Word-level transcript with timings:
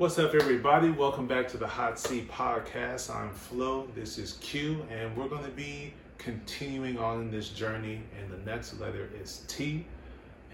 What's 0.00 0.18
up, 0.18 0.34
everybody? 0.34 0.88
Welcome 0.88 1.26
back 1.26 1.46
to 1.48 1.58
the 1.58 1.66
Hot 1.66 1.98
Seat 1.98 2.30
Podcast. 2.30 3.14
I'm 3.14 3.28
Flo. 3.34 3.86
This 3.94 4.16
is 4.16 4.38
Q, 4.40 4.82
and 4.90 5.14
we're 5.14 5.28
going 5.28 5.44
to 5.44 5.50
be 5.50 5.92
continuing 6.16 6.98
on 6.98 7.20
in 7.20 7.30
this 7.30 7.50
journey. 7.50 8.00
And 8.18 8.30
the 8.30 8.50
next 8.50 8.80
letter 8.80 9.10
is 9.20 9.44
T, 9.46 9.84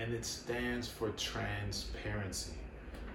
and 0.00 0.12
it 0.12 0.24
stands 0.24 0.88
for 0.88 1.10
transparency. 1.10 2.54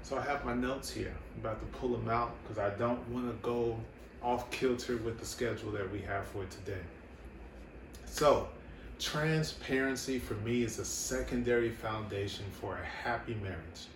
So 0.04 0.18
I 0.18 0.22
have 0.22 0.46
my 0.46 0.54
notes 0.54 0.90
here. 0.90 1.14
I'm 1.36 1.42
about 1.42 1.60
to 1.60 1.78
pull 1.78 1.90
them 1.90 2.08
out 2.08 2.32
because 2.44 2.60
I 2.60 2.70
don't 2.78 3.06
want 3.10 3.28
to 3.28 3.36
go 3.46 3.76
off 4.24 4.50
kilter 4.52 4.96
with 4.96 5.20
the 5.20 5.26
schedule 5.26 5.72
that 5.72 5.92
we 5.92 6.00
have 6.00 6.26
for 6.28 6.46
today. 6.46 6.86
So, 8.06 8.48
transparency 9.00 10.18
for 10.18 10.36
me 10.36 10.64
is 10.64 10.80
a 10.80 10.86
secondary 10.86 11.72
foundation 11.72 12.46
for 12.62 12.78
a 12.78 12.86
happy 12.86 13.36
marriage. 13.44 13.88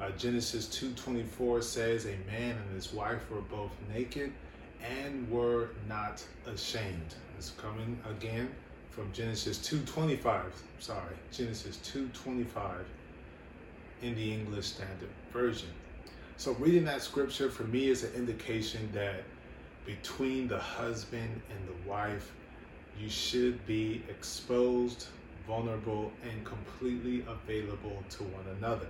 Uh, 0.00 0.10
Genesis 0.12 0.66
2:24 0.68 1.62
says, 1.62 2.06
"A 2.06 2.16
man 2.26 2.56
and 2.56 2.74
his 2.74 2.92
wife 2.92 3.30
were 3.30 3.40
both 3.42 3.72
naked 3.92 4.32
and 4.80 5.30
were 5.30 5.70
not 5.88 6.24
ashamed." 6.46 7.14
It's 7.38 7.50
coming 7.50 8.00
again 8.08 8.54
from 8.90 9.12
Genesis 9.12 9.58
2:25. 9.58 10.52
Sorry, 10.78 11.16
Genesis 11.30 11.78
2:25 11.78 12.86
in 14.02 14.14
the 14.14 14.32
English 14.32 14.66
Standard 14.66 15.10
Version. 15.32 15.70
So 16.36 16.52
reading 16.54 16.84
that 16.84 17.02
scripture 17.02 17.50
for 17.50 17.64
me 17.64 17.88
is 17.88 18.02
an 18.02 18.12
indication 18.14 18.90
that 18.92 19.22
between 19.86 20.48
the 20.48 20.58
husband 20.58 21.40
and 21.50 21.68
the 21.68 21.88
wife, 21.88 22.32
you 22.98 23.08
should 23.08 23.64
be 23.66 24.02
exposed, 24.08 25.06
vulnerable, 25.46 26.12
and 26.28 26.44
completely 26.44 27.24
available 27.28 28.02
to 28.10 28.24
one 28.24 28.46
another. 28.58 28.88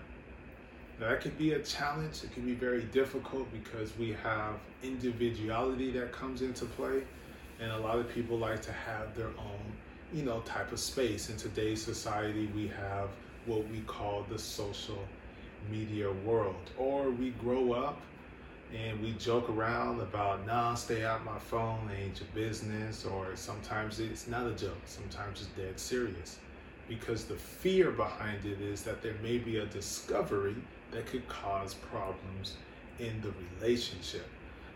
That 1.01 1.20
could 1.20 1.37
be 1.37 1.52
a 1.52 1.59
challenge. 1.60 2.23
It 2.23 2.32
can 2.32 2.45
be 2.45 2.55
very 2.55 2.82
difficult 2.84 3.52
because 3.52 3.96
we 3.98 4.12
have 4.23 4.55
individuality 4.82 5.91
that 5.92 6.12
comes 6.12 6.42
into 6.42 6.65
play, 6.65 7.02
and 7.60 7.73
a 7.73 7.79
lot 7.79 7.99
of 7.99 8.09
people 8.09 8.38
like 8.38 8.62
to 8.62 8.73
have 8.73 9.16
their 9.16 9.29
own, 9.29 9.73
you 10.12 10.23
know, 10.23 10.40
type 10.40 10.71
of 10.73 10.79
space. 10.79 11.29
In 11.29 11.37
today's 11.37 11.82
society, 11.82 12.49
we 12.54 12.68
have 12.68 13.09
what 13.46 13.66
we 13.68 13.80
call 13.80 14.24
the 14.29 14.38
social 14.38 15.02
media 15.71 16.10
world, 16.24 16.71
or 16.79 17.10
we 17.10 17.30
grow 17.30 17.73
up 17.73 18.01
and 18.74 19.01
we 19.02 19.12
joke 19.12 19.49
around 19.51 20.01
about 20.01 20.46
nah 20.46 20.74
stay 20.74 21.04
out 21.04 21.24
my 21.24 21.38
phone 21.38 21.90
ain't 22.01 22.21
your 22.21 22.29
business 22.34 23.04
or 23.04 23.37
sometimes 23.37 24.01
it's 24.01 24.27
not 24.27 24.46
a 24.46 24.52
joke 24.52 24.80
sometimes 24.87 25.43
it's 25.43 25.51
dead 25.51 25.79
serious 25.79 26.38
because 26.88 27.24
the 27.24 27.34
fear 27.34 27.90
behind 27.90 28.45
it 28.45 28.60
is 28.60 28.82
that 28.82 29.02
there 29.02 29.15
may 29.23 29.38
be 29.38 29.59
a 29.59 29.66
discovery 29.66 30.56
that 30.93 31.07
could 31.07 31.26
cause 31.29 31.74
problems 31.74 32.54
in 32.98 33.21
the 33.21 33.32
relationship. 33.60 34.26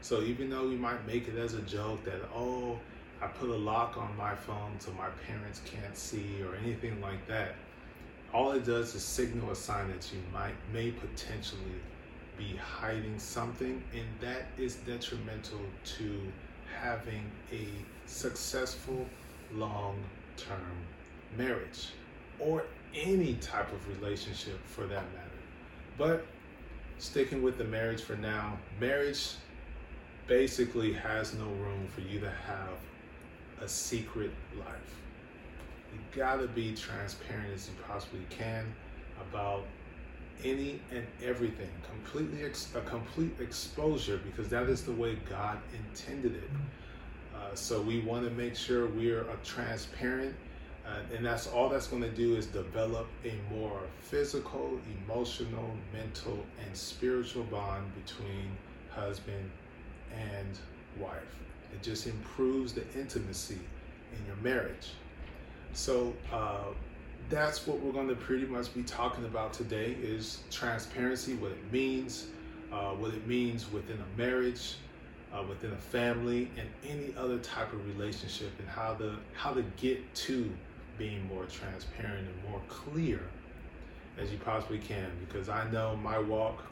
So 0.01 0.23
even 0.23 0.51
though 0.51 0.69
we 0.69 0.77
might 0.77 1.07
make 1.07 1.29
it 1.29 1.37
as 1.37 1.55
a 1.55 1.63
joke 1.63 2.05
that, 2.05 2.21
oh, 2.35 2.79
I 3.21 3.29
put 3.29 3.49
a 3.49 3.57
lock 3.57 3.97
on 3.97 4.17
my 4.17 4.35
phone 4.35 4.79
so 4.79 4.93
my 4.93 5.09
parents 5.27 5.61
can't 5.65 5.97
see 5.97 6.43
or 6.43 6.55
anything 6.57 7.01
like 7.01 7.27
that, 7.29 7.55
all 8.33 8.53
it 8.53 8.65
does 8.65 8.95
is 8.95 9.03
signal 9.03 9.51
a 9.51 9.57
sign 9.57 9.89
that 9.89 10.13
you 10.13 10.19
might 10.33 10.55
may 10.73 10.91
potentially 10.91 11.81
be 12.37 12.57
hiding 12.57 13.19
something 13.19 13.83
and 13.95 14.07
that 14.21 14.49
is 14.59 14.77
detrimental 14.77 15.61
to 15.85 16.21
having 16.81 17.31
a 17.51 17.67
successful 18.07 19.07
long-term 19.55 20.77
marriage 21.37 21.89
or 22.39 22.65
any 22.95 23.35
type 23.35 23.73
of 23.73 24.01
relationship 24.01 24.59
for 24.67 24.83
that 24.83 25.05
matter. 25.15 25.36
But 25.99 26.27
sticking 26.99 27.43
with 27.43 27.59
the 27.59 27.65
marriage 27.65 28.03
for 28.03 28.17
now, 28.17 28.59
marriage 28.81 29.33
basically 30.27 30.93
has 30.93 31.35
no 31.35 31.47
room 31.47 31.87
for 31.95 32.01
you 32.01 32.21
to 32.21 32.31
have 32.31 32.71
a 33.63 33.69
secret 33.69 34.33
life. 34.59 35.01
You 35.93 36.01
gotta 36.15 36.49
be 36.49 36.75
transparent 36.75 37.55
as 37.55 37.69
you 37.69 37.75
possibly 37.87 38.27
can 38.29 38.75
about 39.31 39.65
any 40.45 40.81
and 40.91 41.07
everything, 41.25 41.71
completely 41.89 42.45
ex- 42.45 42.69
a 42.75 42.81
complete 42.83 43.33
exposure 43.41 44.19
because 44.19 44.49
that 44.49 44.69
is 44.69 44.85
the 44.85 44.93
way 44.93 45.17
God 45.29 45.59
intended 45.73 46.35
it. 46.35 46.51
Uh, 47.35 47.55
so 47.55 47.81
we 47.81 48.01
want 48.01 48.25
to 48.25 48.31
make 48.31 48.55
sure 48.55 48.87
we're 48.87 49.23
a 49.23 49.37
transparent 49.45 50.35
uh, 50.87 51.15
and 51.17 51.25
that's 51.25 51.49
all 51.49 51.69
that's 51.69 51.89
going 51.89 52.03
to 52.03 52.11
do 52.11 52.37
is 52.37 52.47
develop 52.47 53.09
a 53.25 53.35
more 53.53 53.81
physical, 54.01 54.79
emotional, 55.05 55.71
mental, 55.93 56.39
and 56.65 56.77
spiritual 56.77 57.43
bond 57.45 57.85
between 58.05 58.57
husband 58.91 59.51
and 60.15 60.59
wife. 60.99 61.37
It 61.73 61.83
just 61.83 62.07
improves 62.07 62.73
the 62.73 62.85
intimacy 62.95 63.59
in 64.13 64.27
your 64.27 64.37
marriage. 64.37 64.93
So 65.73 66.15
uh, 66.33 66.67
that's 67.29 67.67
what 67.67 67.81
we're 67.81 67.93
going 67.93 68.09
to 68.09 68.15
pretty 68.15 68.47
much 68.47 68.73
be 68.73 68.83
talking 68.83 69.25
about 69.25 69.53
today 69.53 69.97
is 70.01 70.45
transparency, 70.51 71.35
what 71.35 71.51
it 71.51 71.73
means, 71.73 72.29
uh, 72.73 72.91
what 72.91 73.13
it 73.13 73.27
means 73.27 73.71
within 73.73 73.99
a 73.99 74.19
marriage, 74.19 74.77
uh, 75.35 75.43
within 75.43 75.73
a 75.73 75.77
family, 75.77 76.51
and 76.57 76.69
any 76.85 77.13
other 77.19 77.39
type 77.39 77.73
of 77.73 77.85
relationship, 77.89 78.53
and 78.61 78.69
how 78.69 78.95
to 78.95 79.17
how 79.35 79.53
to 79.53 79.63
get 79.77 80.15
to 80.15 80.49
being 80.99 81.27
more 81.29 81.45
transparent 81.45 82.27
and 82.27 82.51
more 82.51 82.61
clear 82.69 83.21
as 84.19 84.33
you 84.33 84.39
possibly 84.39 84.79
can 84.79 85.11
because 85.21 85.49
I 85.49 85.71
know 85.71 85.97
my 85.97 86.19
walk. 86.19 86.63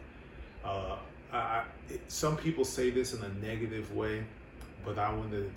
Uh, 0.64 0.96
I, 1.32 1.64
it, 1.90 2.00
some 2.08 2.36
people 2.36 2.64
say 2.64 2.90
this 2.90 3.12
in 3.12 3.22
a 3.22 3.46
negative 3.46 3.94
way, 3.94 4.24
but 4.84 4.98
I 4.98 5.12
want 5.12 5.30
to 5.32 5.50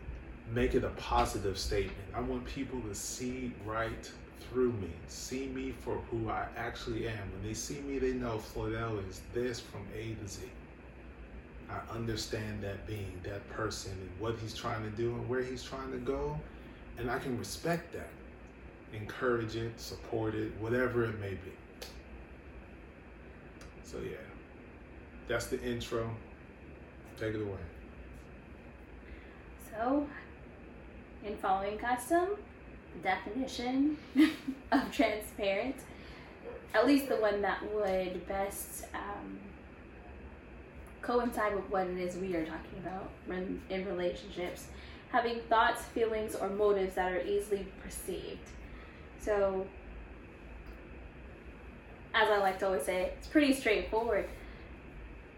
make 0.53 0.75
it 0.75 0.83
a 0.83 0.89
positive 0.89 1.57
statement. 1.57 1.97
I 2.13 2.21
want 2.21 2.45
people 2.45 2.81
to 2.81 2.95
see 2.95 3.53
right 3.65 4.11
through 4.49 4.71
me, 4.73 4.89
see 5.07 5.47
me 5.47 5.71
for 5.71 5.97
who 6.09 6.29
I 6.29 6.47
actually 6.57 7.07
am. 7.07 7.31
When 7.33 7.43
they 7.43 7.53
see 7.53 7.79
me, 7.81 7.99
they 7.99 8.13
know 8.13 8.37
Flodell 8.37 9.07
is 9.09 9.21
this 9.33 9.59
from 9.59 9.81
A 9.95 10.15
to 10.21 10.27
Z. 10.27 10.41
I 11.69 11.93
understand 11.93 12.63
that 12.63 12.87
being, 12.87 13.19
that 13.23 13.47
person, 13.49 13.91
and 13.91 14.09
what 14.19 14.35
he's 14.41 14.53
trying 14.53 14.83
to 14.83 14.89
do 14.91 15.11
and 15.15 15.27
where 15.27 15.43
he's 15.43 15.63
trying 15.63 15.91
to 15.91 15.97
go, 15.97 16.39
and 16.97 17.11
I 17.11 17.19
can 17.19 17.37
respect 17.37 17.91
that 17.93 18.07
encourage 18.93 19.55
it, 19.55 19.79
support 19.79 20.35
it, 20.35 20.51
whatever 20.59 21.03
it 21.05 21.19
may 21.19 21.31
be. 21.31 21.51
So, 23.83 23.97
yeah, 23.99 24.17
that's 25.27 25.47
the 25.47 25.61
intro. 25.61 26.09
Take 27.19 27.35
it 27.35 27.41
away. 27.41 27.57
So, 29.71 30.07
in 31.25 31.37
following 31.37 31.77
custom, 31.77 32.29
definition 33.03 33.97
of 34.71 34.91
transparent, 34.91 35.75
at 36.73 36.85
least 36.85 37.09
the 37.09 37.15
one 37.15 37.41
that 37.41 37.61
would 37.73 38.27
best 38.27 38.85
um, 38.93 39.39
coincide 41.01 41.55
with 41.55 41.69
what 41.69 41.87
it 41.87 41.97
is 41.97 42.17
we 42.17 42.35
are 42.35 42.45
talking 42.45 42.79
about 42.79 43.11
in 43.69 43.85
relationships, 43.85 44.67
having 45.09 45.39
thoughts, 45.49 45.83
feelings, 45.85 46.35
or 46.35 46.49
motives 46.49 46.95
that 46.95 47.11
are 47.11 47.21
easily 47.21 47.65
perceived. 47.83 48.49
So, 49.19 49.65
as 52.13 52.29
I 52.29 52.37
like 52.37 52.59
to 52.59 52.67
always 52.67 52.83
say, 52.83 53.11
it's 53.17 53.27
pretty 53.27 53.53
straightforward. 53.53 54.27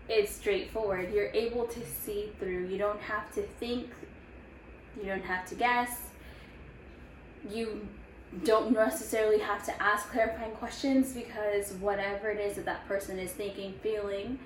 It's 0.07 0.31
straightforward. 0.31 1.13
You're 1.13 1.31
able 1.33 1.65
to 1.67 1.85
see 1.85 2.31
through. 2.39 2.67
You 2.67 2.77
don't 2.77 3.01
have 3.01 3.33
to 3.35 3.41
think. 3.41 3.89
You 4.97 5.05
don't 5.05 5.25
have 5.25 5.47
to 5.49 5.55
guess. 5.55 6.09
You 7.49 7.87
don't 8.43 8.71
necessarily 8.71 9.39
have 9.39 9.65
to 9.65 9.81
ask 9.81 10.09
clarifying 10.09 10.51
questions 10.51 11.13
because 11.13 11.73
whatever 11.73 12.29
it 12.29 12.39
is 12.39 12.55
that 12.55 12.65
that 12.65 12.87
person 12.87 13.17
is 13.17 13.31
thinking, 13.31 13.73
feeling, 13.81 14.39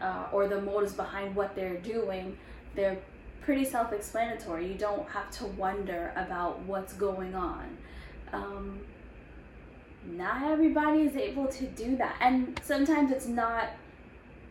uh, 0.00 0.26
or 0.32 0.48
the 0.48 0.60
motives 0.60 0.92
behind 0.92 1.34
what 1.34 1.54
they're 1.54 1.78
doing, 1.78 2.36
they're 2.74 2.98
pretty 3.42 3.64
self 3.64 3.92
explanatory. 3.92 4.68
You 4.68 4.74
don't 4.74 5.08
have 5.10 5.30
to 5.32 5.46
wonder 5.46 6.12
about 6.16 6.60
what's 6.60 6.92
going 6.92 7.34
on 7.34 7.78
um, 8.32 8.80
not 10.06 10.42
everybody 10.42 11.02
is 11.02 11.16
able 11.16 11.46
to 11.46 11.66
do 11.66 11.96
that. 11.96 12.16
And 12.20 12.60
sometimes 12.64 13.10
it's 13.12 13.26
not 13.26 13.70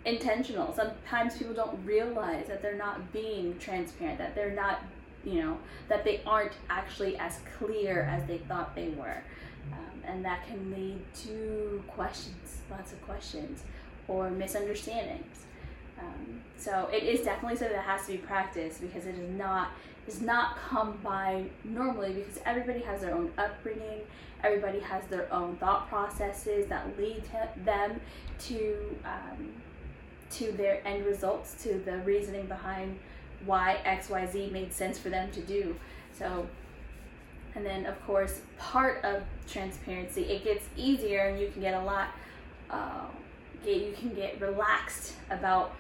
intentional. 0.05 0.73
Sometimes 0.73 1.37
people 1.37 1.53
don't 1.53 1.83
realize 1.85 2.47
that 2.47 2.61
they're 2.61 2.77
not 2.77 3.11
being 3.11 3.57
transparent, 3.59 4.17
that 4.17 4.35
they're 4.35 4.55
not, 4.55 4.83
you 5.23 5.41
know, 5.41 5.57
that 5.89 6.03
they 6.03 6.21
aren't 6.25 6.53
actually 6.69 7.17
as 7.17 7.39
clear 7.57 8.03
as 8.03 8.25
they 8.27 8.39
thought 8.39 8.75
they 8.75 8.89
were. 8.89 9.21
Um, 9.71 10.01
and 10.05 10.25
that 10.25 10.47
can 10.47 10.71
lead 10.71 11.01
to 11.25 11.83
questions, 11.87 12.61
lots 12.69 12.93
of 12.93 13.01
questions, 13.03 13.63
or 14.07 14.31
misunderstandings. 14.31 15.45
Um, 15.99 16.41
so 16.57 16.89
it 16.91 17.03
is 17.03 17.21
definitely 17.21 17.57
something 17.57 17.75
that 17.75 17.85
has 17.85 18.07
to 18.07 18.13
be 18.13 18.17
practiced 18.17 18.81
because 18.81 19.05
it 19.05 19.15
is 19.15 19.29
not 19.37 19.69
does 20.05 20.21
not 20.21 20.57
come 20.57 20.97
by 21.03 21.43
normally 21.63 22.13
because 22.13 22.39
everybody 22.45 22.81
has 22.81 23.01
their 23.01 23.13
own 23.13 23.31
upbringing, 23.37 24.01
everybody 24.43 24.79
has 24.79 25.05
their 25.07 25.31
own 25.33 25.55
thought 25.57 25.87
processes 25.87 26.67
that 26.67 26.97
lead 26.97 27.23
to 27.25 27.49
them 27.63 28.01
to 28.39 28.95
um, 29.05 29.49
to 30.31 30.51
their 30.53 30.85
end 30.87 31.05
results, 31.05 31.61
to 31.63 31.79
the 31.79 31.97
reasoning 31.99 32.45
behind 32.47 32.97
why 33.45 33.77
XYZ 33.85 34.51
made 34.51 34.73
sense 34.73 34.97
for 34.97 35.09
them 35.09 35.29
to 35.31 35.41
do. 35.41 35.75
So, 36.17 36.47
and 37.55 37.65
then 37.65 37.85
of 37.85 38.01
course, 38.05 38.41
part 38.57 39.03
of 39.03 39.23
transparency, 39.49 40.23
it 40.23 40.43
gets 40.43 40.65
easier 40.77 41.27
and 41.27 41.39
you 41.39 41.49
can 41.49 41.61
get 41.61 41.73
a 41.73 41.83
lot, 41.83 42.09
uh, 42.69 43.07
get, 43.65 43.81
you 43.81 43.93
can 43.93 44.13
get 44.13 44.39
relaxed 44.39 45.13
about 45.29 45.75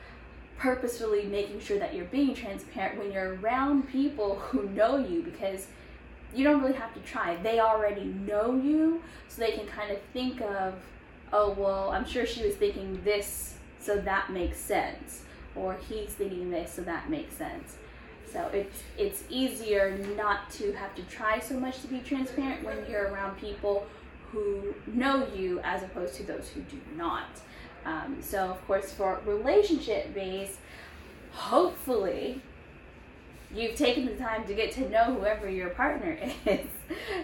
purposefully 0.61 1.23
making 1.23 1.59
sure 1.59 1.79
that 1.79 1.95
you're 1.95 2.05
being 2.05 2.35
transparent 2.35 2.99
when 2.99 3.11
you're 3.11 3.33
around 3.37 3.89
people 3.89 4.35
who 4.35 4.69
know 4.69 4.95
you 4.95 5.23
because 5.23 5.65
you 6.35 6.43
don't 6.43 6.61
really 6.61 6.75
have 6.75 6.93
to 6.93 6.99
try. 6.99 7.35
They 7.37 7.59
already 7.59 8.03
know 8.03 8.53
you, 8.53 9.01
so 9.27 9.41
they 9.41 9.53
can 9.53 9.65
kind 9.65 9.91
of 9.91 9.99
think 10.13 10.39
of, 10.41 10.75
oh, 11.33 11.55
well, 11.57 11.89
I'm 11.89 12.05
sure 12.05 12.27
she 12.27 12.45
was 12.45 12.53
thinking 12.55 13.01
this, 13.03 13.55
so 13.79 13.97
that 14.01 14.31
makes 14.31 14.59
sense. 14.59 15.23
Or 15.55 15.77
he's 15.89 16.09
thinking 16.09 16.51
this, 16.51 16.73
so 16.73 16.83
that 16.83 17.09
makes 17.09 17.33
sense. 17.33 17.77
So 18.31 18.47
it's 18.53 18.83
it's 18.97 19.23
easier 19.29 19.97
not 20.15 20.51
to 20.51 20.71
have 20.73 20.93
to 20.95 21.01
try 21.03 21.39
so 21.39 21.59
much 21.59 21.81
to 21.81 21.87
be 21.87 21.99
transparent 21.99 22.63
when 22.63 22.77
you're 22.89 23.07
around 23.07 23.37
people 23.37 23.87
who 24.31 24.75
know 24.87 25.27
you 25.35 25.59
as 25.63 25.81
opposed 25.83 26.13
to 26.15 26.23
those 26.23 26.49
who 26.49 26.61
do 26.61 26.79
not. 26.95 27.41
Um, 27.85 28.17
so, 28.21 28.49
of 28.49 28.65
course, 28.67 28.91
for 28.91 29.19
relationship 29.25 30.13
based, 30.13 30.59
hopefully 31.31 32.41
you've 33.53 33.75
taken 33.75 34.05
the 34.05 34.15
time 34.15 34.45
to 34.45 34.53
get 34.53 34.71
to 34.73 34.89
know 34.89 35.05
whoever 35.15 35.49
your 35.49 35.69
partner 35.69 36.17
is. 36.45 36.67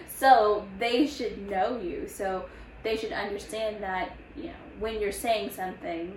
so 0.08 0.66
they 0.78 1.06
should 1.06 1.48
know 1.48 1.80
you. 1.80 2.08
So 2.08 2.44
they 2.82 2.96
should 2.96 3.12
understand 3.12 3.82
that, 3.82 4.12
you 4.36 4.44
know, 4.44 4.52
when 4.78 5.00
you're 5.00 5.12
saying 5.12 5.50
something, 5.50 6.16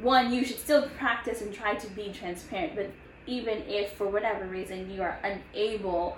one, 0.00 0.32
you 0.32 0.44
should 0.44 0.58
still 0.58 0.88
practice 0.90 1.40
and 1.42 1.52
try 1.52 1.74
to 1.74 1.86
be 1.88 2.12
transparent. 2.12 2.76
But 2.76 2.90
even 3.26 3.58
if 3.66 3.92
for 3.92 4.06
whatever 4.06 4.46
reason 4.46 4.90
you 4.90 5.02
are 5.02 5.18
unable 5.24 6.16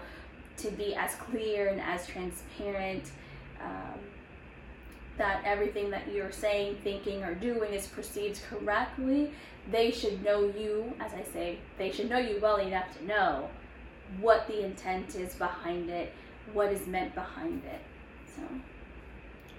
to 0.58 0.70
be 0.70 0.94
as 0.94 1.14
clear 1.14 1.68
and 1.68 1.80
as 1.80 2.06
transparent, 2.06 3.04
um, 3.60 3.98
that 5.18 5.42
everything 5.44 5.90
that 5.90 6.12
you're 6.12 6.32
saying, 6.32 6.76
thinking, 6.82 7.22
or 7.22 7.34
doing 7.34 7.72
is 7.72 7.86
perceived 7.86 8.40
correctly, 8.48 9.32
they 9.70 9.90
should 9.90 10.24
know 10.24 10.52
you, 10.56 10.92
as 11.00 11.12
I 11.12 11.22
say, 11.32 11.58
they 11.78 11.92
should 11.92 12.08
know 12.08 12.18
you 12.18 12.38
well 12.40 12.56
enough 12.56 12.96
to 12.98 13.06
know 13.06 13.48
what 14.20 14.46
the 14.46 14.64
intent 14.64 15.14
is 15.14 15.34
behind 15.34 15.88
it, 15.90 16.12
what 16.52 16.72
is 16.72 16.86
meant 16.86 17.14
behind 17.14 17.62
it. 17.64 17.80
So 18.34 18.42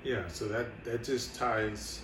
Yeah, 0.04 0.28
so 0.28 0.48
that 0.48 0.68
that 0.84 1.04
just 1.04 1.36
ties, 1.36 2.02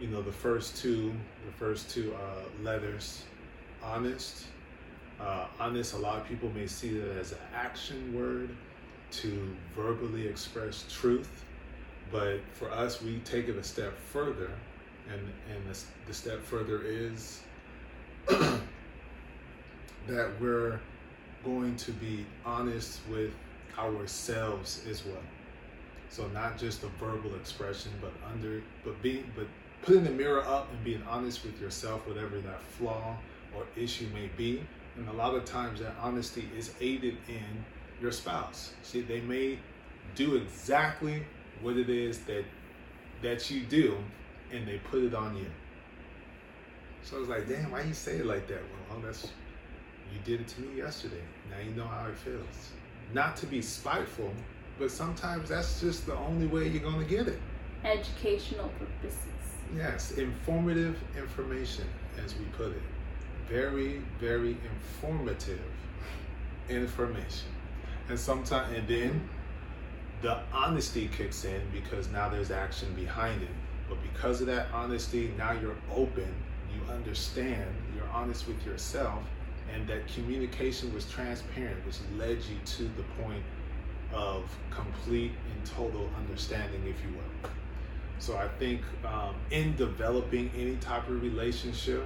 you 0.00 0.08
know, 0.08 0.22
the 0.22 0.32
first 0.32 0.76
two 0.76 1.12
the 1.44 1.52
first 1.52 1.90
two 1.90 2.14
uh, 2.14 2.62
letters, 2.62 3.24
honest. 3.82 4.44
Uh, 5.20 5.46
honest. 5.58 5.94
A 5.94 5.98
lot 5.98 6.16
of 6.16 6.28
people 6.28 6.48
may 6.50 6.68
see 6.68 6.90
that 6.90 7.18
as 7.18 7.32
an 7.32 7.38
action 7.52 8.14
word 8.16 8.50
to 9.10 9.56
verbally 9.74 10.28
express 10.28 10.84
truth 10.88 11.44
but 12.10 12.40
for 12.54 12.70
us, 12.70 13.02
we 13.02 13.18
take 13.20 13.48
it 13.48 13.56
a 13.56 13.62
step 13.62 13.96
further, 13.98 14.50
and 15.10 15.20
and 15.20 15.74
the, 15.74 15.78
the 16.06 16.14
step 16.14 16.42
further 16.42 16.82
is 16.82 17.40
that 18.28 18.60
we're 20.40 20.80
going 21.44 21.76
to 21.76 21.92
be 21.92 22.26
honest 22.44 23.00
with 23.10 23.32
ourselves 23.78 24.84
as 24.90 25.04
well. 25.04 25.22
So 26.10 26.26
not 26.28 26.58
just 26.58 26.82
a 26.82 26.88
verbal 26.88 27.34
expression, 27.34 27.92
but 28.00 28.12
under 28.32 28.62
but 28.84 29.00
being 29.02 29.30
but 29.36 29.46
putting 29.82 30.04
the 30.04 30.10
mirror 30.10 30.44
up 30.44 30.70
and 30.72 30.82
being 30.84 31.02
honest 31.08 31.44
with 31.44 31.60
yourself, 31.60 32.06
whatever 32.06 32.40
that 32.40 32.62
flaw 32.62 33.16
or 33.56 33.64
issue 33.76 34.06
may 34.12 34.28
be. 34.36 34.62
And 34.96 35.08
a 35.08 35.12
lot 35.12 35.34
of 35.34 35.44
times 35.44 35.80
that 35.80 35.94
honesty 36.00 36.48
is 36.56 36.72
aided 36.80 37.16
in 37.28 37.64
your 38.00 38.10
spouse. 38.10 38.72
See, 38.82 39.00
they 39.00 39.20
may 39.20 39.58
do 40.14 40.36
exactly 40.36 41.22
what 41.62 41.76
it 41.76 41.90
is 41.90 42.18
that 42.20 42.44
that 43.22 43.50
you 43.50 43.62
do 43.62 43.96
and 44.52 44.66
they 44.66 44.78
put 44.78 45.02
it 45.02 45.14
on 45.14 45.36
you. 45.36 45.46
So 47.02 47.16
I 47.16 47.20
was 47.20 47.28
like, 47.28 47.48
damn, 47.48 47.70
why 47.70 47.82
you 47.82 47.94
say 47.94 48.16
it 48.16 48.26
like 48.26 48.46
that? 48.48 48.60
Well, 48.88 48.98
oh, 48.98 49.06
that's 49.06 49.28
you 50.12 50.18
did 50.24 50.40
it 50.40 50.48
to 50.48 50.60
me 50.60 50.78
yesterday. 50.78 51.22
Now 51.50 51.58
you 51.64 51.74
know 51.74 51.86
how 51.86 52.06
it 52.06 52.16
feels. 52.16 52.72
Not 53.12 53.36
to 53.38 53.46
be 53.46 53.62
spiteful, 53.62 54.32
but 54.78 54.90
sometimes 54.90 55.48
that's 55.48 55.80
just 55.80 56.06
the 56.06 56.16
only 56.16 56.46
way 56.46 56.68
you're 56.68 56.82
gonna 56.82 57.04
get 57.04 57.28
it. 57.28 57.38
Educational 57.84 58.68
purposes. 58.78 59.18
Yes, 59.76 60.12
informative 60.12 60.96
information, 61.16 61.84
as 62.24 62.34
we 62.36 62.44
put 62.46 62.68
it. 62.68 62.82
Very, 63.48 64.02
very 64.18 64.56
informative 64.74 65.60
information. 66.68 67.48
And 68.08 68.18
sometimes, 68.18 68.76
and 68.76 68.88
then 68.88 69.28
the 70.20 70.38
honesty 70.52 71.08
kicks 71.08 71.44
in 71.44 71.60
because 71.72 72.08
now 72.08 72.28
there's 72.28 72.50
action 72.50 72.92
behind 72.94 73.42
it. 73.42 73.48
But 73.88 73.98
because 74.02 74.40
of 74.40 74.46
that 74.48 74.68
honesty, 74.72 75.32
now 75.38 75.52
you're 75.52 75.76
open, 75.94 76.34
you 76.74 76.92
understand, 76.92 77.70
you're 77.94 78.08
honest 78.12 78.46
with 78.46 78.64
yourself, 78.66 79.22
and 79.72 79.86
that 79.88 80.06
communication 80.08 80.92
was 80.92 81.08
transparent, 81.10 81.84
which 81.86 81.96
led 82.16 82.38
you 82.44 82.56
to 82.64 82.82
the 82.82 83.04
point 83.22 83.42
of 84.12 84.44
complete 84.70 85.32
and 85.54 85.66
total 85.66 86.10
understanding, 86.18 86.80
if 86.86 86.96
you 87.04 87.16
will. 87.16 87.50
So 88.18 88.36
I 88.36 88.48
think 88.58 88.82
um, 89.04 89.36
in 89.50 89.76
developing 89.76 90.50
any 90.56 90.76
type 90.76 91.08
of 91.08 91.22
relationship, 91.22 92.04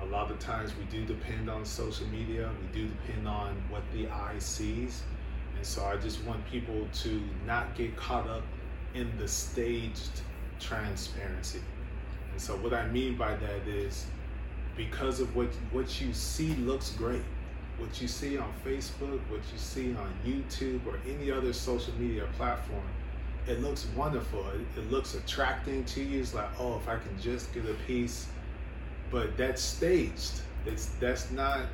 a 0.00 0.04
lot 0.06 0.30
of 0.30 0.38
times 0.38 0.72
we 0.76 0.84
do 0.84 1.04
depend 1.04 1.50
on 1.50 1.64
social 1.64 2.06
media, 2.06 2.48
we 2.62 2.80
do 2.80 2.86
depend 2.86 3.26
on 3.26 3.56
what 3.68 3.82
the 3.92 4.08
eye 4.08 4.38
sees 4.38 5.02
and 5.56 5.66
so 5.66 5.84
I 5.84 5.96
just 5.96 6.22
want 6.24 6.44
people 6.50 6.86
to 7.02 7.22
not 7.46 7.74
get 7.74 7.96
caught 7.96 8.28
up 8.28 8.42
in 8.94 9.10
the 9.18 9.28
staged 9.28 10.20
transparency. 10.60 11.60
And 12.32 12.40
so 12.40 12.54
what 12.56 12.72
I 12.74 12.86
mean 12.88 13.16
by 13.16 13.34
that 13.36 13.66
is 13.66 14.06
because 14.76 15.20
of 15.20 15.34
what 15.34 15.48
what 15.72 16.00
you 16.00 16.12
see 16.12 16.54
looks 16.56 16.90
great. 16.90 17.22
What 17.78 18.00
you 18.00 18.08
see 18.08 18.38
on 18.38 18.52
Facebook, 18.64 19.20
what 19.28 19.40
you 19.52 19.58
see 19.58 19.94
on 19.94 20.12
YouTube 20.26 20.84
or 20.86 20.98
any 21.08 21.30
other 21.30 21.52
social 21.52 21.94
media 21.94 22.26
platform, 22.36 22.82
it 23.46 23.60
looks 23.62 23.86
wonderful. 23.96 24.44
It, 24.48 24.80
it 24.80 24.90
looks 24.90 25.14
attracting 25.14 25.84
to 25.84 26.02
you. 26.02 26.20
It's 26.20 26.34
like, 26.34 26.48
oh, 26.58 26.76
if 26.76 26.88
I 26.88 26.96
can 26.96 27.20
just 27.20 27.52
get 27.54 27.64
a 27.66 27.74
piece. 27.86 28.26
But 29.10 29.36
that's 29.36 29.62
staged. 29.62 30.42
It's 30.66 30.86
that's 31.00 31.30
not 31.30 31.66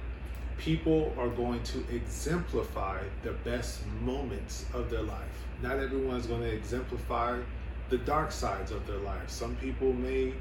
people 0.59 1.15
are 1.19 1.29
going 1.29 1.63
to 1.63 1.85
exemplify 1.93 3.03
the 3.23 3.33
best 3.33 3.81
moments 4.03 4.67
of 4.73 4.91
their 4.91 5.03
life. 5.03 5.45
Not 5.63 5.79
everyone's 5.79 6.27
going 6.27 6.43
to 6.43 6.53
exemplify 6.53 7.41
the 7.91 7.99
dark 7.99 8.33
sides 8.33 8.71
of 8.71 8.87
their 8.87 8.99
life. 8.99 9.29
Some 9.29 9.57
people 9.57 9.93
may 9.93 10.33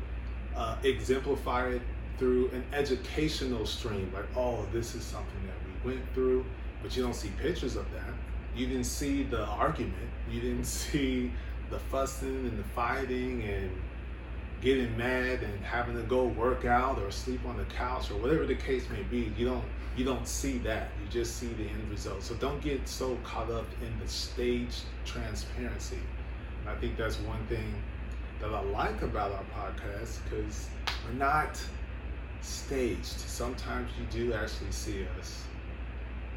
uh, 0.55 0.77
exemplify 0.83 1.69
it 1.69 1.81
through 2.17 2.49
an 2.49 2.63
educational 2.73 3.65
stream, 3.65 4.11
like, 4.13 4.25
oh, 4.37 4.65
this 4.71 4.95
is 4.95 5.03
something 5.03 5.47
that 5.47 5.85
we 5.85 5.95
went 5.95 6.13
through, 6.13 6.45
but 6.81 6.95
you 6.95 7.03
don't 7.03 7.15
see 7.15 7.31
pictures 7.41 7.75
of 7.75 7.91
that. 7.91 8.13
You 8.55 8.67
didn't 8.67 8.85
see 8.85 9.23
the 9.23 9.45
argument, 9.45 10.09
you 10.31 10.41
didn't 10.41 10.65
see 10.81 11.31
the 11.69 11.79
fussing 11.79 12.45
and 12.45 12.57
the 12.57 12.63
fighting 12.63 13.41
and 13.43 13.71
getting 14.61 14.95
mad 14.95 15.43
and 15.43 15.63
having 15.65 15.95
to 15.95 16.03
go 16.03 16.25
work 16.25 16.63
out 16.65 16.97
or 16.99 17.11
sleep 17.11 17.41
on 17.45 17.57
the 17.57 17.65
couch 17.65 18.09
or 18.11 18.15
whatever 18.15 18.45
the 18.45 18.55
case 18.55 18.87
may 18.89 19.03
be. 19.03 19.33
You 19.37 19.47
don't 19.47 19.63
you 19.95 20.03
don't 20.03 20.27
see 20.27 20.57
that. 20.59 20.89
You 21.01 21.09
just 21.09 21.37
see 21.37 21.47
the 21.47 21.63
end 21.63 21.89
result. 21.89 22.23
So 22.23 22.35
don't 22.35 22.61
get 22.61 22.87
so 22.87 23.15
caught 23.23 23.51
up 23.51 23.65
in 23.81 23.99
the 23.99 24.07
stage 24.07 24.81
transparency. 25.05 25.99
I 26.67 26.75
think 26.75 26.97
that's 26.97 27.19
one 27.19 27.45
thing 27.47 27.73
that 28.39 28.51
I 28.53 28.61
like 28.61 29.01
about 29.01 29.31
our 29.31 29.43
podcast 29.71 30.19
because 30.23 30.67
we're 31.05 31.17
not 31.17 31.61
staged. 32.41 33.05
Sometimes 33.05 33.89
you 33.99 34.05
do 34.25 34.33
actually 34.33 34.71
see 34.71 35.05
us 35.19 35.43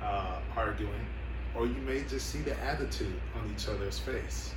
uh, 0.02 0.38
arguing, 0.56 1.06
or 1.54 1.66
you 1.66 1.80
may 1.86 2.02
just 2.02 2.30
see 2.30 2.40
the 2.40 2.58
attitude 2.62 3.20
on 3.34 3.50
each 3.54 3.68
other's 3.68 3.98
face. 3.98 4.54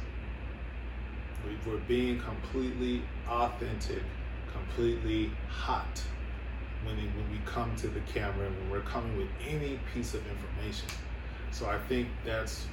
We're 1.66 1.78
being 1.88 2.20
completely 2.20 3.02
authentic, 3.28 4.04
completely 4.52 5.32
hot 5.48 6.04
when, 6.84 6.96
when 6.96 7.32
we 7.32 7.40
come 7.46 7.76
to 7.78 7.88
the 7.88 8.02
camera 8.02 8.48
and 8.48 8.56
when 8.58 8.70
we're 8.72 8.82
coming 8.82 9.16
with 9.18 9.28
any 9.48 9.80
piece 9.94 10.14
of 10.14 10.22
information. 10.28 10.88
So 11.52 11.68
I 11.68 11.78
think 11.88 12.08
that's 12.26 12.66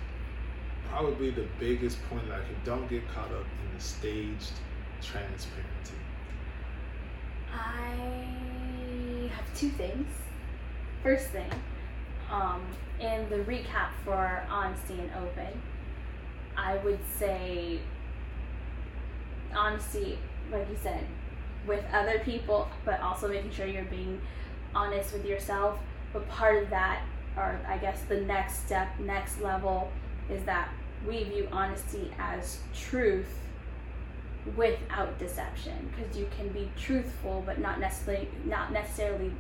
probably 0.89 1.31
the 1.31 1.47
biggest 1.59 1.99
point 2.09 2.29
that 2.29 2.41
I 2.41 2.45
can 2.45 2.57
don't 2.65 2.89
get 2.89 3.07
caught 3.09 3.33
up 3.33 3.45
in 3.45 3.77
the 3.77 3.83
staged 3.83 4.53
transparency. 5.03 5.95
I 7.53 9.31
have 9.35 9.59
two 9.59 9.71
things. 9.71 10.09
First 11.03 11.29
thing, 11.29 11.51
um, 12.31 12.63
in 13.01 13.29
the 13.29 13.37
recap 13.39 13.91
for 14.05 14.45
honesty 14.51 14.99
and 14.99 15.11
open, 15.23 15.61
I 16.57 16.77
would 16.79 17.01
say 17.19 17.81
honesty, 19.55 20.19
like 20.51 20.69
you 20.69 20.77
said, 20.83 21.05
with 21.67 21.85
other 21.93 22.19
people, 22.21 22.69
but 22.85 23.01
also 23.01 23.29
making 23.29 23.51
sure 23.51 23.67
you're 23.67 23.85
being 23.85 24.21
honest 24.75 25.13
with 25.13 25.25
yourself. 25.25 25.79
But 26.13 26.29
part 26.29 26.63
of 26.63 26.71
that, 26.71 27.03
or 27.37 27.61
I 27.69 27.79
guess 27.79 28.03
the 28.09 28.21
next 28.21 28.65
step, 28.67 28.89
next 28.99 29.41
level, 29.41 29.91
is 30.31 30.45
that 30.45 30.71
we 31.07 31.25
view 31.25 31.49
honesty 31.53 32.13
as 32.19 32.61
truth 32.75 33.39
without 34.55 35.19
deception 35.19 35.91
because 35.97 36.17
you 36.17 36.29
can 36.37 36.49
be 36.51 36.71
truthful 36.79 37.43
but 37.45 37.59
not 37.59 37.81
necessarily 37.81 38.29
not 38.45 38.73
necessarily 38.73 39.33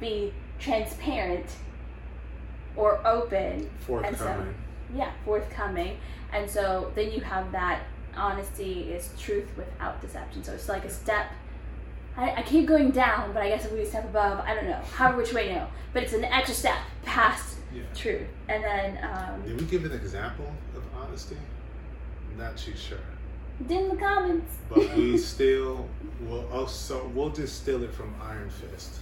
be 0.00 0.32
transparent 0.58 1.44
or 2.74 3.06
open 3.06 3.68
Forthcoming. 3.80 4.16
so 4.16 4.46
yeah 4.96 5.12
forthcoming 5.24 5.98
and 6.32 6.48
so 6.48 6.90
then 6.94 7.12
you 7.12 7.20
have 7.20 7.52
that 7.52 7.82
honesty 8.16 8.90
is 8.92 9.10
truth 9.18 9.48
without 9.56 10.00
deception 10.00 10.42
so 10.42 10.52
it's 10.54 10.68
like 10.68 10.86
a 10.86 10.90
step 10.90 11.26
I, 12.16 12.34
I 12.36 12.42
keep 12.42 12.66
going 12.66 12.90
down 12.90 13.32
but 13.32 13.42
i 13.42 13.48
guess 13.48 13.64
if 13.64 13.72
we 13.72 13.84
step 13.84 14.04
above 14.04 14.40
i 14.46 14.54
don't 14.54 14.66
know 14.66 14.80
however 14.94 15.18
which 15.18 15.32
way 15.32 15.48
you 15.48 15.54
know 15.56 15.66
but 15.92 16.02
it's 16.02 16.12
an 16.12 16.24
extra 16.24 16.54
step 16.54 16.78
past 17.04 17.56
Yeah. 17.74 17.82
truth 17.94 18.26
and 18.48 18.62
then 18.62 18.98
um, 19.04 19.42
Did 19.46 19.60
we 19.60 19.66
give 19.66 19.84
an 19.84 19.92
example 19.92 20.50
of 20.76 20.82
honesty? 20.96 21.36
Not 22.38 22.56
too 22.56 22.74
sure. 22.76 22.98
in 23.68 23.88
the 23.90 23.96
comments 23.96 24.52
But 24.68 24.94
we 24.96 25.16
still 25.32 25.88
will 26.28 26.46
also 26.52 27.10
we'll 27.14 27.30
distill 27.30 27.82
it 27.84 27.92
from 27.94 28.14
Iron 28.22 28.50
Fist. 28.50 29.00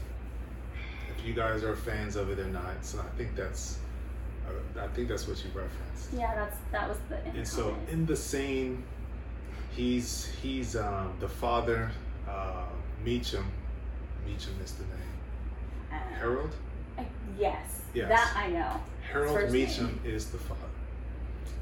If 1.16 1.24
you 1.26 1.34
guys 1.34 1.62
are 1.64 1.76
fans 1.76 2.16
of 2.16 2.30
it 2.30 2.38
or 2.38 2.48
not, 2.48 2.76
so 2.82 2.98
I 3.00 3.10
think 3.16 3.34
that's 3.36 3.78
uh, 4.48 4.80
I 4.84 4.88
think 4.94 5.08
that's 5.08 5.26
what 5.28 5.38
you 5.44 5.50
referenced. 5.54 6.12
yeah 6.16 6.34
that's 6.34 6.58
that 6.72 6.88
was 6.88 6.98
the 7.08 7.16
And 7.38 7.46
so 7.46 7.76
in 7.90 8.06
the 8.06 8.16
scene, 8.16 8.82
he's 9.76 10.26
he's 10.42 10.76
um, 10.76 11.12
the 11.20 11.28
father, 11.28 11.90
uh, 12.28 12.64
Meachum. 13.04 13.44
Meachum 14.26 14.62
is 14.64 14.72
the 14.72 14.84
name. 14.84 15.90
Uh, 15.92 15.96
Harold. 16.18 16.54
I- 16.98 17.06
yes, 17.38 17.82
Yes. 17.94 18.08
that 18.08 18.36
I 18.36 18.48
know. 18.48 18.80
Harold 19.10 19.38
Meachum 19.50 20.04
is 20.04 20.26
the 20.30 20.38
father, 20.38 20.60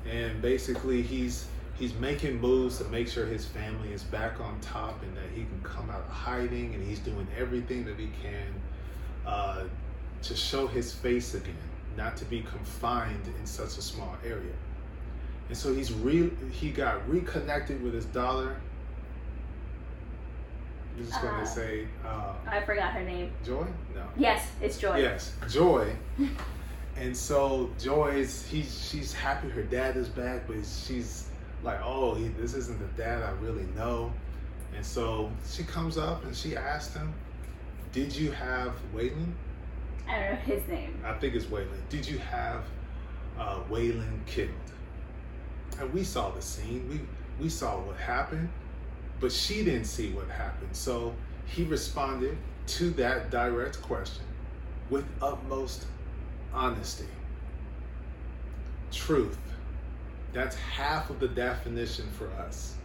and 0.09 0.41
basically 0.43 1.03
he's 1.03 1.47
he's 1.75 1.95
making 1.95 2.39
moves 2.41 2.77
to 2.79 2.85
make 2.85 3.09
sure 3.09 3.25
his 3.25 3.47
family 3.47 3.91
is 3.93 4.03
back 4.05 4.39
on 4.41 4.61
top 4.61 5.03
and 5.03 5.17
that 5.17 5.31
he 5.35 5.45
can 5.45 5.61
come 5.63 5.89
out 5.91 6.01
of 6.01 6.09
hiding, 6.11 6.75
and 6.75 6.87
he's 6.87 6.99
doing 7.01 7.27
everything 7.39 7.85
that 7.87 7.99
he 7.99 8.11
can 8.23 8.47
uh, 9.27 9.65
to 10.23 10.37
show 10.37 10.67
his 10.67 10.93
face 10.93 11.33
again, 11.35 11.57
not 11.97 12.17
to 12.19 12.25
be 12.27 12.43
confined 12.43 13.25
in 13.39 13.47
such 13.47 13.79
a 13.79 13.83
small 13.83 14.15
area. 14.25 14.53
And 15.49 15.57
so 15.57 15.75
he's 15.75 15.91
re 15.93 16.31
he 16.53 16.71
got 16.71 17.09
reconnected 17.09 17.83
with 17.83 17.95
his 17.95 18.05
daughter. 18.07 18.61
I'm 20.97 21.05
just 21.07 21.23
gonna 21.23 21.43
Uh, 21.43 21.47
say 21.47 21.87
uh, 22.05 22.33
I 22.47 22.61
forgot 22.63 22.93
her 22.93 23.03
name. 23.03 23.33
Joy. 23.45 23.67
No. 23.95 24.03
Yes, 24.17 24.47
it's 24.61 24.79
Joy. 24.79 24.99
Yes, 24.99 25.33
Joy. 25.49 25.95
and 26.97 27.17
so 27.17 27.71
Joy's 27.79 28.47
he's 28.47 28.89
she's 28.89 29.13
happy 29.13 29.49
her 29.49 29.63
dad 29.63 29.97
is 29.97 30.09
back, 30.09 30.47
but 30.47 30.57
she's 30.67 31.29
like, 31.63 31.81
oh, 31.85 32.15
he, 32.15 32.29
this 32.29 32.55
isn't 32.55 32.79
the 32.79 33.03
dad 33.03 33.23
I 33.23 33.31
really 33.43 33.67
know. 33.77 34.13
And 34.77 34.85
so 34.85 35.31
she 35.49 35.63
comes 35.65 35.99
up 35.99 36.25
and 36.25 36.35
she 36.35 36.57
asked 36.57 36.95
him, 36.95 37.13
"Did 37.93 38.15
you 38.15 38.31
have 38.33 38.75
Waylon? 38.95 39.33
I 40.09 40.19
don't 40.21 40.31
know 40.31 40.37
his 40.57 40.67
name. 40.69 41.01
I 41.05 41.13
think 41.15 41.35
it's 41.35 41.47
Waylon. 41.47 41.81
Did 41.89 42.07
you 42.09 42.19
have 42.19 42.65
uh, 43.39 43.61
Waylon 43.71 44.25
killed?" 44.27 44.51
And 45.81 45.93
we 45.95 46.05
saw 46.05 46.31
the 46.31 46.43
scene. 46.43 46.87
We 46.89 47.01
we 47.45 47.49
saw 47.49 47.79
what 47.81 47.97
happened, 47.97 48.49
but 49.21 49.31
she 49.31 49.63
didn't 49.65 49.85
see 49.85 50.11
what 50.13 50.29
happened. 50.29 50.75
So 50.75 51.15
he 51.47 51.65
responded 51.65 52.37
to 52.69 52.91
that 52.91 53.31
direct 53.31 53.81
question 53.83 54.25
with 54.89 55.05
utmost 55.21 55.87
honesty. 56.53 57.07
Truth. 58.91 59.39
That's 60.33 60.57
half 60.57 61.11
of 61.11 61.21
the 61.21 61.29
definition 61.29 62.09
for 62.17 62.29
us. 62.43 62.77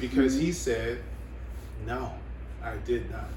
Because 0.00 0.34
he 0.34 0.52
said, 0.52 1.00
No, 1.86 2.12
I 2.62 2.76
did 2.78 3.10
not. 3.10 3.28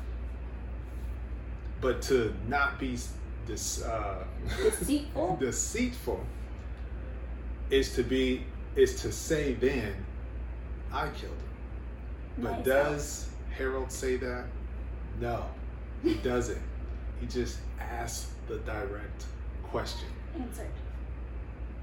But 1.82 2.02
to 2.04 2.34
not 2.48 2.80
be 2.80 2.98
this 3.46 3.84
uh, 3.84 4.24
Deceitful. 4.58 5.38
deceitful 5.40 6.26
is 7.70 7.94
to 7.96 8.04
be 8.04 8.44
is 8.76 9.02
to 9.02 9.12
say 9.12 9.54
then 9.54 9.94
I 10.92 11.10
killed 11.10 11.34
him. 11.34 11.47
But 12.38 12.64
does 12.64 13.30
Harold 13.58 13.92
say 13.92 14.18
that? 14.18 14.46
No, 15.20 15.46
he 16.04 16.14
doesn't. 16.24 16.62
He 17.20 17.26
just 17.28 17.58
asks 17.80 18.32
the 18.48 18.58
direct 18.60 19.26
question. 19.64 20.08
answered. 20.40 20.68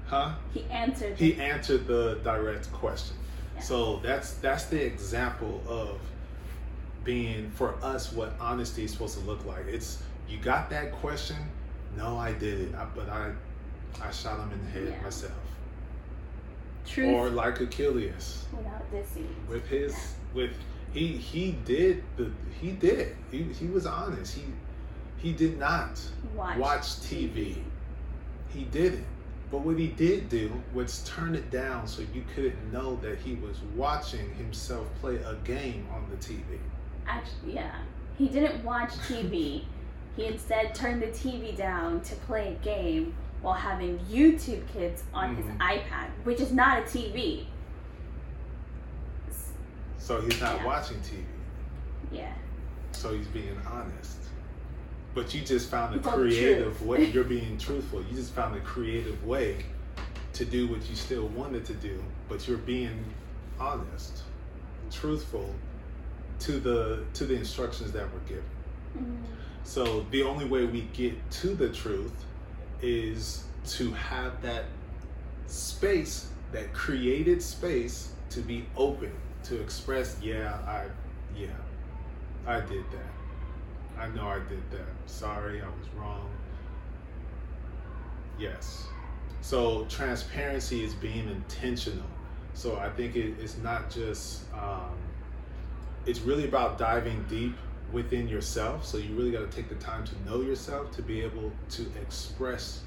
Huh? 0.07 0.33
He 0.53 0.63
answered. 0.71 1.17
He 1.17 1.35
answered 1.41 1.87
the 1.87 2.19
direct 2.23 2.71
question. 2.71 3.17
Yeah. 3.55 3.61
So 3.61 3.97
that's 4.03 4.33
that's 4.35 4.65
the 4.65 4.81
example 4.83 5.61
of 5.67 5.99
being 7.03 7.49
for 7.51 7.75
us 7.83 8.11
what 8.13 8.33
honesty 8.39 8.83
is 8.85 8.91
supposed 8.91 9.17
to 9.19 9.23
look 9.25 9.45
like. 9.45 9.65
It's 9.67 10.01
you 10.29 10.37
got 10.37 10.69
that 10.69 10.91
question? 10.93 11.35
No, 11.97 12.17
I 12.17 12.31
didn't. 12.33 12.75
I, 12.75 12.85
but 12.95 13.09
I 13.09 13.31
I 14.01 14.11
shot 14.11 14.39
him 14.39 14.51
in 14.53 14.63
the 14.65 14.71
head 14.71 14.95
Yeah. 14.97 15.03
myself. 15.03 15.33
Truth 16.85 17.13
Or 17.15 17.29
like 17.29 17.59
Achilles 17.61 18.45
without 18.55 18.89
deceit. 18.91 19.25
with 19.49 19.65
his 19.67 19.95
with 20.35 20.51
he 20.93 21.07
he 21.17 21.53
did 21.65 22.03
the 22.17 22.29
he 22.61 22.71
did 22.71 23.15
he 23.31 23.43
he 23.43 23.67
was 23.67 23.85
honest. 23.87 24.35
He 24.35 24.43
he 25.17 25.33
did 25.33 25.57
not 25.57 25.99
Watch, 26.35 26.57
watch 26.57 26.81
TV. 26.99 27.55
He 28.49 28.63
didn't. 28.65 29.05
But 29.51 29.59
what 29.61 29.77
he 29.79 29.87
did 29.87 30.29
do 30.29 30.51
was 30.73 31.03
turn 31.03 31.33
it 31.35 31.49
down 31.51 31.87
so 31.87 32.01
you 32.13 32.23
couldn't 32.35 32.71
know 32.73 32.97
that 32.97 33.17
he 33.19 33.35
was 33.35 33.57
watching 33.75 34.33
himself 34.35 34.87
play 35.01 35.15
a 35.17 35.35
game 35.43 35.87
on 35.93 36.05
the 36.09 36.17
TV. 36.17 36.41
Actually, 37.07 37.53
yeah. 37.55 37.75
He 38.17 38.27
didn't 38.27 38.63
watch 38.63 38.91
TV. 39.07 39.63
he 40.15 40.25
instead 40.27 40.73
turned 40.73 41.01
the 41.01 41.07
TV 41.07 41.55
down 41.57 41.99
to 42.01 42.15
play 42.15 42.55
a 42.59 42.63
game 42.63 43.13
while 43.41 43.53
having 43.53 43.99
YouTube 44.09 44.65
Kids 44.71 45.03
on 45.13 45.35
his 45.35 45.45
Mhm. 45.45 45.57
iPad, 45.57 46.07
which 46.23 46.39
is 46.39 46.53
not 46.53 46.79
a 46.79 46.81
TV. 46.83 47.47
So 50.05 50.21
he's 50.21 50.39
not 50.39 50.57
Yeah. 50.57 50.65
watching 50.67 50.97
TV. 51.01 51.23
Yeah. 52.11 52.31
So 52.91 53.15
he's 53.15 53.25
being 53.27 53.59
honest. 53.65 54.19
But 55.15 55.33
you 55.33 55.41
just 55.41 55.71
found 55.71 55.95
a 55.95 55.99
creative 55.99 56.77
truth. 56.77 56.81
way. 56.83 57.05
You're 57.13 57.23
being 57.23 57.57
truthful. 57.57 58.03
You 58.03 58.15
just 58.15 58.31
found 58.33 58.55
a 58.55 58.59
creative 58.59 59.25
way 59.25 59.65
to 60.33 60.45
do 60.45 60.67
what 60.67 60.87
you 60.87 60.95
still 60.95 61.27
wanted 61.29 61.65
to 61.65 61.73
do, 61.73 62.03
but 62.29 62.47
you're 62.47 62.57
being 62.59 63.03
honest, 63.59 64.21
truthful 64.91 65.49
to 66.41 66.59
the 66.59 67.03
to 67.13 67.25
the 67.25 67.33
instructions 67.33 67.91
that 67.93 68.03
were 68.13 68.19
given. 68.27 68.43
Mm. 68.99 69.23
So 69.63 70.05
the 70.11 70.21
only 70.21 70.45
way 70.45 70.65
we 70.65 70.81
get 70.93 71.15
to 71.41 71.55
the 71.55 71.69
truth 71.69 72.13
is 72.81 73.45
to 73.69 73.91
have 73.93 74.39
that 74.43 74.65
space, 75.47 76.27
that 76.51 76.73
created 76.73 77.41
space 77.41 78.11
to 78.31 78.41
be 78.41 78.65
open, 78.77 79.11
to 79.45 79.61
express, 79.61 80.17
yeah, 80.21 80.57
I 80.67 80.85
yeah, 81.37 81.47
I 82.45 82.61
did 82.61 82.85
that. 82.91 84.01
I 84.01 84.07
know 84.09 84.27
I 84.27 84.39
did 84.39 84.69
that. 84.71 84.87
Sorry, 85.05 85.61
I 85.61 85.65
was 85.65 85.89
wrong. 85.97 86.29
Yes. 88.37 88.85
So 89.41 89.85
transparency 89.85 90.83
is 90.83 90.93
being 90.93 91.29
intentional. 91.29 92.07
So 92.53 92.77
I 92.77 92.89
think 92.89 93.15
it, 93.15 93.35
it's 93.39 93.57
not 93.57 93.89
just 93.89 94.43
um, 94.53 94.95
it's 96.05 96.19
really 96.19 96.45
about 96.45 96.77
diving 96.77 97.23
deep 97.29 97.55
within 97.91 98.27
yourself. 98.27 98.85
So 98.85 98.97
you 98.97 99.15
really 99.15 99.31
got 99.31 99.49
to 99.49 99.55
take 99.55 99.69
the 99.69 99.75
time 99.75 100.05
to 100.05 100.29
know 100.29 100.41
yourself 100.41 100.91
to 100.91 101.01
be 101.01 101.21
able 101.21 101.51
to 101.71 101.85
express 102.01 102.81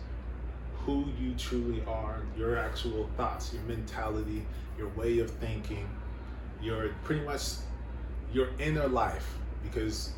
who 0.75 1.05
you 1.21 1.35
truly 1.35 1.83
are, 1.87 2.23
your 2.37 2.57
actual 2.57 3.09
thoughts, 3.17 3.53
your 3.53 3.63
mentality, 3.65 4.47
your 4.77 4.89
way 4.91 5.19
of 5.19 5.31
thinking, 5.31 5.89
your 6.63 6.91
pretty 7.05 7.25
much 7.25 7.43
your 8.33 8.49
inner 8.59 8.89
life 8.89 9.35
because 9.63 10.13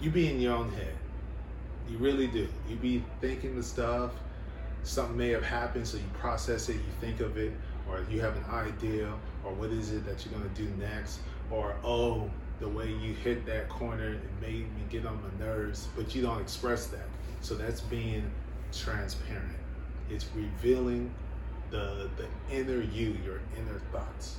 you 0.00 0.10
be 0.10 0.28
in 0.28 0.40
your 0.40 0.54
own 0.54 0.70
head. 0.72 0.94
You 1.88 1.98
really 1.98 2.26
do. 2.26 2.48
You 2.68 2.76
be 2.76 3.04
thinking 3.20 3.56
the 3.56 3.62
stuff. 3.62 4.12
Something 4.82 5.16
may 5.16 5.28
have 5.30 5.44
happened, 5.44 5.86
so 5.86 5.98
you 5.98 6.04
process 6.14 6.68
it, 6.70 6.74
you 6.76 6.92
think 7.00 7.20
of 7.20 7.36
it, 7.36 7.52
or 7.88 8.04
you 8.10 8.20
have 8.20 8.34
an 8.36 8.44
idea, 8.46 9.12
or 9.44 9.52
what 9.52 9.70
is 9.70 9.92
it 9.92 10.06
that 10.06 10.24
you're 10.24 10.32
gonna 10.32 10.48
do 10.54 10.68
next, 10.78 11.20
or 11.50 11.76
oh, 11.84 12.30
the 12.60 12.68
way 12.68 12.88
you 12.88 13.12
hit 13.12 13.44
that 13.46 13.68
corner, 13.68 14.14
it 14.14 14.20
made 14.40 14.74
me 14.74 14.82
get 14.88 15.04
on 15.04 15.20
my 15.22 15.44
nerves, 15.44 15.88
but 15.96 16.14
you 16.14 16.22
don't 16.22 16.40
express 16.40 16.86
that. 16.86 17.08
So 17.40 17.54
that's 17.54 17.80
being 17.82 18.30
transparent. 18.72 19.56
It's 20.08 20.26
revealing 20.34 21.12
the 21.70 22.08
the 22.16 22.26
inner 22.54 22.80
you, 22.80 23.16
your 23.24 23.40
inner 23.58 23.80
thoughts. 23.92 24.36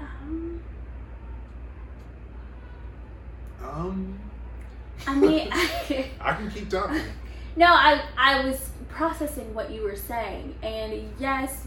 Um, 0.00 0.60
Um, 3.62 4.18
I 5.06 5.14
mean, 5.14 5.48
I 6.20 6.32
can 6.34 6.50
keep 6.50 6.68
talking. 6.68 7.00
no, 7.56 7.66
I 7.66 8.02
I 8.16 8.44
was 8.46 8.70
processing 8.88 9.52
what 9.54 9.70
you 9.70 9.82
were 9.82 9.96
saying, 9.96 10.54
and 10.62 11.12
yes, 11.18 11.66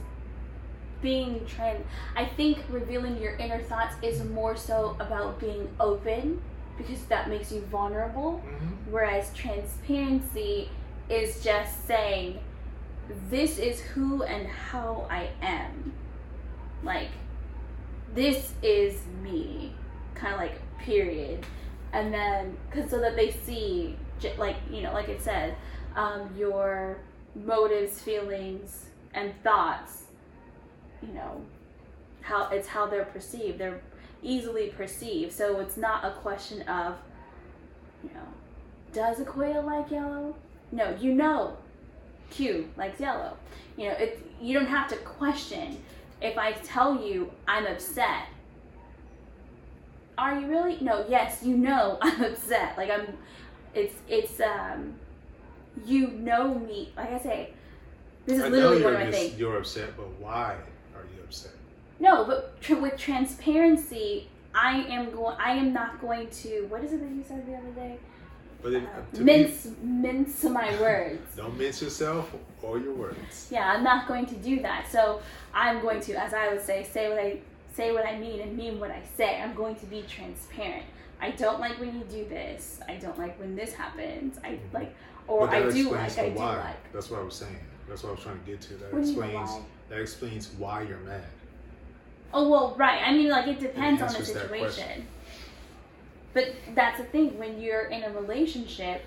being 1.02 1.46
trans, 1.46 1.86
I 2.16 2.26
think 2.26 2.60
revealing 2.70 3.18
your 3.22 3.36
inner 3.36 3.62
thoughts 3.62 3.96
is 4.02 4.24
more 4.24 4.56
so 4.56 4.96
about 5.00 5.40
being 5.40 5.68
open 5.80 6.42
because 6.78 7.04
that 7.06 7.30
makes 7.30 7.52
you 7.52 7.62
vulnerable, 7.62 8.38
hmm 8.40 8.74
whereas 8.90 9.34
transparency 9.34 10.70
is 11.10 11.44
just 11.44 11.86
saying, 11.86 12.40
this 13.30 13.58
is 13.60 13.82
who 13.82 14.24
and 14.24 14.48
how 14.48 15.06
I 15.10 15.30
am. 15.42 15.92
Like, 16.84 17.10
this 18.18 18.54
is 18.64 18.96
me, 19.22 19.72
kind 20.16 20.34
of 20.34 20.40
like 20.40 20.60
period, 20.80 21.46
and 21.94 22.12
then 22.12 22.58
because 22.68 22.90
so 22.90 23.00
that 23.00 23.16
they 23.16 23.30
see, 23.30 23.96
like 24.40 24.56
you 24.72 24.82
know, 24.82 24.92
like 24.92 25.08
it 25.08 25.22
said, 25.22 25.56
um, 25.96 26.34
your 26.36 26.98
motives, 27.36 28.02
feelings, 28.02 28.88
and 29.14 29.32
thoughts. 29.44 30.06
You 31.04 31.14
know, 31.14 31.42
how 32.22 32.50
it's 32.50 32.68
how 32.68 32.88
they're 32.88 33.06
perceived. 33.06 33.60
They're 33.60 33.82
easily 34.24 34.70
perceived, 34.70 35.32
so 35.32 35.60
it's 35.60 35.78
not 35.78 36.04
a 36.04 36.12
question 36.12 36.64
of, 36.64 36.96
you 38.04 38.10
know, 38.16 38.28
does 38.94 39.20
Akoya 39.20 39.64
like 39.64 39.92
yellow? 39.92 40.36
No, 40.72 40.96
you 41.00 41.14
know, 41.14 41.56
Q 42.32 42.68
likes 42.78 43.00
yellow. 43.00 43.38
You 43.78 43.90
know, 43.90 43.94
it. 43.94 44.26
You 44.42 44.56
don't 44.56 44.68
have 44.68 44.90
to 44.90 44.96
question. 44.98 45.84
If 46.22 46.38
I 46.38 46.54
tell 46.54 47.02
you 47.02 47.32
I'm 47.48 47.66
upset, 47.66 48.28
are 50.18 50.40
you 50.40 50.48
really? 50.48 50.78
No, 50.82 51.06
yes, 51.08 51.44
you 51.44 51.56
know 51.58 51.98
I'm 52.02 52.24
upset. 52.24 52.78
Like 52.78 52.90
I'm, 52.90 53.18
it's 53.74 53.96
it's 54.08 54.40
um, 54.40 54.96
you 55.86 56.08
know 56.10 56.56
me. 56.56 56.92
Like 56.98 57.12
I 57.12 57.20
say, 57.20 57.54
this 58.26 58.40
is 58.40 58.44
I 58.44 58.50
literally 58.50 58.84
of 58.84 58.94
my 58.94 59.12
things. 59.12 59.38
you're 59.38 59.58
upset, 59.58 59.96
but 59.96 60.10
why 60.20 60.56
are 60.96 61.04
you 61.16 61.24
upset? 61.24 61.52
No, 62.00 62.26
but 62.26 62.60
tr- 62.62 62.76
with 62.76 62.98
transparency, 62.98 64.28
I 64.56 64.80
am 64.90 65.12
going. 65.12 65.36
I 65.40 65.52
am 65.54 65.74
not 65.74 66.02
going 66.02 66.30
to. 66.30 66.66
What 66.70 66.84
is 66.84 66.94
it 66.94 67.00
that 67.02 67.10
you 67.10 67.24
said 67.28 67.46
the 67.48 67.56
other 67.56 67.72
day? 67.72 68.00
But 68.62 68.74
it, 68.74 68.84
Uh, 68.84 69.18
to 69.18 69.24
me, 69.24 69.38
mince 69.44 69.68
mince 69.82 70.44
my 70.46 70.80
words. 70.82 71.36
don't 71.36 71.58
mince 71.58 71.82
yourself 71.82 72.34
or 72.62 72.80
your 72.80 72.94
words. 72.94 73.48
Yeah, 73.52 73.72
I'm 73.72 73.84
not 73.84 74.08
going 74.08 74.26
to 74.26 74.36
do 74.36 74.62
that. 74.62 74.92
So 74.92 75.22
I'm 75.54 75.82
going 75.82 76.02
to, 76.02 76.14
as 76.16 76.34
I 76.34 76.50
would 76.50 76.62
say, 76.62 76.84
say 76.84 77.10
what 77.10 77.20
I 77.20 77.40
say 77.74 77.92
what 77.92 78.06
I 78.06 78.18
mean 78.18 78.42
and 78.42 78.58
mean 78.58 78.80
what 78.80 78.92
I 78.92 79.04
say. 79.16 79.40
I'm 79.40 79.54
going 79.54 79.76
to 79.76 79.86
be 79.86 80.04
transparent. 80.08 80.86
I 81.22 81.32
don't 81.32 81.60
like 81.60 81.80
when 81.80 81.94
you 81.98 82.04
do 82.06 82.28
this. 82.28 82.80
I 82.88 82.96
don't 82.96 83.18
like 83.18 83.40
when 83.40 83.56
this 83.56 83.74
happens. 83.74 84.40
I 84.44 84.60
like, 84.74 84.94
or 85.28 85.50
I 85.50 85.70
do 85.70 85.92
like. 85.92 86.18
I 86.18 86.30
do 86.30 86.36
why. 86.36 86.58
like. 86.58 86.94
That's 86.94 87.10
what 87.10 87.20
I 87.22 87.24
was 87.24 87.36
saying. 87.36 87.60
That's 87.88 88.04
what 88.04 88.10
I 88.10 88.14
was 88.14 88.24
trying 88.24 88.40
to 88.40 88.46
get 88.46 88.62
to. 88.62 88.74
That 88.76 88.94
What 88.94 89.04
do 89.04 89.12
you 89.12 89.22
mean 89.22 89.30
explains 89.30 89.66
that 89.90 90.00
explains 90.00 90.50
why 90.58 90.82
you're 90.82 90.98
mad. 91.00 91.24
Oh 92.34 92.50
well, 92.50 92.76
right. 92.78 93.02
I 93.04 93.14
mean, 93.14 93.30
like 93.30 93.48
it 93.48 93.60
depends 93.60 94.02
on 94.02 94.14
the 94.14 94.26
situation. 94.26 95.08
But 96.34 96.54
that's 96.76 96.98
the 97.00 97.06
thing 97.06 97.38
when 97.40 97.60
you're 97.60 97.86
in 97.86 98.04
a 98.04 98.12
relationship, 98.12 99.02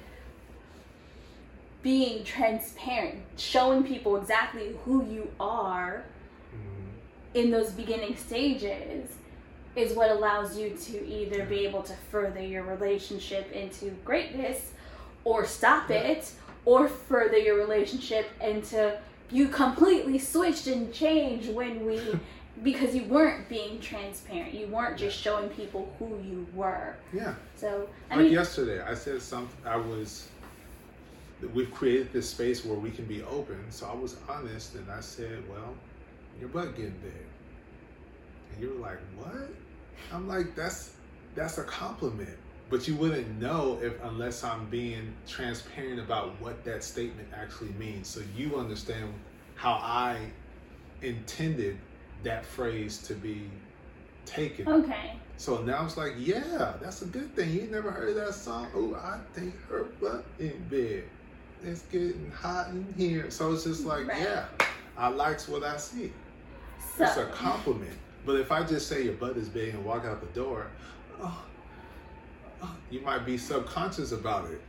being 1.83 2.25
transparent, 2.25 3.23
showing 3.37 3.85
people 3.85 4.17
exactly 4.17 4.77
who 4.85 5.05
you 5.07 5.31
are 5.41 6.05
Mhm. 6.53 7.35
in 7.35 7.50
those 7.50 7.71
beginning 7.71 8.17
stages 8.17 9.09
is 9.77 9.95
what 9.95 10.11
allows 10.11 10.59
you 10.59 10.71
to 10.71 11.07
either 11.07 11.45
be 11.47 11.65
able 11.65 11.83
to 11.85 11.95
further 12.11 12.43
your 12.43 12.65
relationship 12.65 13.50
into 13.53 13.91
greatness 14.05 14.73
or 15.25 15.47
stop 15.47 15.89
Yeah. 15.89 15.99
it 15.99 16.33
or 16.65 16.89
further 16.89 17.39
your 17.39 17.56
relationship 17.56 18.26
into 18.43 18.99
you 19.30 19.47
completely 19.49 20.19
switched 20.19 20.67
and 20.67 20.93
changed 20.93 21.54
when 21.54 21.87
we 21.87 22.00
because 22.62 22.94
you 22.94 23.04
weren't 23.04 23.49
being 23.49 23.80
transparent 23.80 24.52
you 24.52 24.66
weren't 24.66 24.96
just 24.99 25.18
showing 25.18 25.49
people 25.50 25.92
who 25.99 26.06
you 26.23 26.46
were 26.54 26.94
Yeah. 27.12 27.34
so 27.56 27.88
i 28.10 28.16
like 28.16 28.25
mean 28.25 28.32
yesterday, 28.32 28.80
I 28.82 28.94
said 28.94 29.23
something. 29.23 29.56
I 29.66 29.76
was. 29.76 30.28
We've 31.54 31.73
created 31.73 32.12
this 32.12 32.28
space 32.28 32.66
where 32.66 32.76
we 32.76 32.90
can 32.90 33.06
be 33.06 33.23
open. 33.23 33.58
So 33.70 33.86
I 33.86 33.94
was 33.94 34.16
honest, 34.28 34.75
and 34.75 34.90
I 34.90 35.00
said, 35.00 35.42
"Well, 35.49 35.75
your 36.38 36.50
butt 36.50 36.76
getting 36.76 36.99
big," 37.02 37.25
and 38.52 38.62
you 38.62 38.75
were 38.75 38.80
like, 38.80 38.99
"What?" 39.16 39.49
I'm 40.12 40.28
like, 40.28 40.54
"That's 40.54 40.92
that's 41.34 41.56
a 41.58 41.64
compliment." 41.64 42.36
But 42.68 42.86
you 42.86 42.94
wouldn't 42.94 43.40
know 43.40 43.78
if 43.82 43.94
unless 44.04 44.44
I'm 44.44 44.66
being 44.66 45.14
transparent 45.26 45.99
about 45.99 46.38
what 46.42 46.62
that 46.64 46.84
statement 46.84 47.28
actually 47.34 47.73
means. 47.78 48.06
So 48.06 48.20
you 48.36 48.56
understand 48.56 49.12
how 49.54 49.73
I 49.73 50.18
intended 51.02 51.78
that 52.23 52.45
phrase 52.45 52.99
to 52.99 53.15
be 53.15 53.43
taken. 54.26 54.69
okay 54.69 55.13
So 55.37 55.63
now 55.63 55.85
it's 55.85 55.97
like, 55.97 56.13
yeah, 56.19 56.75
that's 56.80 57.02
a 57.02 57.06
good 57.06 57.35
thing. 57.35 57.50
You 57.50 57.63
never 57.71 57.91
heard 57.91 58.15
that 58.17 58.35
song? 58.35 58.69
Oh, 58.75 58.95
I 58.95 59.19
think 59.33 59.54
her 59.69 59.85
butt 60.00 60.25
in 60.39 60.63
bed. 60.71 61.04
It's 61.65 61.83
getting 61.83 62.30
hot 62.35 62.69
in 62.69 62.87
here. 62.97 63.30
So 63.30 63.52
it's 63.52 63.65
just 63.65 63.85
like, 63.85 64.06
Right. 64.06 64.21
yeah, 64.23 64.45
I 64.97 65.09
likes 65.09 65.49
what 65.49 65.63
I 65.65 65.76
see. 65.76 66.13
so 66.97 67.04
It's 67.04 67.17
a 67.17 67.26
compliment. 67.26 67.97
But 68.26 68.37
if 68.37 68.52
I 68.52 68.63
just 68.63 68.87
say 68.87 69.02
your 69.04 69.15
butt 69.15 69.37
is 69.37 69.49
big 69.49 69.75
and 69.75 69.85
walk 69.85 70.04
out 70.04 70.21
the 70.21 70.39
door, 70.39 70.67
oh, 71.23 71.43
oh, 72.63 72.76
you 72.91 73.00
might 73.00 73.25
be 73.25 73.39
subconscious 73.39 74.13
about 74.13 74.50
it. 74.50 74.61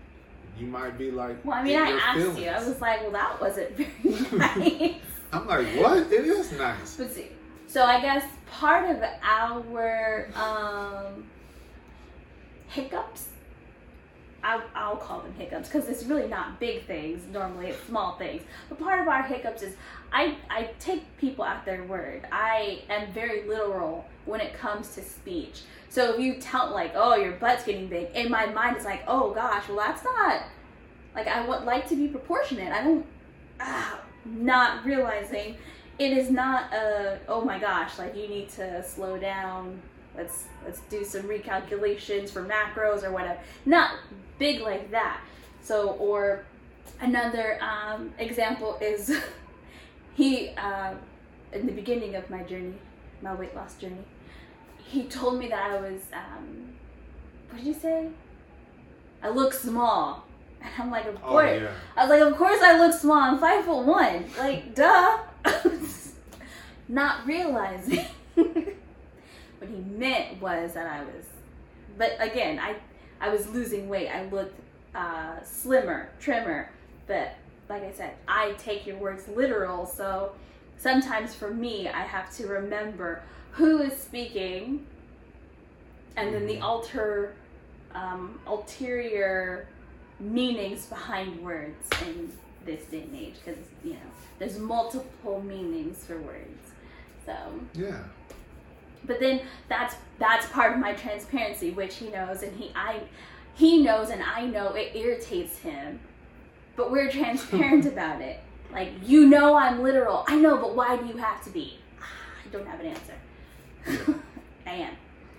You 0.58 0.68
might 0.68 0.98
be 0.98 1.12
like, 1.12 1.44
well 1.46 1.58
i 1.58 1.64
mean 1.64 1.80
i 1.80 1.92
asked 1.92 2.38
you 2.38 2.48
i 2.50 2.60
was 2.60 2.82
like 2.82 3.02
well 3.02 3.12
that 3.12 3.40
wasn't 3.40 3.76
very 4.04 4.38
nice 4.38 4.96
I'm 5.34 5.48
like, 5.48 5.66
what? 5.78 6.12
It 6.12 6.26
is 6.26 6.52
nice. 6.52 6.98
But 6.98 7.14
see, 7.14 7.30
so 7.72 7.86
I 7.86 8.02
guess 8.02 8.26
part 8.48 8.90
of 8.90 9.02
our 9.24 10.28
um, 10.36 11.24
hiccups, 12.68 13.30
I'll, 14.44 14.64
I'll 14.76 14.98
call 14.98 15.22
them 15.22 15.34
hiccups 15.36 15.70
because 15.70 15.88
it's 15.88 16.04
really 16.04 16.28
not 16.28 16.60
big 16.60 16.86
things. 16.86 17.22
Normally, 17.32 17.68
it's 17.68 17.82
small 17.86 18.18
things. 18.18 18.42
But 18.68 18.78
part 18.78 19.00
of 19.00 19.08
our 19.08 19.24
hiccups 19.24 19.62
is 19.62 19.76
I 20.12 20.36
I 20.50 20.72
take 20.80 21.04
people 21.18 21.46
at 21.46 21.64
their 21.64 21.86
word. 21.86 22.28
I 22.30 22.82
am 22.90 23.14
very 23.14 23.48
literal 23.48 24.06
when 24.26 24.42
it 24.42 24.54
comes 24.54 24.94
to 24.96 25.02
speech. 25.02 25.62
So 25.88 26.16
if 26.16 26.20
you 26.20 26.42
tell 26.42 26.74
like, 26.74 26.92
oh, 26.94 27.16
your 27.16 27.34
butt's 27.34 27.64
getting 27.64 27.88
big, 27.88 28.10
in 28.14 28.30
my 28.30 28.48
mind 28.48 28.76
it's 28.76 28.86
like, 28.86 29.04
oh 29.08 29.32
gosh, 29.32 29.70
well 29.70 29.78
that's 29.78 30.04
not 30.04 30.44
like 31.16 31.28
I 31.28 31.48
would 31.48 31.64
like 31.64 31.88
to 31.88 31.96
be 31.96 32.10
proportionate. 32.10 32.74
I 32.74 32.84
don't. 32.84 33.06
Ah, 33.62 34.02
not 34.26 34.86
realizing 34.86 35.56
it 36.02 36.18
is 36.18 36.32
not 36.32 36.74
a 36.74 37.20
oh 37.28 37.42
my 37.46 37.60
gosh 37.60 38.00
like 38.00 38.16
you 38.16 38.28
need 38.28 38.50
to 38.50 38.84
slow 38.84 39.20
down 39.20 39.80
let's 40.18 40.46
let's 40.66 40.80
do 40.90 41.04
some 41.04 41.22
recalculations 41.24 42.30
for 42.32 42.44
macros 42.44 43.04
or 43.04 43.12
whatever 43.12 43.40
not 43.66 43.92
big 44.40 44.62
like 44.62 44.90
that 44.90 45.22
so 45.62 45.92
or 46.08 46.44
another 47.02 47.60
um, 47.62 48.12
example 48.18 48.78
is 48.82 49.16
he 50.16 50.50
uh, 50.58 50.94
in 51.54 51.68
the 51.68 51.72
beginning 51.72 52.16
of 52.16 52.28
my 52.32 52.42
journey 52.44 52.74
my 53.22 53.34
weight 53.36 53.56
loss 53.56 53.76
journey 53.76 54.04
he 54.84 55.04
told 55.04 55.38
me 55.38 55.48
that 55.48 55.72
i 55.72 55.80
was 55.80 56.02
um, 56.14 56.70
what 57.50 57.58
did 57.60 57.68
you 57.68 57.74
say 57.74 58.10
i 59.22 59.30
look 59.30 59.54
small 59.54 60.26
and 60.64 60.72
i'm 60.80 60.90
like 60.90 61.06
of 61.06 61.16
Oh, 61.24 61.30
course 61.30 61.62
yeah. 61.62 61.72
I 61.96 62.06
was 62.06 62.10
like, 62.10 62.22
of 62.32 62.36
course 62.38 62.62
I 62.64 62.78
look 62.78 62.94
small. 63.00 63.20
I'm 63.22 63.38
five 63.40 63.66
foot 63.66 63.84
one. 63.86 64.26
Like, 64.38 64.74
duh. 64.76 65.18
Not 66.88 67.25
realizing 67.25 68.06
what 68.36 68.47
he 69.69 69.77
meant 69.97 70.41
was 70.41 70.73
that 70.73 70.88
I 70.88 71.04
was, 71.04 71.25
but 71.97 72.15
again, 72.19 72.60
I 72.60 72.75
I 73.19 73.30
was 73.30 73.47
losing 73.49 73.88
weight. 73.88 74.10
I 74.10 74.25
looked 74.25 74.60
uh, 74.95 75.41
slimmer, 75.43 76.10
trimmer. 76.19 76.69
But 77.08 77.34
like 77.69 77.84
I 77.84 77.91
said, 77.91 78.13
I 78.27 78.54
take 78.54 78.86
your 78.86 78.97
words 78.97 79.27
literal. 79.27 79.86
So 79.86 80.32
sometimes 80.77 81.34
for 81.36 81.54
me, 81.54 81.88
I 81.88 82.01
have 82.01 82.36
to 82.38 82.47
remember 82.47 83.21
who 83.51 83.80
is 83.82 83.95
speaking, 83.97 84.86
and 86.17 86.34
then 86.34 86.45
the 86.47 86.56
Mhm. 86.58 86.63
alter, 86.63 87.34
um, 87.93 88.39
ulterior 88.47 89.67
meanings 90.19 90.86
behind 90.88 91.41
words 91.43 91.88
in 92.06 92.32
this 92.65 92.84
day 92.86 93.02
and 93.02 93.15
age 93.15 93.36
because 93.43 93.60
you 93.84 93.93
know 93.93 94.00
there's 94.39 94.58
multiple 94.60 95.41
meanings 95.41 96.04
for 96.06 96.17
words. 96.21 96.71
So 97.26 97.36
Yeah. 97.74 98.00
but 99.06 99.19
then 99.19 99.41
that's 99.69 99.95
that's 100.19 100.47
part 100.50 100.74
of 100.74 100.80
my 100.80 100.93
transparency 100.93 101.71
which 101.71 101.95
he 101.95 102.10
knows 102.10 102.41
and 102.43 102.56
he 102.58 102.71
i 102.76 103.02
he 103.56 103.82
knows 103.84 104.10
and 104.10 104.21
i 104.24 104.45
know 104.45 104.74
it 104.74 104.95
irritates 104.95 105.58
him 105.60 106.00
but 106.76 106.89
we're 106.91 107.10
transparent 107.12 107.86
about 107.93 108.21
it. 108.21 108.39
Like 108.71 108.89
you 109.04 109.28
know 109.28 109.56
i'm 109.56 109.82
literal. 109.84 110.24
I 110.28 110.38
know 110.38 110.58
but 110.58 110.76
why 110.76 110.97
do 110.97 111.06
you 111.06 111.17
have 111.17 111.43
to 111.43 111.50
be? 111.50 111.78
I 112.00 112.50
don't 112.52 112.67
have 112.67 112.80
an 112.80 112.88
answer. 112.88 114.15
I 114.65 114.71
am. 114.71 114.93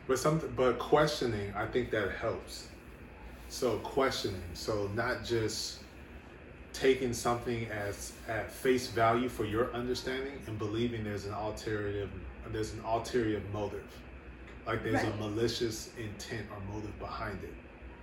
But 0.09 0.19
something, 0.19 0.53
but 0.57 0.79
questioning, 0.79 1.53
I 1.57 1.65
think 1.67 1.91
that 1.93 2.11
helps. 2.13 2.69
So 3.49 3.79
questioning, 3.79 4.43
so 4.55 4.89
not 4.95 5.25
just 5.25 5.79
taking 6.73 7.13
something 7.13 7.67
as 7.69 8.13
at 8.29 8.51
face 8.51 8.89
value 8.89 9.29
for 9.29 9.45
your 9.45 9.73
understanding 9.75 10.33
and 10.47 10.59
believing 10.59 11.05
there's 11.05 11.27
an 11.27 11.35
ulterior 11.35 12.09
there's 12.51 12.73
an 12.73 12.81
ulterior 12.85 13.41
motive, 13.53 13.87
like 14.67 14.83
there's 14.83 15.03
Right. 15.03 15.13
a 15.13 15.17
malicious 15.17 15.91
intent 15.97 16.47
or 16.51 16.75
motive 16.75 16.99
behind 16.99 17.43
it. 17.45 17.55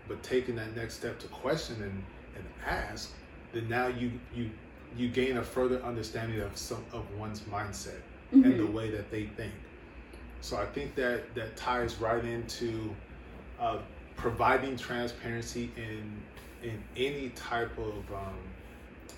But 0.08 0.24
taking 0.24 0.56
that 0.56 0.76
next 0.76 0.96
step 0.96 1.20
to 1.20 1.28
question 1.28 1.76
and, 1.84 2.04
and 2.36 2.46
ask, 2.66 3.12
then 3.54 3.68
now 3.70 3.88
you 3.88 4.12
you 4.34 4.50
you 4.98 5.08
gain 5.10 5.38
a 5.38 5.44
further 5.44 5.82
understanding 5.84 6.40
of 6.42 6.58
some 6.58 6.84
of 6.94 7.04
one's 7.16 7.42
mindset 7.42 8.02
and 8.32 8.44
the 8.60 8.64
Mhm. 8.64 8.74
way 8.74 8.90
that 8.92 9.12
they 9.12 9.26
think. 9.26 9.54
So 10.42 10.58
I 10.58 10.66
think 10.66 10.96
that 10.96 11.36
that 11.36 11.56
ties 11.58 11.98
right 12.00 12.24
into 12.24 12.96
uh, 13.60 13.80
providing 14.16 14.78
transparency 14.78 15.70
in 15.76 16.24
in 16.64 16.82
any 16.96 17.30
type 17.30 17.78
of 17.78 17.94
um, 18.14 18.36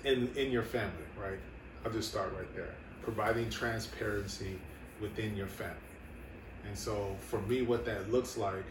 in 0.04 0.30
in 0.36 0.50
your 0.50 0.62
family, 0.62 1.06
right? 1.20 1.38
I'll 1.84 1.92
just 1.92 2.08
start 2.10 2.32
right 2.36 2.54
there. 2.54 2.74
Providing 3.02 3.50
transparency 3.50 4.58
within 5.00 5.36
your 5.36 5.48
family. 5.48 5.76
And 6.66 6.78
so 6.78 7.16
for 7.28 7.40
me, 7.42 7.62
what 7.62 7.84
that 7.86 8.12
looks 8.12 8.36
like 8.36 8.64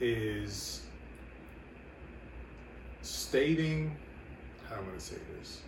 is 0.00 0.82
stating 3.02 3.94
how 4.68 4.76
I 4.76 4.78
going 4.78 4.94
to 4.94 5.00
say 5.00 5.16
this? 5.38 5.60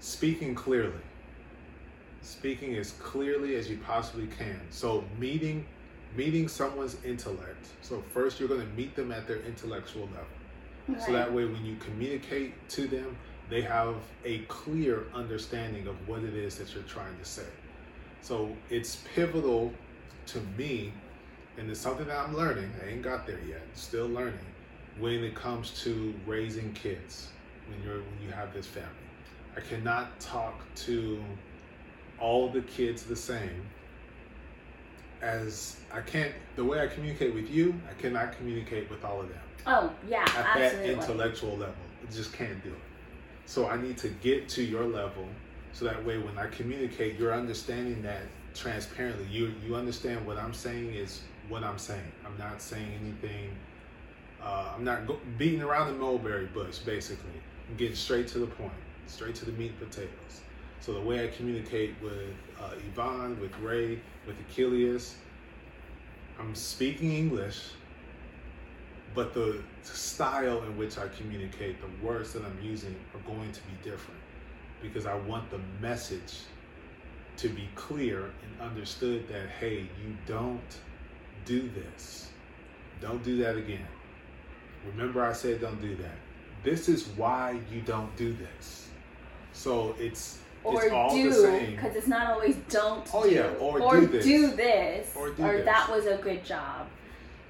Speaking 0.00 0.54
clearly 0.54 1.02
speaking 2.22 2.76
as 2.76 2.92
clearly 2.92 3.56
as 3.56 3.68
you 3.68 3.78
possibly 3.78 4.28
can. 4.28 4.60
So 4.70 5.04
meeting 5.18 5.66
meeting 6.16 6.46
someone's 6.46 6.96
intellect. 7.04 7.68
So 7.80 8.02
first 8.12 8.38
you're 8.38 8.48
going 8.48 8.60
to 8.60 8.66
meet 8.74 8.94
them 8.94 9.12
at 9.12 9.26
their 9.26 9.40
intellectual 9.40 10.04
level. 10.06 10.26
So 11.04 11.12
that 11.12 11.32
way 11.32 11.44
when 11.44 11.64
you 11.64 11.76
communicate 11.76 12.68
to 12.70 12.86
them, 12.86 13.16
they 13.48 13.62
have 13.62 13.96
a 14.24 14.38
clear 14.40 15.06
understanding 15.14 15.86
of 15.86 15.96
what 16.08 16.22
it 16.22 16.34
is 16.34 16.58
that 16.58 16.74
you're 16.74 16.82
trying 16.84 17.16
to 17.18 17.24
say. 17.24 17.46
So 18.20 18.56
it's 18.70 19.02
pivotal 19.14 19.72
to 20.26 20.40
me 20.56 20.92
and 21.58 21.70
it's 21.70 21.80
something 21.80 22.06
that 22.06 22.18
I'm 22.18 22.36
learning. 22.36 22.72
I 22.82 22.90
ain't 22.90 23.02
got 23.02 23.26
there 23.26 23.40
yet. 23.46 23.62
Still 23.74 24.08
learning 24.08 24.38
when 24.98 25.22
it 25.24 25.34
comes 25.34 25.82
to 25.82 26.14
raising 26.26 26.72
kids 26.72 27.28
when 27.68 27.82
you're 27.82 28.00
when 28.00 28.22
you 28.24 28.30
have 28.30 28.52
this 28.52 28.66
family. 28.66 28.88
I 29.56 29.60
cannot 29.60 30.18
talk 30.18 30.62
to 30.76 31.22
all 32.18 32.48
the 32.48 32.62
kids 32.62 33.02
the 33.02 33.16
same 33.16 33.62
as 35.22 35.76
I 35.92 36.00
can't 36.00 36.32
the 36.56 36.64
way 36.64 36.80
I 36.80 36.86
communicate 36.88 37.34
with 37.34 37.48
you, 37.50 37.74
I 37.88 38.00
cannot 38.00 38.36
communicate 38.36 38.90
with 38.90 39.04
all 39.04 39.20
of 39.20 39.28
them 39.28 39.38
Oh 39.66 39.92
yeah, 40.08 40.24
at 40.36 40.58
that 40.58 40.84
intellectual 40.84 41.56
level. 41.56 41.74
I 42.06 42.10
just 42.12 42.32
can't 42.32 42.62
do 42.62 42.70
it. 42.70 42.78
So 43.46 43.68
I 43.68 43.80
need 43.80 43.96
to 43.98 44.08
get 44.08 44.48
to 44.50 44.62
your 44.62 44.84
level 44.84 45.26
so 45.72 45.84
that 45.84 46.04
way 46.04 46.18
when 46.18 46.36
I 46.38 46.48
communicate, 46.48 47.18
you're 47.18 47.32
understanding 47.32 48.02
that 48.02 48.22
transparently. 48.54 49.26
You 49.30 49.54
you 49.64 49.74
understand 49.74 50.26
what 50.26 50.36
I'm 50.36 50.52
saying 50.54 50.94
is 50.94 51.22
what 51.48 51.62
I'm 51.62 51.78
saying. 51.78 52.12
I'm 52.26 52.36
not 52.38 52.60
saying 52.60 52.88
anything. 53.00 53.50
Uh, 54.42 54.72
I'm 54.76 54.84
not 54.84 55.06
go- 55.06 55.20
beating 55.38 55.62
around 55.62 55.86
the 55.86 55.98
mulberry 55.98 56.46
bush. 56.46 56.78
Basically, 56.78 57.40
I'm 57.70 57.76
getting 57.76 57.94
straight 57.96 58.26
to 58.28 58.38
the 58.40 58.46
point, 58.46 58.72
straight 59.06 59.36
to 59.36 59.44
the 59.44 59.52
meat 59.52 59.70
and 59.70 59.90
potatoes. 59.90 60.40
So 60.80 60.92
the 60.94 61.00
way 61.00 61.24
I 61.24 61.28
communicate 61.28 61.94
with 62.02 62.34
uh, 62.60 62.72
Yvonne, 62.88 63.40
with 63.40 63.56
Ray, 63.60 64.00
with 64.26 64.36
Achilles, 64.40 65.16
I'm 66.38 66.54
speaking 66.54 67.12
English, 67.12 67.70
but 69.14 69.34
the 69.34 69.62
style 69.82 70.62
in 70.62 70.76
which 70.76 70.98
I 70.98 71.08
communicate, 71.08 71.76
the 71.80 72.06
words 72.06 72.32
that 72.32 72.44
I'm 72.44 72.58
using 72.62 72.94
are 73.14 73.20
going 73.20 73.52
to 73.52 73.60
be 73.60 73.90
different 73.90 74.20
because 74.80 75.06
I 75.06 75.14
want 75.14 75.50
the 75.50 75.60
message 75.80 76.40
to 77.36 77.48
be 77.48 77.68
clear 77.74 78.24
and 78.24 78.60
understood 78.60 79.28
that, 79.28 79.48
hey, 79.60 79.88
you 80.02 80.16
don't 80.26 80.60
do 81.44 81.68
this. 81.70 82.30
Don't 83.00 83.22
do 83.22 83.36
that 83.38 83.56
again. 83.56 83.86
Remember, 84.86 85.24
I 85.24 85.32
said 85.32 85.60
don't 85.60 85.80
do 85.80 85.96
that. 85.96 86.16
This 86.62 86.88
is 86.88 87.08
why 87.16 87.60
you 87.72 87.80
don't 87.82 88.14
do 88.16 88.34
this. 88.34 88.88
So 89.52 89.94
it's 89.98 90.38
or 90.64 90.84
it's 90.84 90.92
all 90.92 91.14
the 91.14 91.22
do 91.22 91.66
because 91.72 91.96
it's 91.96 92.06
not 92.06 92.30
always 92.30 92.56
don't 92.68 93.06
Oh, 93.12 93.24
do. 93.24 93.30
yeah, 93.30 93.48
or 93.58 94.00
do 94.00 94.06
this. 94.06 94.56
this 94.56 95.12
Or 95.16 95.28
or, 95.28 95.32
this. 95.32 95.64
that 95.64 95.88
was 95.90 96.06
a 96.06 96.16
good 96.16 96.44
job. 96.44 96.86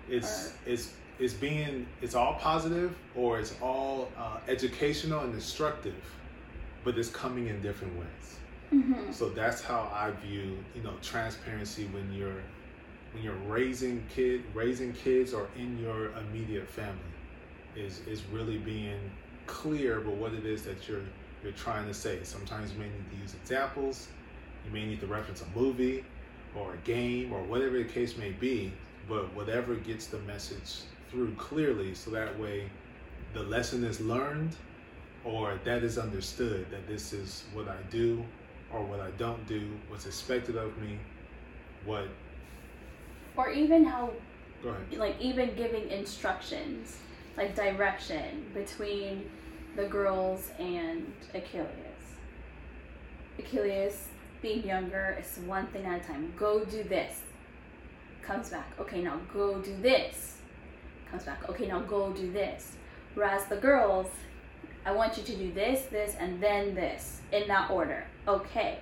It's 0.08 0.54
it's 0.66 0.92
it's 1.18 1.34
being 1.34 1.86
it's 2.00 2.14
all 2.14 2.34
positive 2.34 2.94
or 3.14 3.38
it's 3.38 3.54
all 3.62 4.10
uh, 4.18 4.38
educational 4.48 5.20
and 5.20 5.34
instructive 5.34 5.94
but 6.84 6.98
it's 6.98 7.10
coming 7.10 7.46
in 7.48 7.60
different 7.62 7.94
ways. 7.96 8.06
Hmm 8.70 9.12
so 9.12 9.28
that's 9.28 9.60
how 9.62 9.90
i 9.92 10.10
view 10.26 10.56
you 10.74 10.82
know 10.82 10.94
transparency 11.02 11.84
when 11.92 12.10
you're 12.14 12.40
when 13.12 13.22
you're 13.22 13.42
raising 13.46 14.02
kid 14.14 14.42
raising 14.54 14.94
kids 14.94 15.34
or 15.34 15.46
in 15.56 15.78
your 15.78 16.10
immediate 16.12 16.66
family 16.66 17.12
is 17.76 18.00
is 18.08 18.22
really 18.32 18.56
being 18.56 18.98
clear 19.46 19.98
about 19.98 20.14
what 20.14 20.32
it 20.32 20.46
is 20.46 20.62
that 20.62 20.88
you're 20.88 21.02
you're 21.42 21.52
trying 21.52 21.86
to 21.86 21.94
say 21.94 22.18
sometimes 22.22 22.72
you 22.72 22.78
may 22.78 22.86
need 22.86 23.10
to 23.10 23.16
use 23.16 23.34
examples 23.34 24.08
you 24.64 24.72
may 24.72 24.84
need 24.84 25.00
to 25.00 25.06
reference 25.06 25.42
a 25.42 25.58
movie 25.58 26.04
or 26.54 26.74
a 26.74 26.76
game 26.78 27.32
or 27.32 27.42
whatever 27.42 27.78
the 27.78 27.84
case 27.84 28.16
may 28.16 28.30
be 28.30 28.72
but 29.08 29.32
whatever 29.34 29.74
gets 29.74 30.06
the 30.06 30.18
message 30.20 30.82
through 31.10 31.34
clearly 31.34 31.94
so 31.94 32.10
that 32.10 32.38
way 32.38 32.70
the 33.34 33.42
lesson 33.42 33.84
is 33.84 34.00
learned 34.00 34.54
or 35.24 35.58
that 35.64 35.82
is 35.82 35.98
understood 35.98 36.66
that 36.70 36.86
this 36.86 37.12
is 37.12 37.44
what 37.52 37.68
I 37.68 37.76
do 37.90 38.24
or 38.72 38.82
what 38.82 39.00
I 39.00 39.10
don't 39.12 39.46
do, 39.46 39.70
what's 39.88 40.06
expected 40.06 40.56
of 40.56 40.76
me, 40.78 40.98
what 41.84 42.08
or 43.36 43.50
even 43.50 43.84
how 43.84 44.10
go 44.62 44.70
ahead. 44.70 44.98
like 44.98 45.20
even 45.20 45.54
giving 45.54 45.88
instructions 45.90 46.98
like 47.36 47.54
direction 47.54 48.44
between 48.52 49.30
the 49.76 49.84
girls 49.84 50.50
and 50.58 51.12
achilles. 51.34 51.68
Achilles 53.38 54.08
being 54.42 54.66
younger 54.66 55.16
is 55.20 55.38
one 55.44 55.66
thing 55.68 55.86
at 55.86 56.02
a 56.02 56.04
time. 56.04 56.32
Go 56.36 56.64
do 56.64 56.82
this. 56.82 57.20
Comes 58.22 58.50
back. 58.50 58.72
Okay 58.78 59.02
now 59.02 59.20
go 59.32 59.58
do 59.60 59.74
this. 59.80 60.38
Comes 61.10 61.24
back. 61.24 61.48
Okay 61.48 61.66
now 61.66 61.80
go 61.80 62.12
do 62.12 62.30
this. 62.32 62.72
Whereas 63.14 63.46
the 63.46 63.56
girls 63.56 64.08
i 64.84 64.90
want 64.90 65.16
you 65.16 65.22
to 65.22 65.36
do 65.36 65.52
this 65.52 65.82
this 65.92 66.16
and 66.18 66.42
then 66.42 66.74
this 66.74 67.20
in 67.32 67.48
that 67.48 67.70
order. 67.70 68.04
Okay. 68.28 68.78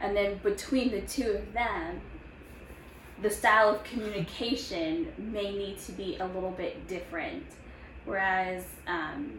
And 0.00 0.16
then 0.16 0.38
between 0.38 0.90
the 0.90 1.02
two 1.02 1.30
of 1.32 1.52
them 1.52 2.00
the 3.20 3.30
style 3.30 3.70
of 3.70 3.84
communication 3.84 5.12
may 5.16 5.52
need 5.52 5.78
to 5.80 5.92
be 5.92 6.16
a 6.18 6.26
little 6.26 6.50
bit 6.50 6.88
different. 6.88 7.44
Whereas 8.04 8.64
um, 8.88 9.38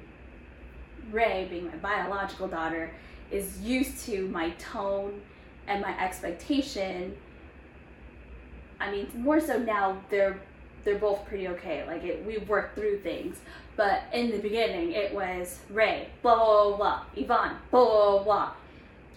Ray, 1.12 1.48
being 1.50 1.68
my 1.68 1.76
biological 1.78 2.48
daughter, 2.48 2.92
is 3.32 3.62
used 3.62 4.06
to 4.06 4.28
my 4.30 4.52
tone 4.52 5.22
and 5.68 5.82
my 5.82 5.98
expectation. 6.00 7.16
I 8.80 8.92
mean, 8.92 9.10
more 9.16 9.40
so 9.40 9.58
now 9.58 10.02
they're 10.10 10.40
they're 10.84 11.00
both 11.00 11.26
pretty 11.26 11.48
okay. 11.50 11.86
Like 11.88 12.04
it, 12.04 12.26
we've 12.26 12.48
worked 12.50 12.76
through 12.76 13.00
things. 13.00 13.38
But 13.76 14.04
in 14.14 14.32
the 14.32 14.40
beginning, 14.40 14.92
it 14.92 15.14
was 15.14 15.60
Ray, 15.70 16.10
blah 16.22 16.36
blah 16.36 16.68
blah 16.68 16.78
blah, 16.78 17.02
Yvonne, 17.16 17.58
blah 17.72 17.86
blah, 17.86 18.24
blah. 18.24 18.52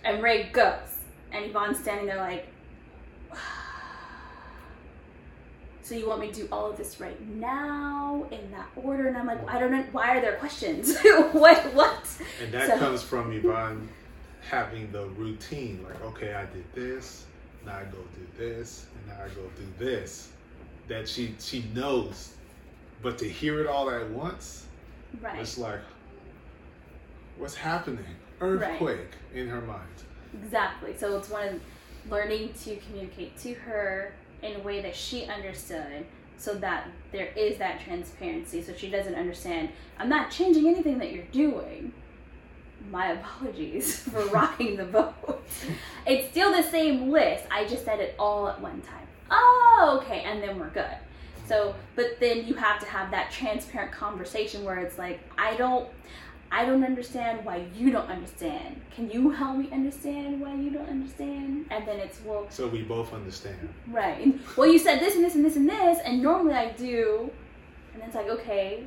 and 0.04 0.22
Ray 0.22 0.44
goes, 0.44 0.98
and 1.32 1.44
Yvonne's 1.46 1.78
standing 1.78 2.06
there 2.06 2.18
like. 2.18 2.46
So 5.86 5.94
you 5.94 6.08
want 6.08 6.20
me 6.20 6.32
to 6.32 6.34
do 6.42 6.48
all 6.50 6.68
of 6.68 6.76
this 6.76 6.98
right 6.98 7.20
now 7.36 8.26
in 8.32 8.50
that 8.50 8.66
order? 8.74 9.06
And 9.06 9.16
I'm 9.16 9.24
like, 9.28 9.48
I 9.48 9.60
don't 9.60 9.70
know. 9.70 9.84
Why 9.92 10.16
are 10.16 10.20
there 10.20 10.32
questions? 10.34 10.98
what? 11.30 11.62
What? 11.74 12.04
And 12.42 12.50
that 12.52 12.70
So- 12.70 12.78
comes 12.78 13.04
from 13.04 13.30
Yvonne 13.30 13.88
having 14.50 14.90
the 14.90 15.06
routine, 15.10 15.84
like, 15.88 16.02
okay, 16.02 16.34
I 16.34 16.44
did 16.46 16.64
this, 16.74 17.26
now 17.64 17.76
I 17.76 17.84
go 17.84 17.98
do 18.16 18.26
this, 18.36 18.86
and 18.96 19.16
now 19.16 19.24
I 19.24 19.28
go 19.28 19.42
do 19.56 19.84
this. 19.84 20.30
That 20.88 21.08
she 21.08 21.36
she 21.38 21.64
knows. 21.72 22.34
But 23.00 23.16
to 23.18 23.28
hear 23.28 23.60
it 23.60 23.68
all 23.68 23.88
at 23.88 24.10
once, 24.10 24.66
Right. 25.20 25.38
it's 25.38 25.56
like 25.56 25.80
what's 27.38 27.54
happening? 27.54 28.04
Earthquake 28.40 29.12
in 29.34 29.46
her 29.48 29.60
mind. 29.60 29.96
Exactly. 30.42 30.96
So 30.98 31.16
it's 31.16 31.28
one 31.30 31.46
of 31.48 32.10
learning 32.10 32.54
to 32.64 32.74
communicate 32.76 33.36
to 33.38 33.54
her 33.54 34.14
in 34.42 34.56
a 34.56 34.60
way 34.60 34.80
that 34.82 34.94
she 34.96 35.24
understood 35.26 36.06
so 36.38 36.54
that 36.54 36.88
there 37.12 37.28
is 37.36 37.58
that 37.58 37.80
transparency 37.80 38.62
so 38.62 38.72
she 38.74 38.90
doesn't 38.90 39.14
understand 39.14 39.70
I'm 39.98 40.08
not 40.08 40.30
changing 40.30 40.66
anything 40.68 40.98
that 40.98 41.12
you're 41.12 41.24
doing. 41.32 41.92
my 42.90 43.12
apologies 43.18 44.00
for 44.00 44.24
rocking 44.38 44.76
the 44.76 44.84
boat. 44.84 45.14
It's 46.06 46.30
still 46.30 46.52
the 46.52 46.62
same 46.62 47.10
list. 47.10 47.44
I 47.50 47.64
just 47.66 47.84
said 47.84 47.98
it 47.98 48.14
all 48.18 48.48
at 48.48 48.60
one 48.60 48.80
time. 48.82 49.06
Oh, 49.28 50.00
okay, 50.00 50.20
and 50.22 50.40
then 50.40 50.56
we're 50.60 50.70
good. 50.70 50.96
So, 51.48 51.74
but 51.96 52.20
then 52.20 52.46
you 52.46 52.54
have 52.54 52.78
to 52.80 52.86
have 52.86 53.10
that 53.10 53.32
transparent 53.32 53.90
conversation 53.92 54.62
where 54.62 54.78
it's 54.78 54.98
like, 54.98 55.18
I 55.36 55.56
don't, 55.56 55.88
I 56.50 56.64
don't 56.64 56.84
understand 56.84 57.44
why 57.44 57.66
you 57.74 57.90
don't 57.90 58.08
understand. 58.08 58.80
Can 58.94 59.10
you 59.10 59.30
help 59.30 59.56
me 59.58 59.68
understand 59.72 60.40
why 60.40 60.54
you 60.54 60.70
don't 60.70 60.88
understand? 60.88 61.66
And 61.70 61.86
then 61.86 61.98
it's 61.98 62.20
well, 62.24 62.46
So 62.50 62.68
we 62.68 62.82
both 62.82 63.12
understand. 63.12 63.68
right. 63.88 64.24
And, 64.24 64.40
well, 64.56 64.68
you 64.70 64.78
said 64.78 65.00
this 65.00 65.16
and 65.16 65.24
this 65.24 65.34
and 65.34 65.44
this 65.44 65.56
and 65.56 65.68
this, 65.68 65.98
and 66.04 66.22
normally 66.22 66.54
I 66.54 66.70
do, 66.72 67.30
and 67.92 68.00
then 68.00 68.08
it's 68.08 68.14
like, 68.16 68.28
okay, 68.28 68.84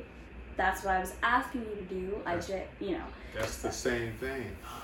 that's 0.56 0.84
what 0.84 0.94
I 0.94 1.00
was 1.00 1.12
asking 1.22 1.62
you 1.62 1.76
to 1.76 1.82
do. 1.94 2.16
I 2.26 2.36
just, 2.36 2.50
you 2.80 2.92
know, 2.92 3.04
That's 3.34 3.58
the 3.58 3.70
same 3.72 4.12
thing. 4.14 4.44
oh, 4.66 4.82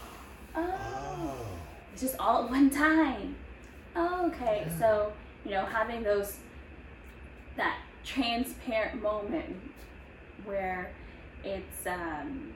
Oh. 0.56 1.46
it's 1.92 2.02
just 2.02 2.16
all 2.18 2.44
at 2.44 2.50
one 2.50 2.70
time. 2.70 3.36
Oh, 3.94 4.26
okay. 4.28 4.64
Yeah. 4.66 4.78
So, 4.78 5.12
you 5.44 5.50
know, 5.52 5.64
having 5.64 6.02
those, 6.02 6.36
that 7.56 7.78
transparent 8.04 9.02
moment 9.02 9.56
where 10.44 10.90
it's 11.44 11.86
um, 11.86 12.52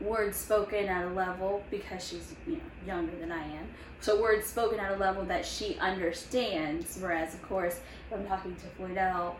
words 0.00 0.36
spoken 0.36 0.86
at 0.86 1.04
a 1.06 1.10
level 1.10 1.62
because 1.70 2.06
she's, 2.06 2.34
you 2.46 2.54
know, 2.54 2.60
younger 2.86 3.16
than 3.20 3.32
I 3.32 3.42
am. 3.44 3.66
So 4.00 4.20
words 4.20 4.46
spoken 4.46 4.78
at 4.80 4.92
a 4.92 4.96
level 4.96 5.24
that 5.24 5.46
she 5.46 5.78
understands. 5.78 6.98
Whereas, 7.00 7.34
of 7.34 7.42
course, 7.42 7.80
if 8.10 8.18
I'm 8.18 8.26
talking 8.26 8.54
to 8.56 8.66
Floydell, 8.82 9.34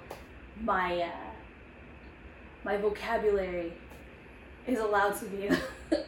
my 0.63 1.03
uh, 1.03 1.11
my 2.65 2.77
vocabulary 2.79 3.73
is 4.67 4.79
allowed 4.79 5.19
to 5.19 5.27
be 5.27 5.51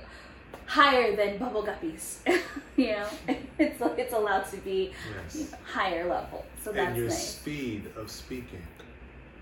higher 0.67 1.15
than 1.15 1.39
bubble 1.39 1.63
guppies. 1.63 2.19
you 2.77 2.93
know, 2.93 3.07
it's 3.59 3.81
it's 3.99 4.13
allowed 4.15 4.49
to 4.51 4.57
be 4.59 4.93
you 5.35 5.41
know, 5.45 5.47
higher 5.65 6.09
level. 6.09 6.45
So 6.63 6.73
that's 6.73 6.89
And 6.89 6.97
your 6.97 7.09
nice. 7.09 7.29
speed 7.37 7.91
of 7.97 8.11
speaking 8.11 8.63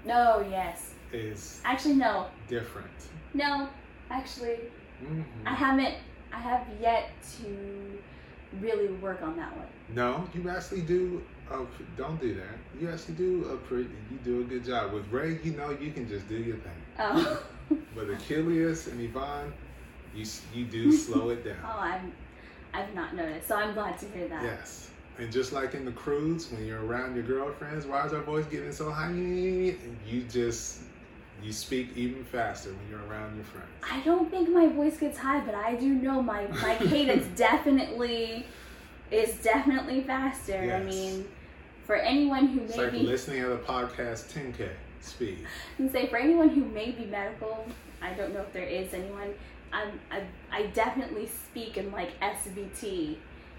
No, 0.04 0.44
yes. 0.50 0.90
is 1.12 1.60
Actually, 1.64 1.94
no, 1.94 2.26
different. 2.48 2.88
no. 3.32 3.68
Actually, 4.10 4.58
Mhm. 5.04 5.24
I 5.46 5.54
haven't. 5.54 5.94
I 6.32 6.38
have 6.38 6.66
yet 6.80 7.10
to 7.38 7.98
really 8.60 8.88
work 8.94 9.22
on 9.22 9.36
that 9.36 9.56
one. 9.56 9.66
No, 9.94 10.26
you 10.34 10.48
actually 10.48 10.82
do. 10.82 11.22
A, 11.50 11.58
don't 11.96 12.18
do 12.20 12.34
that. 12.34 12.56
You 12.80 12.90
actually 12.90 13.14
do 13.14 13.44
a 13.52 13.56
pretty. 13.56 13.90
You 14.10 14.18
do 14.24 14.40
a 14.40 14.44
good 14.44 14.64
job 14.64 14.92
with 14.92 15.06
Ray. 15.12 15.38
You 15.44 15.52
know, 15.52 15.70
you 15.70 15.92
can 15.92 16.08
just 16.08 16.28
do 16.28 16.36
your 16.36 16.56
thing. 16.56 16.72
Oh, 16.98 17.42
But 17.94 18.10
Achilles 18.10 18.88
and 18.88 19.00
Yvonne, 19.00 19.52
you 20.14 20.24
you 20.54 20.64
do 20.64 20.90
slow 21.06 21.30
it 21.30 21.44
down. 21.44 21.56
oh. 21.64 21.78
I'm. 21.78 22.12
I've 22.72 22.92
not 22.92 23.14
noticed, 23.14 23.46
so 23.46 23.54
I'm 23.54 23.72
glad 23.72 23.98
to 23.98 24.06
hear 24.06 24.26
that. 24.26 24.42
Yes. 24.42 24.90
And 25.18 25.30
just 25.30 25.52
like 25.52 25.74
in 25.74 25.84
the 25.84 25.92
cruise, 25.92 26.50
when 26.50 26.66
you're 26.66 26.84
around 26.84 27.14
your 27.14 27.22
girlfriends, 27.22 27.86
why 27.86 28.04
is 28.04 28.12
our 28.12 28.20
voice 28.22 28.46
getting 28.46 28.72
so 28.72 28.90
high? 28.90 29.12
You 29.12 30.22
just 30.28 30.80
you 31.44 31.52
speak 31.52 31.90
even 31.96 32.24
faster 32.24 32.70
when 32.70 32.88
you're 32.90 33.06
around 33.08 33.36
your 33.36 33.44
friends. 33.44 33.68
I 33.82 34.00
don't 34.00 34.30
think 34.30 34.48
my 34.48 34.66
voice 34.68 34.96
gets 34.96 35.18
high, 35.18 35.40
but 35.40 35.54
I 35.54 35.74
do 35.74 35.88
know 35.94 36.22
my 36.22 36.46
my 36.46 36.74
cadence 36.88 37.26
definitely 37.36 38.46
is 39.10 39.34
definitely 39.42 40.02
faster. 40.02 40.56
I 40.74 40.82
mean, 40.82 41.26
for 41.86 41.96
anyone 41.96 42.46
who 42.48 42.60
It's 42.62 42.76
may 42.76 42.84
like 42.84 42.92
be, 42.92 42.98
listening 43.00 43.40
at 43.40 43.48
the 43.50 43.58
podcast 43.58 44.32
10k 44.32 44.70
speed. 45.00 45.46
and 45.78 45.90
say 45.92 46.06
for 46.06 46.16
anyone 46.16 46.48
who 46.48 46.64
may 46.64 46.90
be 46.92 47.04
medical, 47.04 47.66
I 48.00 48.14
don't 48.14 48.32
know 48.32 48.40
if 48.40 48.52
there 48.52 48.64
is 48.64 48.94
anyone. 48.94 49.34
I'm, 49.72 50.00
I 50.10 50.22
I 50.50 50.66
definitely 50.68 51.26
speak 51.26 51.76
in 51.76 51.92
like 51.92 52.18
SVT. 52.20 53.16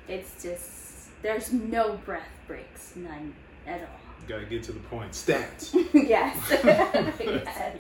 It's 0.08 0.42
just 0.42 1.10
there's 1.22 1.52
no 1.54 1.98
breath 2.06 2.30
breaks, 2.48 2.96
none 2.96 3.34
at 3.68 3.82
all. 3.82 4.05
Gotta 4.28 4.46
get 4.46 4.64
to 4.64 4.72
the 4.72 4.80
point. 4.80 5.12
Stats. 5.12 5.74
yes, 5.94 6.38
yes. 7.20 7.78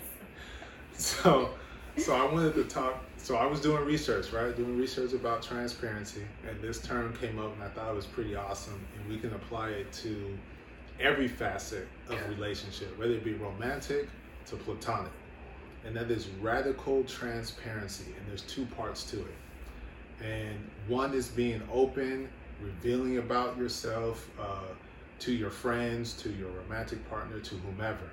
So, 0.93 1.49
so 1.97 2.15
I 2.15 2.31
wanted 2.31 2.53
to 2.55 2.63
talk. 2.65 3.03
So 3.17 3.35
I 3.35 3.45
was 3.45 3.59
doing 3.59 3.83
research, 3.85 4.31
right? 4.31 4.55
Doing 4.55 4.77
research 4.77 5.13
about 5.13 5.41
transparency, 5.41 6.21
and 6.47 6.61
this 6.61 6.81
term 6.81 7.15
came 7.17 7.39
up, 7.39 7.53
and 7.53 7.63
I 7.63 7.69
thought 7.69 7.89
it 7.89 7.95
was 7.95 8.05
pretty 8.05 8.35
awesome. 8.35 8.79
And 8.95 9.09
we 9.09 9.19
can 9.19 9.33
apply 9.33 9.69
it 9.69 9.91
to 9.93 10.37
every 10.99 11.27
facet 11.27 11.87
of 12.09 12.21
a 12.21 12.29
relationship, 12.29 12.97
whether 12.97 13.13
it 13.13 13.23
be 13.23 13.33
romantic 13.33 14.07
to 14.47 14.55
platonic. 14.55 15.11
And 15.85 15.95
that 15.95 16.09
is 16.09 16.27
radical 16.41 17.03
transparency, 17.03 18.11
and 18.17 18.27
there's 18.27 18.43
two 18.43 18.65
parts 18.67 19.03
to 19.11 19.19
it. 19.19 20.23
And 20.23 20.57
one 20.87 21.13
is 21.13 21.27
being 21.27 21.61
open, 21.71 22.29
revealing 22.61 23.17
about 23.17 23.57
yourself 23.57 24.29
uh, 24.39 24.73
to 25.19 25.31
your 25.33 25.49
friends, 25.49 26.13
to 26.23 26.29
your 26.29 26.49
romantic 26.49 27.07
partner, 27.09 27.39
to 27.39 27.55
whomever. 27.55 28.09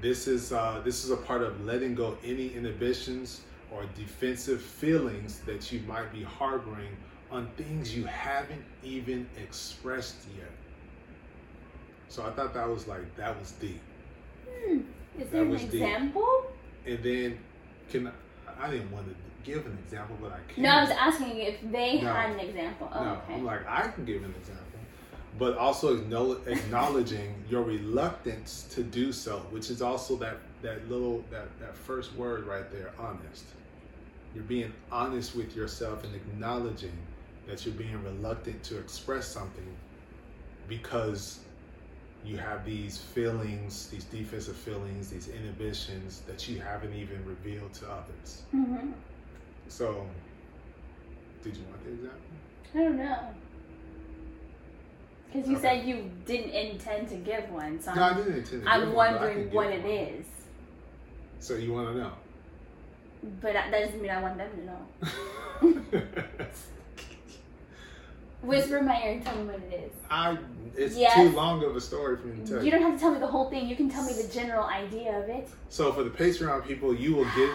This 0.00 0.26
is 0.26 0.52
uh, 0.52 0.80
this 0.84 1.04
is 1.04 1.10
a 1.10 1.16
part 1.16 1.42
of 1.42 1.64
letting 1.64 1.94
go 1.94 2.16
any 2.24 2.54
inhibitions 2.54 3.42
or 3.70 3.84
defensive 3.96 4.60
feelings 4.62 5.40
that 5.40 5.70
you 5.70 5.80
might 5.86 6.10
be 6.12 6.22
harboring 6.22 6.96
on 7.30 7.48
things 7.56 7.94
you 7.94 8.04
haven't 8.04 8.64
even 8.82 9.26
expressed 9.40 10.16
yet. 10.36 10.50
So 12.08 12.24
I 12.24 12.30
thought 12.30 12.54
that 12.54 12.68
was 12.68 12.88
like 12.88 13.14
that 13.16 13.38
was 13.38 13.52
deep. 13.52 13.80
Hmm. 14.48 14.78
Is 14.78 14.82
That 15.18 15.32
there 15.32 15.42
an 15.42 15.50
deep. 15.56 15.62
example? 15.74 16.46
And 16.86 17.02
then 17.02 17.38
can 17.90 18.06
I, 18.08 18.12
I 18.66 18.70
didn't 18.70 18.90
want 18.90 19.06
to 19.08 19.14
give 19.44 19.64
an 19.66 19.76
example, 19.84 20.16
but 20.20 20.32
I 20.32 20.38
can. 20.52 20.62
No, 20.62 20.70
I 20.70 20.80
was 20.80 20.90
asking 20.90 21.36
if 21.38 21.56
they 21.70 22.00
No. 22.00 22.12
had 22.12 22.30
an 22.30 22.40
example. 22.40 22.90
Oh, 22.92 23.04
no, 23.04 23.10
okay. 23.12 23.34
I'm 23.34 23.44
like 23.44 23.66
I 23.68 23.88
can 23.88 24.04
give 24.06 24.24
an 24.24 24.34
example, 24.36 24.64
but 25.38 25.56
also 25.56 25.96
acknowledging 26.46 27.34
your 27.48 27.62
reluctance 27.62 28.66
to 28.70 28.82
do 28.82 29.12
so, 29.12 29.38
which 29.50 29.70
is 29.70 29.80
also 29.82 30.16
that 30.16 30.36
that 30.62 30.88
little 30.90 31.24
that 31.30 31.48
that 31.60 31.76
first 31.76 32.14
word 32.14 32.44
right 32.46 32.70
there, 32.70 32.92
honest. 32.98 33.44
You're 34.34 34.44
being 34.44 34.72
honest 34.92 35.34
with 35.34 35.56
yourself 35.56 36.04
and 36.04 36.14
acknowledging 36.14 36.92
that 37.48 37.64
you're 37.66 37.74
being 37.74 38.00
reluctant 38.04 38.62
to 38.64 38.78
express 38.78 39.26
something 39.26 39.66
because 40.68 41.40
you 42.24 42.36
have 42.36 42.64
these 42.64 42.98
feelings, 42.98 43.88
these 43.88 44.04
defensive 44.04 44.56
feelings, 44.56 45.10
these 45.10 45.28
inhibitions 45.28 46.20
that 46.28 46.48
you 46.48 46.60
haven't 46.60 46.94
even 46.94 47.24
revealed 47.24 47.72
to 47.74 47.86
others. 47.90 48.42
hmm 48.50 48.90
So, 49.68 50.06
did 51.42 51.56
you 51.56 51.62
want 51.70 51.82
the 51.84 51.90
example? 51.90 52.20
I 52.74 52.78
don't 52.78 52.96
know. 52.98 53.34
Because 55.32 55.48
you 55.48 55.56
Okay. 55.56 55.78
said 55.80 55.86
you 55.86 56.10
didn't 56.26 56.50
intend 56.50 57.08
to 57.10 57.16
give 57.16 57.48
one, 57.50 57.80
so 57.80 57.94
No, 57.94 58.02
I 58.02 58.08
I'm, 58.10 58.16
didn't 58.16 58.38
intend 58.38 58.62
to 58.64 58.68
I'm 58.68 58.80
give 58.86 58.92
one, 58.94 59.12
but 59.12 59.22
I 59.22 59.26
wondering 59.26 59.50
what 59.54 59.66
it 59.68 59.84
is. 59.84 60.26
So 61.38 61.54
you 61.54 61.72
want 61.72 61.88
to 61.88 61.98
know? 61.98 62.12
But 63.40 63.52
that 63.52 63.70
doesn't 63.70 64.00
mean 64.00 64.10
I 64.10 64.20
want 64.22 64.38
them 64.38 64.50
to 64.56 64.64
know. 64.64 66.02
Whisper 68.42 68.78
in 68.78 68.86
my 68.86 69.00
ear 69.02 69.12
and 69.12 69.24
tell 69.24 69.36
me 69.36 69.44
what 69.44 69.56
it 69.70 69.84
is. 69.86 69.92
I. 70.10 70.38
It's 70.76 70.96
Yes. 70.96 71.14
too 71.14 71.36
long 71.36 71.62
of 71.64 71.76
a 71.76 71.80
story 71.80 72.16
for 72.16 72.28
me 72.28 72.42
to 72.42 72.48
tell 72.48 72.58
You 72.58 72.64
you. 72.66 72.70
don't 72.70 72.82
have 72.82 72.94
to 72.94 72.98
tell 72.98 73.10
me 73.12 73.18
the 73.18 73.26
whole 73.26 73.50
thing. 73.50 73.68
You 73.68 73.76
can 73.76 73.90
tell 73.90 74.02
me 74.02 74.12
the 74.14 74.28
general 74.32 74.64
idea 74.64 75.18
of 75.18 75.28
it. 75.28 75.48
So 75.68 75.92
for 75.92 76.02
the 76.04 76.10
Patreon 76.10 76.66
people, 76.66 76.94
you 76.94 77.14
will 77.14 77.24
get 77.36 77.50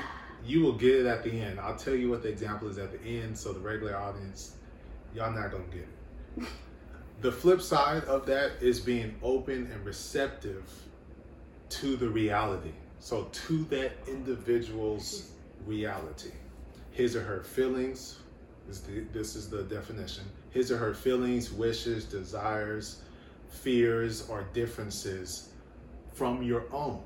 you 0.45 0.61
will 0.61 0.73
get 0.73 0.93
it 0.99 1.05
at 1.07 1.23
the 1.23 1.41
end. 1.41 1.59
I'll 1.59 1.75
tell 1.75 1.95
you 1.95 2.09
what 2.09 2.21
the 2.21 2.29
example 2.29 2.67
is 2.69 2.77
at 2.77 2.91
the 2.91 3.01
end, 3.01 3.35
so 3.38 3.51
the 3.51 3.59
regular 3.59 3.95
audience, 3.97 4.53
y'all 5.15 5.31
not 5.31 5.49
gonna 5.51 5.63
get 5.71 5.88
it. 6.43 6.47
The 7.21 7.32
flip 7.32 7.62
side 7.62 8.04
of 8.06 8.25
that 8.28 8.51
is 8.62 8.80
being 8.80 9.15
open 9.23 9.69
and 9.73 9.86
receptive 9.86 10.69
to 11.69 11.95
the 11.95 12.10
reality. 12.10 12.73
So 12.99 13.30
to 13.32 13.63
that 13.65 13.93
individual's 14.08 15.32
reality, 15.65 16.32
his 16.91 17.15
or 17.15 17.23
her 17.23 17.43
feelings. 17.43 18.19
This 18.67 19.36
is 19.36 19.49
the 19.49 19.63
definition. 19.63 20.23
His 20.51 20.71
or 20.71 20.78
her 20.78 20.93
feelings, 20.93 21.51
wishes, 21.51 22.06
desires, 22.06 23.01
fears, 23.49 24.28
or 24.30 24.45
differences 24.54 25.49
from 26.13 26.41
your 26.41 26.65
own. 26.73 27.01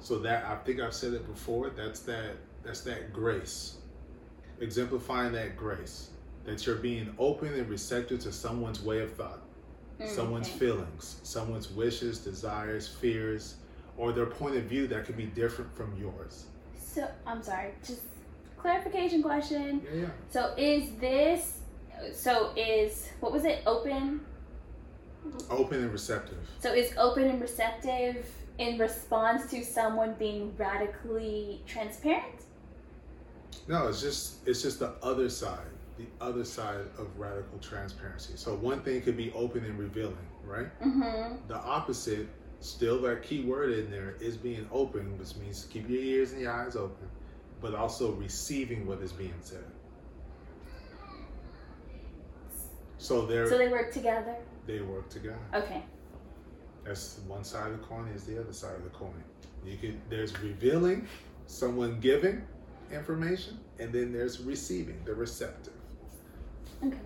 So 0.00 0.18
that 0.20 0.44
I 0.46 0.56
think 0.56 0.80
I've 0.80 0.94
said 0.94 1.12
it 1.12 1.26
before. 1.26 1.70
That's 1.70 2.00
that. 2.00 2.36
That's 2.64 2.80
that 2.82 3.12
grace. 3.12 3.76
Exemplifying 4.60 5.32
that 5.32 5.56
grace 5.56 6.10
that 6.48 6.66
you're 6.66 6.76
being 6.76 7.14
open 7.18 7.54
and 7.54 7.68
receptive 7.68 8.20
to 8.20 8.32
someone's 8.32 8.82
way 8.82 9.00
of 9.00 9.12
thought, 9.12 9.40
mm, 10.00 10.08
someone's 10.08 10.48
feelings, 10.48 11.20
someone's 11.22 11.70
wishes, 11.70 12.18
desires, 12.18 12.88
fears, 12.88 13.56
or 13.96 14.12
their 14.12 14.26
point 14.26 14.56
of 14.56 14.64
view 14.64 14.86
that 14.86 15.04
could 15.04 15.16
be 15.16 15.26
different 15.26 15.74
from 15.76 15.94
yours. 15.98 16.46
So 16.78 17.08
I'm 17.26 17.42
sorry. 17.42 17.74
Just 17.86 18.02
clarification 18.56 19.22
question. 19.22 19.82
Yeah, 19.84 20.00
yeah. 20.00 20.08
So 20.30 20.54
is 20.56 20.90
this? 21.00 21.58
So 22.12 22.52
is 22.56 23.08
what 23.20 23.32
was 23.32 23.44
it? 23.44 23.62
Open. 23.66 24.20
Open 25.50 25.82
and 25.82 25.92
receptive. 25.92 26.38
So 26.60 26.72
is 26.72 26.92
open 26.96 27.24
and 27.24 27.40
receptive 27.40 28.24
in 28.58 28.78
response 28.78 29.50
to 29.50 29.64
someone 29.64 30.14
being 30.18 30.54
radically 30.56 31.62
transparent? 31.66 32.44
No, 33.66 33.88
it's 33.88 34.00
just 34.00 34.46
it's 34.46 34.62
just 34.62 34.80
the 34.80 34.92
other 35.02 35.28
side, 35.28 35.70
the 35.98 36.06
other 36.24 36.44
side 36.44 36.86
of 36.98 37.08
radical 37.18 37.58
transparency. 37.58 38.32
So 38.36 38.54
one 38.54 38.80
thing 38.82 39.02
could 39.02 39.16
be 39.16 39.32
open 39.32 39.64
and 39.64 39.78
revealing, 39.78 40.16
right? 40.44 40.68
Mm-hmm. 40.80 41.48
The 41.48 41.56
opposite, 41.56 42.28
still 42.60 43.02
that 43.02 43.22
key 43.22 43.42
word 43.42 43.72
in 43.72 43.90
there 43.90 44.14
is 44.20 44.36
being 44.36 44.68
open, 44.72 45.18
which 45.18 45.36
means 45.36 45.66
keep 45.70 45.88
your 45.88 46.00
ears 46.00 46.32
and 46.32 46.40
your 46.40 46.52
eyes 46.52 46.76
open, 46.76 47.08
but 47.60 47.74
also 47.74 48.12
receiving 48.12 48.86
what 48.86 49.00
is 49.02 49.12
being 49.12 49.34
said. 49.40 49.64
So 52.98 53.26
they're 53.26 53.48
So 53.48 53.58
they 53.58 53.68
work 53.68 53.92
together. 53.92 54.36
they 54.66 54.80
work 54.80 55.08
together. 55.08 55.38
Okay. 55.54 55.82
That's 56.84 57.20
one 57.26 57.44
side 57.44 57.70
of 57.70 57.80
the 57.80 57.86
coin 57.86 58.08
is 58.08 58.24
the 58.24 58.40
other 58.40 58.52
side 58.52 58.74
of 58.76 58.84
the 58.84 58.90
coin. 58.90 59.22
You 59.64 59.76
can 59.76 60.00
there's 60.08 60.38
revealing, 60.40 61.06
someone 61.46 62.00
giving 62.00 62.42
information, 62.92 63.58
and 63.78 63.92
then 63.92 64.12
there's 64.12 64.40
receiving, 64.40 65.00
the 65.04 65.14
receptive. 65.14 65.74
Okay. 66.84 66.96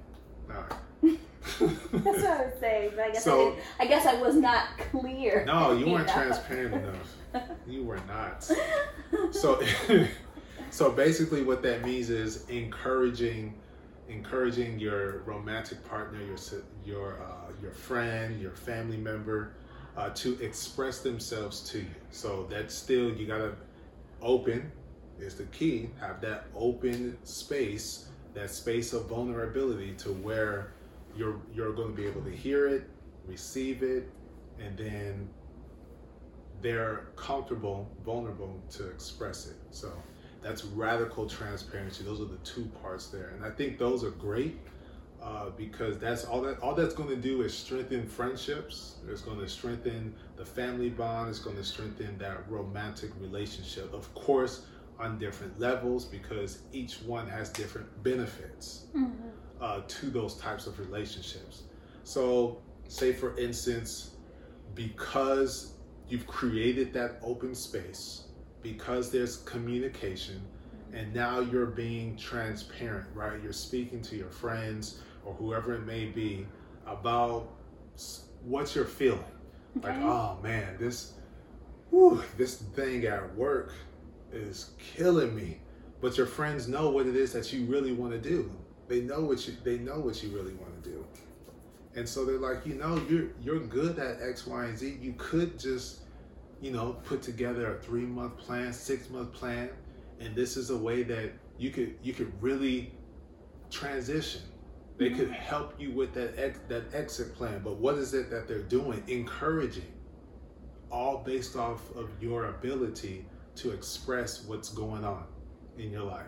All 0.50 0.56
right. 0.56 0.72
That's 1.42 1.60
what 1.60 2.24
I 2.24 2.44
was 2.44 2.52
saying. 2.60 2.92
But 2.96 3.04
I 3.04 3.10
guess 3.10 3.16
I, 3.26 3.30
So- 3.30 3.50
didn't, 3.50 3.64
I 3.80 3.86
guess 3.86 4.06
I 4.06 4.20
was 4.20 4.34
not 4.36 4.66
clear. 4.90 5.44
no, 5.46 5.72
you 5.72 5.86
weren't 5.90 6.06
know? 6.08 6.12
transparent 6.12 6.74
enough. 6.74 7.44
You 7.66 7.84
were 7.84 8.00
not. 8.08 8.50
So 9.32 9.62
so 10.70 10.90
basically 10.90 11.42
what 11.42 11.62
that 11.62 11.84
means 11.84 12.08
is 12.10 12.48
encouraging 12.48 13.54
encouraging 14.08 14.78
your 14.78 15.18
romantic 15.20 15.84
partner, 15.88 16.18
your 16.22 16.36
your 16.84 17.22
uh, 17.22 17.52
your 17.60 17.72
friend, 17.72 18.40
your 18.40 18.52
family 18.52 18.96
member 18.96 19.52
uh, 19.96 20.10
to 20.10 20.38
express 20.40 21.00
themselves 21.00 21.60
to 21.70 21.78
you. 21.78 21.86
So 22.10 22.46
that's 22.50 22.74
still 22.74 23.10
you 23.12 23.26
gotta 23.26 23.52
open 24.22 24.70
is 25.18 25.34
the 25.34 25.44
key. 25.44 25.90
Have 26.00 26.20
that 26.22 26.46
open 26.54 27.18
space, 27.24 28.08
that 28.34 28.50
space 28.50 28.92
of 28.92 29.06
vulnerability 29.06 29.92
to 29.98 30.10
where 30.12 30.72
you're 31.16 31.40
you're 31.54 31.72
going 31.72 31.94
to 31.94 31.94
be 31.94 32.06
able 32.06 32.22
to 32.22 32.30
hear 32.30 32.66
it, 32.66 32.88
receive 33.26 33.82
it, 33.82 34.08
and 34.58 34.76
then 34.76 35.28
they're 36.60 37.08
comfortable, 37.16 37.90
vulnerable 38.04 38.60
to 38.70 38.88
express 38.88 39.48
it. 39.48 39.56
So 39.70 39.92
that's 40.40 40.64
radical 40.64 41.28
transparency. 41.28 42.04
Those 42.04 42.20
are 42.20 42.26
the 42.26 42.38
two 42.38 42.70
parts 42.82 43.08
there, 43.08 43.30
and 43.36 43.44
I 43.44 43.50
think 43.50 43.78
those 43.78 44.04
are 44.04 44.10
great 44.10 44.58
uh, 45.22 45.50
because 45.50 45.98
that's 45.98 46.24
all 46.24 46.40
that 46.42 46.58
all 46.58 46.74
that's 46.74 46.94
going 46.94 47.08
to 47.08 47.16
do 47.16 47.42
is 47.42 47.56
strengthen 47.56 48.06
friendships. 48.06 48.96
It's 49.08 49.20
going 49.20 49.38
to 49.38 49.48
strengthen 49.48 50.14
the 50.36 50.44
family 50.44 50.90
bond. 50.90 51.30
It's 51.30 51.38
going 51.38 51.56
to 51.56 51.64
strengthen 51.64 52.18
that 52.18 52.48
romantic 52.50 53.10
relationship. 53.20 53.92
Of 53.92 54.12
course, 54.14 54.66
on 54.98 55.18
different 55.18 55.58
levels 55.58 56.04
because 56.04 56.62
each 56.72 57.02
one 57.02 57.26
has 57.28 57.50
different 57.50 57.88
benefits 58.02 58.86
Mhm. 58.94 59.12
uh, 59.60 59.80
to 59.88 60.10
those 60.10 60.36
types 60.36 60.66
of 60.66 60.78
relationships. 60.78 61.62
So, 62.04 62.60
say 62.88 63.12
for 63.12 63.36
instance, 63.38 64.16
because 64.74 65.74
you've 66.08 66.26
created 66.26 66.92
that 66.94 67.18
open 67.22 67.54
space, 67.54 68.24
because 68.62 69.10
there's 69.10 69.38
communication, 69.38 70.42
and 70.92 71.12
now 71.14 71.40
you're 71.40 71.66
being 71.66 72.16
transparent, 72.16 73.06
right? 73.14 73.42
You're 73.42 73.52
speaking 73.52 74.02
to 74.02 74.16
your 74.16 74.30
friends 74.30 75.00
or 75.24 75.34
whoever 75.34 75.74
it 75.74 75.86
may 75.86 76.06
be 76.06 76.46
about 76.86 77.48
what 78.44 78.74
you're 78.74 78.84
feeling. 78.84 79.24
Like, 79.82 79.96
oh 80.00 80.38
man, 80.42 80.76
this, 80.78 81.14
whew, 81.90 82.22
this 82.36 82.56
thing 82.56 83.04
at 83.06 83.34
work 83.36 83.72
is 84.32 84.70
killing 84.78 85.34
me. 85.34 85.58
But 86.00 86.16
your 86.16 86.26
friends 86.26 86.66
know 86.66 86.90
what 86.90 87.06
it 87.06 87.14
is 87.14 87.32
that 87.32 87.52
you 87.52 87.64
really 87.66 87.92
want 87.92 88.12
to 88.12 88.18
do. 88.18 88.50
They 88.88 89.00
know 89.00 89.20
what 89.20 89.46
you 89.46 89.54
they 89.62 89.78
know 89.78 90.00
what 90.00 90.22
you 90.22 90.30
really 90.30 90.54
want 90.54 90.82
to 90.82 90.90
do. 90.90 91.06
And 91.94 92.08
so 92.08 92.24
they're 92.24 92.38
like, 92.38 92.66
you 92.66 92.74
know, 92.74 93.00
you're 93.08 93.28
you're 93.40 93.60
good 93.60 93.98
at 93.98 94.20
X, 94.20 94.46
Y, 94.46 94.64
and 94.64 94.76
Z. 94.76 94.98
You 95.00 95.14
could 95.16 95.58
just, 95.58 96.00
you 96.60 96.72
know, 96.72 96.96
put 97.04 97.22
together 97.22 97.76
a 97.76 97.78
three 97.80 98.02
month 98.04 98.36
plan, 98.38 98.72
six 98.72 99.08
month 99.10 99.32
plan, 99.32 99.70
and 100.20 100.34
this 100.34 100.56
is 100.56 100.70
a 100.70 100.76
way 100.76 101.02
that 101.04 101.32
you 101.58 101.70
could 101.70 101.94
you 102.02 102.12
could 102.12 102.32
really 102.42 102.92
transition. 103.70 104.42
They 104.98 105.10
could 105.10 105.30
mm-hmm. 105.30 105.42
help 105.42 105.80
you 105.80 105.92
with 105.92 106.12
that 106.14 106.38
ex, 106.38 106.58
that 106.68 106.94
exit 106.94 107.34
plan. 107.34 107.60
But 107.64 107.76
what 107.76 107.96
is 107.96 108.14
it 108.14 108.30
that 108.30 108.48
they're 108.48 108.62
doing? 108.62 109.02
Encouraging, 109.06 109.92
all 110.90 111.18
based 111.18 111.56
off 111.56 111.80
of 111.94 112.10
your 112.20 112.46
ability 112.46 113.24
to 113.56 113.70
express 113.70 114.44
what's 114.44 114.70
going 114.70 115.04
on 115.04 115.24
in 115.78 115.90
your 115.90 116.04
life. 116.04 116.26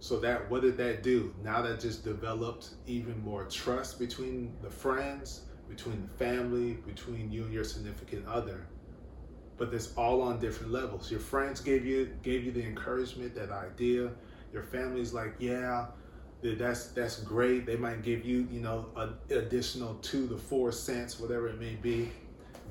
So 0.00 0.18
that 0.20 0.50
what 0.50 0.62
did 0.62 0.78
that 0.78 1.02
do? 1.02 1.34
Now 1.44 1.60
that 1.62 1.78
just 1.78 2.04
developed 2.04 2.70
even 2.86 3.22
more 3.22 3.44
trust 3.44 3.98
between 3.98 4.54
the 4.62 4.70
friends, 4.70 5.42
between 5.68 6.02
the 6.02 6.24
family, 6.24 6.74
between 6.86 7.30
you 7.30 7.44
and 7.44 7.52
your 7.52 7.64
significant 7.64 8.26
other. 8.26 8.66
But 9.58 9.70
this 9.70 9.92
all 9.96 10.22
on 10.22 10.40
different 10.40 10.72
levels. 10.72 11.10
Your 11.10 11.20
friends 11.20 11.60
gave 11.60 11.84
you 11.84 12.10
gave 12.22 12.44
you 12.44 12.50
the 12.50 12.62
encouragement, 12.62 13.34
that 13.34 13.50
idea. 13.50 14.10
Your 14.54 14.62
family's 14.62 15.12
like, 15.12 15.34
yeah, 15.38 15.88
that's 16.42 16.86
that's 16.88 17.20
great. 17.20 17.66
They 17.66 17.76
might 17.76 18.02
give 18.02 18.24
you, 18.24 18.48
you 18.50 18.60
know, 18.60 18.86
an 18.96 19.12
additional 19.28 19.94
two 19.96 20.26
to 20.28 20.38
four 20.38 20.72
cents, 20.72 21.20
whatever 21.20 21.48
it 21.48 21.60
may 21.60 21.74
be. 21.74 22.10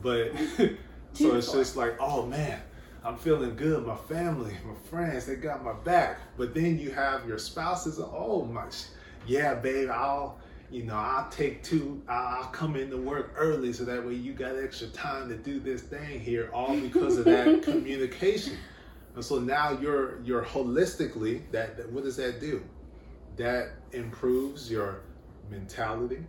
But 0.01 0.31
so 1.13 1.35
it's 1.35 1.51
just 1.51 1.75
like, 1.75 1.95
oh 1.99 2.25
man, 2.25 2.59
I'm 3.03 3.15
feeling 3.15 3.55
good. 3.55 3.85
My 3.85 3.95
family, 3.95 4.55
my 4.65 4.75
friends, 4.89 5.25
they 5.25 5.35
got 5.35 5.63
my 5.63 5.73
back. 5.73 6.19
But 6.37 6.53
then 6.53 6.77
you 6.77 6.91
have 6.91 7.25
your 7.27 7.37
spouses. 7.37 7.99
Oh 7.99 8.43
my, 8.45 8.65
yeah, 9.25 9.55
babe, 9.55 9.89
I'll, 9.89 10.37
you 10.69 10.83
know, 10.83 10.95
I'll 10.95 11.29
take 11.29 11.63
two. 11.63 12.01
I'll 12.09 12.47
come 12.47 12.75
into 12.75 12.97
work 12.97 13.33
early 13.37 13.71
so 13.71 13.85
that 13.85 14.05
way 14.05 14.15
you 14.15 14.33
got 14.33 14.57
extra 14.57 14.87
time 14.87 15.29
to 15.29 15.37
do 15.37 15.59
this 15.59 15.81
thing 15.81 16.19
here. 16.19 16.49
All 16.53 16.77
because 16.77 17.17
of 17.17 17.25
that 17.25 17.63
communication. 17.63 18.57
And 19.15 19.23
so 19.23 19.39
now 19.39 19.71
you're 19.71 20.21
you're 20.21 20.43
holistically 20.43 21.41
that, 21.51 21.77
that. 21.77 21.91
What 21.91 22.03
does 22.03 22.17
that 22.17 22.39
do? 22.39 22.61
That 23.37 23.71
improves 23.93 24.69
your 24.69 25.01
mentality, 25.49 26.23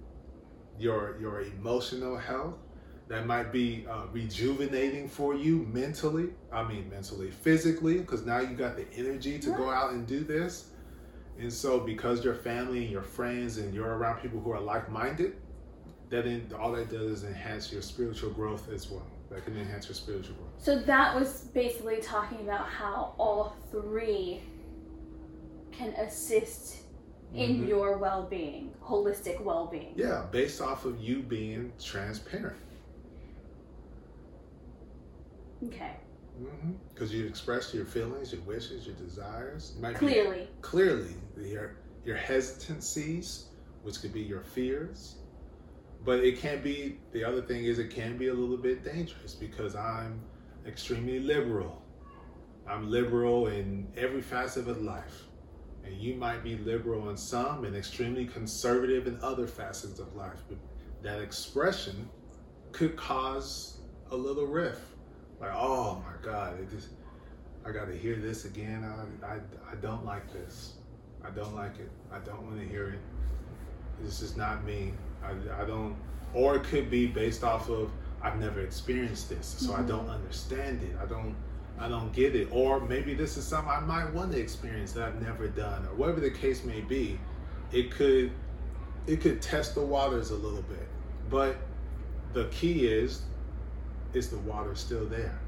your 0.79 1.17
your 1.21 1.43
emotional 1.43 2.17
health 2.17 2.55
that 3.11 3.27
might 3.27 3.51
be 3.51 3.85
uh, 3.91 4.07
rejuvenating 4.13 5.09
for 5.09 5.35
you 5.35 5.69
mentally. 5.73 6.29
I 6.53 6.63
mean, 6.63 6.89
mentally, 6.89 7.33
physically, 7.33 7.99
because 7.99 8.25
now 8.25 8.39
you 8.39 8.55
got 8.55 8.77
the 8.77 8.87
energy 8.95 9.37
to 9.41 9.51
go 9.51 9.69
out 9.69 9.91
and 9.91 10.07
do 10.07 10.21
this. 10.21 10.71
And 11.37 11.53
so, 11.53 11.81
because 11.81 12.25
your 12.25 12.37
family 12.37 12.83
and 12.85 12.91
your 12.91 13.03
friends 13.03 13.59
and 13.59 13.75
you're 13.75 13.97
around 13.97 14.21
people 14.21 14.39
who 14.39 14.53
are 14.53 14.61
like 14.61 14.89
minded, 14.89 15.35
that 16.09 16.25
in, 16.25 16.53
all 16.57 16.71
that 16.73 16.89
does 16.89 17.11
is 17.11 17.25
enhance 17.25 17.73
your 17.73 17.83
spiritual 17.83 18.31
growth 18.31 18.71
as 18.73 18.89
well. 18.89 19.07
That 19.29 19.45
can 19.45 19.59
enhance 19.59 19.89
your 19.89 19.97
spiritual 19.97 20.37
growth. 20.37 20.53
So 20.59 20.79
that 20.79 21.19
was 21.19 21.49
basically 21.53 22.01
talking 22.01 22.39
about 22.43 22.69
how 22.69 23.15
all 23.19 23.57
three 23.73 24.41
can 25.73 25.91
assist 25.95 26.83
in 27.35 27.63
Mhm. 27.63 27.69
your 27.69 27.99
well-being, 27.99 28.73
holistic 28.81 29.41
well-being. 29.41 29.95
Yeah, 29.97 30.27
based 30.31 30.61
off 30.61 30.85
of 30.85 31.01
you 31.01 31.23
being 31.23 31.73
transparent. 31.81 32.57
Okay. 35.67 35.93
Mm-hmm. 36.41 36.73
Because 36.93 37.13
you 37.13 37.27
express 37.27 37.75
your 37.75 37.85
feelings, 37.85 38.33
your 38.33 38.41
wishes, 38.43 38.87
your 38.87 38.95
desires. 38.97 39.75
Might 39.81 39.93
be- 39.93 40.07
Clearly. 40.07 40.49
clearly 40.63 41.15
your 41.37 41.77
your 42.05 42.17
hesitancies, 42.17 43.47
which 43.83 44.01
could 44.01 44.13
be 44.13 44.23
your 44.23 44.41
fears. 44.41 45.17
But 46.03 46.21
it 46.21 46.39
can 46.39 46.63
be 46.63 46.99
the 47.13 47.25
other 47.25 47.43
thing 47.43 47.65
is 47.65 47.79
it 47.79 47.91
can 47.91 48.17
be 48.17 48.29
a 48.29 48.35
little 48.35 48.57
bit 48.57 48.83
dangerous 48.85 49.35
because 49.35 49.77
I'm 49.77 50.21
extremely 50.67 51.19
liberal. 51.21 51.83
I'm 52.67 52.91
liberal 52.91 53.49
in 53.49 53.87
every 53.97 54.23
facet 54.23 54.67
of 54.69 54.81
life. 54.83 55.25
And 55.85 55.95
you 55.97 56.15
might 56.15 56.43
be 56.45 56.57
liberal 56.57 57.11
in 57.11 57.17
some 57.17 57.65
and 57.65 57.75
extremely 57.77 58.25
conservative 58.27 59.07
in 59.07 59.19
other 59.23 59.47
facets 59.47 59.99
of 59.99 60.15
life. 60.15 60.43
But 60.49 60.59
that 61.03 61.21
expression 61.21 62.09
could 62.73 62.97
cause 62.97 63.81
a 64.11 64.17
little 64.17 64.47
rift. 64.47 64.81
Like, 65.41 65.53
oh 65.55 66.03
my 66.07 66.27
God, 66.27 66.61
it 66.61 66.71
just 66.71 66.89
I 67.65 67.73
gotta 67.73 67.95
hear 67.95 68.17
this 68.17 68.45
again. 68.45 68.85
I, 68.85 69.27
I, 69.27 69.35
I 69.71 69.75
don't 69.81 70.05
like 70.05 70.33
this. 70.33 70.75
I 71.25 71.31
don't 71.31 71.55
like 71.55 71.79
it. 71.79 71.91
I 72.13 72.19
don't 72.19 72.43
want 72.43 72.61
to 72.61 72.67
hear 72.67 72.89
it. 72.89 72.99
This 74.03 74.23
is 74.23 74.37
not 74.37 74.65
me. 74.65 74.93
I, 75.23 75.63
I 75.63 75.67
don't, 75.67 75.97
or 76.33 76.57
it 76.57 76.65
could 76.65 76.91
be 76.91 77.07
based 77.07 77.45
off 77.45 77.69
of 77.69 77.91
I've 78.23 78.39
never 78.39 78.61
experienced 78.61 79.29
this, 79.29 79.47
so 79.47 79.75
I 79.75 79.83
don't 79.83 80.01
mm-hmm. 80.01 80.11
understand 80.11 80.83
it. 80.83 80.97
I 81.01 81.07
don't, 81.07 81.35
I 81.79 81.89
don't 81.89 82.13
get 82.13 82.35
it. 82.35 82.49
Or 82.51 82.81
maybe 82.81 83.15
this 83.15 83.37
is 83.37 83.47
something 83.47 83.71
I 83.71 83.81
might 83.81 84.13
want 84.13 84.33
to 84.33 84.39
experience 84.39 84.93
that 84.93 85.05
I've 85.05 85.23
never 85.23 85.49
done, 85.49 85.87
or 85.87 85.95
whatever 85.95 86.21
the 86.21 86.31
case 86.31 86.65
may 86.65 86.81
be. 86.81 87.19
It 87.73 87.91
could, 87.91 88.33
it 89.07 89.21
could 89.21 89.41
test 89.41 89.75
the 89.75 89.83
waters 89.83 90.31
a 90.31 90.37
little 90.37 90.63
bit. 90.63 90.89
But 91.31 91.57
the 92.33 92.47
key 92.47 92.87
is, 92.87 93.23
is 94.15 94.31
the 94.31 94.39
water 94.39 94.75
still 94.75 95.07
there? 95.07 95.39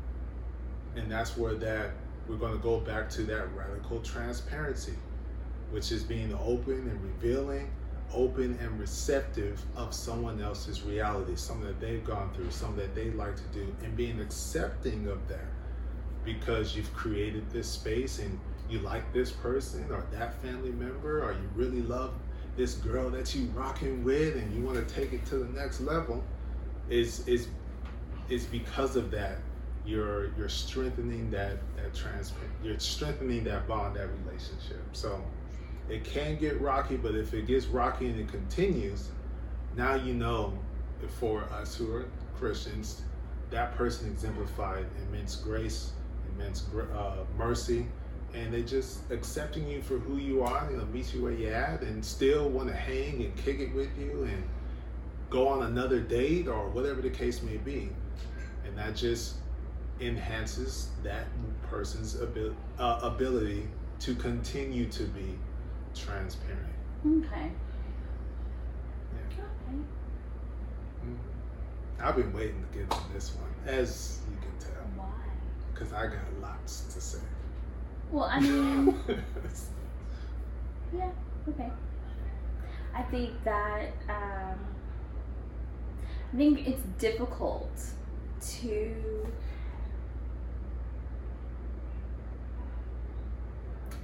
And 0.97 1.11
that's 1.11 1.37
where 1.37 1.55
that 1.55 1.91
we're 2.29 2.37
going 2.37 2.53
to 2.53 2.63
go 2.63 2.79
back 2.79 3.11
to 3.11 3.23
that 3.23 3.55
radical 3.55 4.01
transparency, 4.01 4.95
which 5.71 5.91
is 5.91 6.03
being 6.05 6.35
open 6.35 6.75
and 6.75 7.03
revealing, 7.03 7.71
open 8.15 8.59
and 8.61 8.79
receptive 8.79 9.61
of 9.77 9.93
someone 9.93 10.41
else's 10.41 10.83
reality, 10.83 11.35
something 11.35 11.67
that 11.67 11.81
they've 11.81 12.05
gone 12.05 12.33
through, 12.35 12.51
something 12.51 12.77
that 12.77 12.95
they 12.95 13.11
like 13.11 13.37
to 13.37 13.43
do, 13.53 13.75
and 13.83 13.97
being 13.97 14.21
accepting 14.21 15.09
of 15.09 15.27
that 15.29 15.47
because 16.25 16.77
you've 16.77 16.93
created 16.95 17.51
this 17.51 17.69
space 17.69 18.19
and 18.19 18.39
you 18.71 18.79
like 18.81 19.13
this 19.13 19.31
person 19.31 19.85
or 19.91 20.07
that 20.13 20.41
family 20.41 20.71
member 20.71 21.25
or 21.25 21.33
you 21.33 21.51
really 21.55 21.83
love 21.83 22.15
this 22.57 22.75
girl 22.75 23.11
that 23.11 23.35
you 23.35 23.47
rocking 23.55 24.05
with 24.05 24.37
and 24.37 24.55
you 24.55 24.63
want 24.63 24.77
to 24.77 24.95
take 24.95 25.13
it 25.13 25.25
to 25.27 25.37
the 25.37 25.59
next 25.59 25.81
level 25.81 26.23
is 26.89 27.27
is 27.27 27.49
is 28.29 28.45
because 28.47 28.97
of 28.97 29.11
that 29.11 29.39
you're 29.85 30.33
you're 30.37 30.49
strengthening 30.49 31.31
that 31.31 31.59
that 31.77 31.93
transparent 31.95 32.53
you're 32.63 32.79
strengthening 32.79 33.45
that 33.45 33.67
bond 33.67 33.97
that 33.97 34.09
relationship. 34.25 34.83
So 34.93 35.23
it 35.89 36.05
can 36.05 36.37
get 36.37 36.61
rocky 36.61 36.97
but 36.97 37.15
if 37.15 37.35
it 37.35 37.47
gets 37.47 37.67
rocky 37.67 38.09
and 38.09 38.19
it 38.19 38.29
continues 38.29 39.11
now 39.77 39.95
you 39.95 40.15
know 40.15 40.57
for 41.19 41.43
us 41.53 41.75
who 41.75 41.93
are 41.93 42.07
christians 42.37 43.03
that 43.51 43.75
person 43.77 44.09
exemplified 44.09 44.87
immense 45.09 45.37
grace 45.37 45.93
immense 46.35 46.65
uh, 46.97 47.17
mercy 47.37 47.87
and 48.35 48.55
they 48.55 48.63
just 48.63 49.01
accepting 49.11 49.69
you 49.69 49.83
for 49.83 49.99
who 49.99 50.17
you 50.17 50.43
are 50.43 50.67
they'll 50.71 50.87
meet 50.87 51.13
you 51.13 51.23
where 51.23 51.33
you're 51.33 51.53
at 51.53 51.83
and 51.83 52.05
still 52.05 52.49
want 52.49 52.69
to 52.69 52.75
hang 52.75 53.23
and 53.25 53.37
kick 53.37 53.59
it 53.59 53.75
with 53.75 53.91
you 53.99 54.23
and 54.23 54.43
go 55.33 55.49
on 55.49 55.63
another 55.63 55.99
date 55.99 56.47
or 56.47 56.69
whatever 56.69 57.01
the 57.01 57.09
case 57.09 57.43
may 57.43 57.57
be 57.57 57.89
and 58.67 58.77
that 58.77 58.95
just 58.95 59.37
enhances 59.99 60.91
that 61.03 61.25
person's 61.71 62.21
abil- 62.21 62.55
uh, 62.79 63.01
ability 63.03 63.67
to 63.99 64.15
continue 64.17 64.87
to 64.91 65.05
be 65.05 65.39
transparent. 65.95 66.61
Okay. 67.07 67.51
Yeah. 69.15 69.45
Okay. 69.45 69.79
Mhm. 71.07 71.17
I've 72.01 72.17
been 72.17 72.33
waiting 72.35 72.63
to 72.71 72.79
get 72.79 72.93
on 72.93 73.03
this 73.15 73.33
one, 73.35 73.51
as 73.67 74.19
you 74.31 74.37
can 74.37 74.59
tell, 74.59 74.83
Why? 74.97 75.07
because 75.73 75.95
I 75.95 76.09
got 76.09 76.41
lots 76.43 76.83
to 76.93 77.01
say. 77.01 77.19
Well, 78.11 78.25
I 78.25 78.39
mean, 78.41 79.01
yeah. 80.95 81.11
Okay. 81.49 81.71
I 82.95 83.03
think 83.05 83.43
that 83.45 83.93
um, 84.11 84.59
I 86.33 86.37
think 86.37 86.67
it's 86.67 86.83
difficult 86.99 87.71
to 88.61 89.27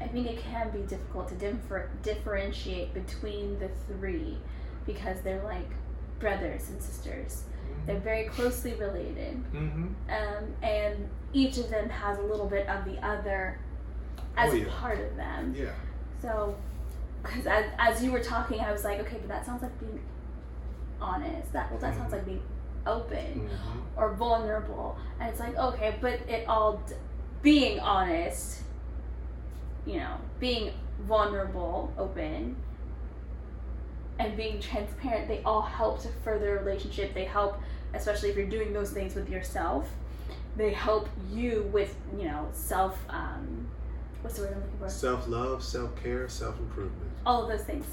I 0.00 0.06
think 0.06 0.28
it 0.28 0.38
can 0.42 0.70
be 0.70 0.78
difficult 0.80 1.28
to 1.30 1.34
differ, 1.34 1.90
differentiate 2.02 2.94
between 2.94 3.58
the 3.58 3.68
three 3.88 4.38
because 4.86 5.20
they're 5.22 5.42
like 5.42 5.68
brothers 6.20 6.68
and 6.70 6.80
sisters. 6.80 7.44
They're 7.86 7.98
very 7.98 8.24
closely 8.24 8.74
related, 8.74 9.34
hmm 9.52 9.86
um, 10.08 10.54
and 10.62 11.08
each 11.32 11.58
of 11.58 11.68
them 11.70 11.88
has 11.88 12.18
a 12.18 12.22
little 12.22 12.46
bit 12.46 12.66
of 12.68 12.84
the 12.84 12.96
other 13.04 13.58
as 14.36 14.50
Oh, 14.52 14.54
yeah. 14.54 14.64
part 14.70 15.00
of 15.00 15.16
them. 15.16 15.54
Yeah. 15.56 15.72
So, 16.22 16.56
because 17.22 17.46
as, 17.46 17.64
as 17.78 18.02
you 18.02 18.12
were 18.12 18.22
talking, 18.22 18.60
I 18.60 18.72
was 18.72 18.84
like, 18.84 19.00
okay, 19.00 19.16
but 19.18 19.28
that 19.28 19.44
sounds 19.46 19.62
like 19.62 19.78
being 19.80 20.00
honest. 21.00 21.52
That 21.52 21.70
well, 21.70 21.80
that 21.80 21.94
sounds 21.96 22.10
Mhm. 22.10 22.16
like 22.16 22.24
being 22.26 22.42
open 22.86 23.48
hmm 23.48 23.78
or 23.96 24.12
vulnerable. 24.14 24.96
And 25.20 25.28
it's 25.30 25.40
like, 25.40 25.56
okay, 25.56 25.96
but 26.00 26.14
it 26.28 26.46
all 26.48 26.80
d- 26.86 26.94
being 27.42 27.80
honest, 27.80 28.62
you 29.86 29.96
know, 29.98 30.14
being 30.38 30.72
vulnerable, 31.00 31.92
open, 31.98 32.56
and 34.18 34.36
being 34.36 34.60
transparent, 34.60 35.28
they 35.28 35.42
all 35.44 35.62
help 35.62 36.00
to 36.02 36.08
further 36.24 36.58
a 36.58 36.62
relationship. 36.64 37.14
They 37.14 37.24
help, 37.24 37.58
especially 37.94 38.30
if 38.30 38.36
you're 38.36 38.46
doing 38.48 38.72
those 38.72 38.90
things 38.90 39.14
with 39.14 39.28
yourself. 39.28 39.88
They 40.56 40.72
help 40.72 41.08
you 41.30 41.68
with, 41.72 41.94
you 42.16 42.24
know, 42.24 42.48
self. 42.52 42.98
Um, 43.08 43.68
what's 44.22 44.36
the 44.36 44.42
word 44.42 44.54
I'm 44.54 44.60
looking 44.62 44.78
for? 44.78 44.88
Self 44.88 45.28
love, 45.28 45.62
self 45.62 45.94
care, 46.02 46.28
self 46.28 46.58
improvement. 46.58 47.12
all 47.26 47.42
of 47.44 47.48
those 47.48 47.64
things 47.66 47.84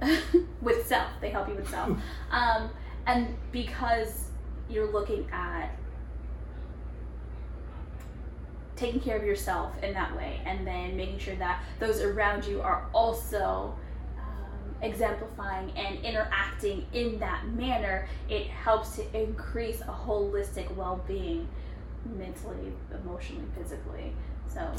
with 0.62 0.86
self. 0.86 1.08
They 1.20 1.30
help 1.30 1.48
you 1.48 1.54
with 1.54 1.68
self. 1.68 1.90
Um, 2.30 2.70
and 3.06 3.34
because 3.52 4.26
you're 4.68 4.92
looking 4.92 5.26
at 5.32 5.70
taking 8.76 9.00
care 9.00 9.16
of 9.16 9.24
yourself 9.24 9.72
in 9.82 9.92
that 9.94 10.14
way 10.16 10.40
and 10.44 10.66
then 10.66 10.96
making 10.96 11.18
sure 11.18 11.34
that 11.36 11.62
those 11.80 12.00
around 12.00 12.44
you 12.44 12.60
are 12.60 12.86
also 12.92 13.74
um, 14.18 14.74
exemplifying 14.82 15.72
and 15.72 16.04
interacting 16.04 16.86
in 16.92 17.18
that 17.18 17.44
manner 17.48 18.06
it 18.28 18.46
helps 18.46 18.94
to 18.96 19.20
increase 19.20 19.80
a 19.80 19.84
holistic 19.84 20.72
well-being 20.76 21.48
mentally 22.16 22.72
emotionally 23.02 23.44
physically. 23.56 24.12
So 24.46 24.70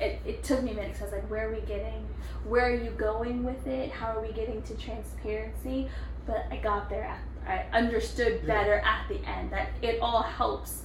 it, 0.00 0.20
it 0.24 0.42
took 0.44 0.62
me 0.62 0.70
a 0.72 0.74
minute 0.74 0.92
because 0.92 1.12
I 1.12 1.16
was 1.16 1.22
like, 1.22 1.30
where 1.30 1.48
are 1.48 1.52
we 1.54 1.60
getting, 1.62 2.06
where 2.44 2.66
are 2.66 2.74
you 2.74 2.90
going 2.90 3.44
with 3.44 3.66
it? 3.66 3.90
How 3.90 4.16
are 4.16 4.20
we 4.20 4.32
getting 4.32 4.62
to 4.62 4.74
transparency? 4.74 5.88
But 6.26 6.46
I 6.50 6.56
got 6.56 6.88
there, 6.88 7.04
at, 7.04 7.66
I 7.72 7.76
understood 7.76 8.42
Yeah. 8.44 8.54
better 8.54 8.74
at 8.80 9.08
the 9.08 9.18
end 9.28 9.50
that 9.52 9.68
it 9.82 9.98
all 10.00 10.22
helps. 10.22 10.82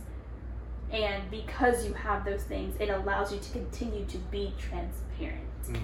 And 0.92 1.30
because 1.32 1.86
you 1.86 1.94
have 1.94 2.24
those 2.24 2.44
things, 2.44 2.76
it 2.80 2.90
allows 2.90 3.34
you 3.34 3.40
to 3.40 3.52
continue 3.52 4.06
to 4.06 4.18
be 4.18 4.54
transparent. 4.58 5.44
hmm 5.66 5.76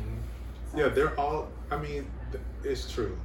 So- 0.72 0.78
Yeah, 0.78 0.90
they're 0.90 1.20
all. 1.20 1.50
I 1.72 1.78
mean, 1.78 2.10
it's 2.64 2.92
true. 2.92 3.18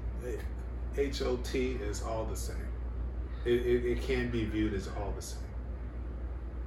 H 0.96 1.22
O 1.22 1.36
T 1.38 1.72
is 1.72 2.02
all 2.02 2.24
the 2.24 2.36
same. 2.36 2.56
It, 3.44 3.66
it, 3.66 3.84
it 3.84 4.02
can 4.02 4.30
be 4.30 4.44
viewed 4.44 4.72
as 4.72 4.88
all 4.88 5.12
the 5.14 5.20
same. 5.22 5.43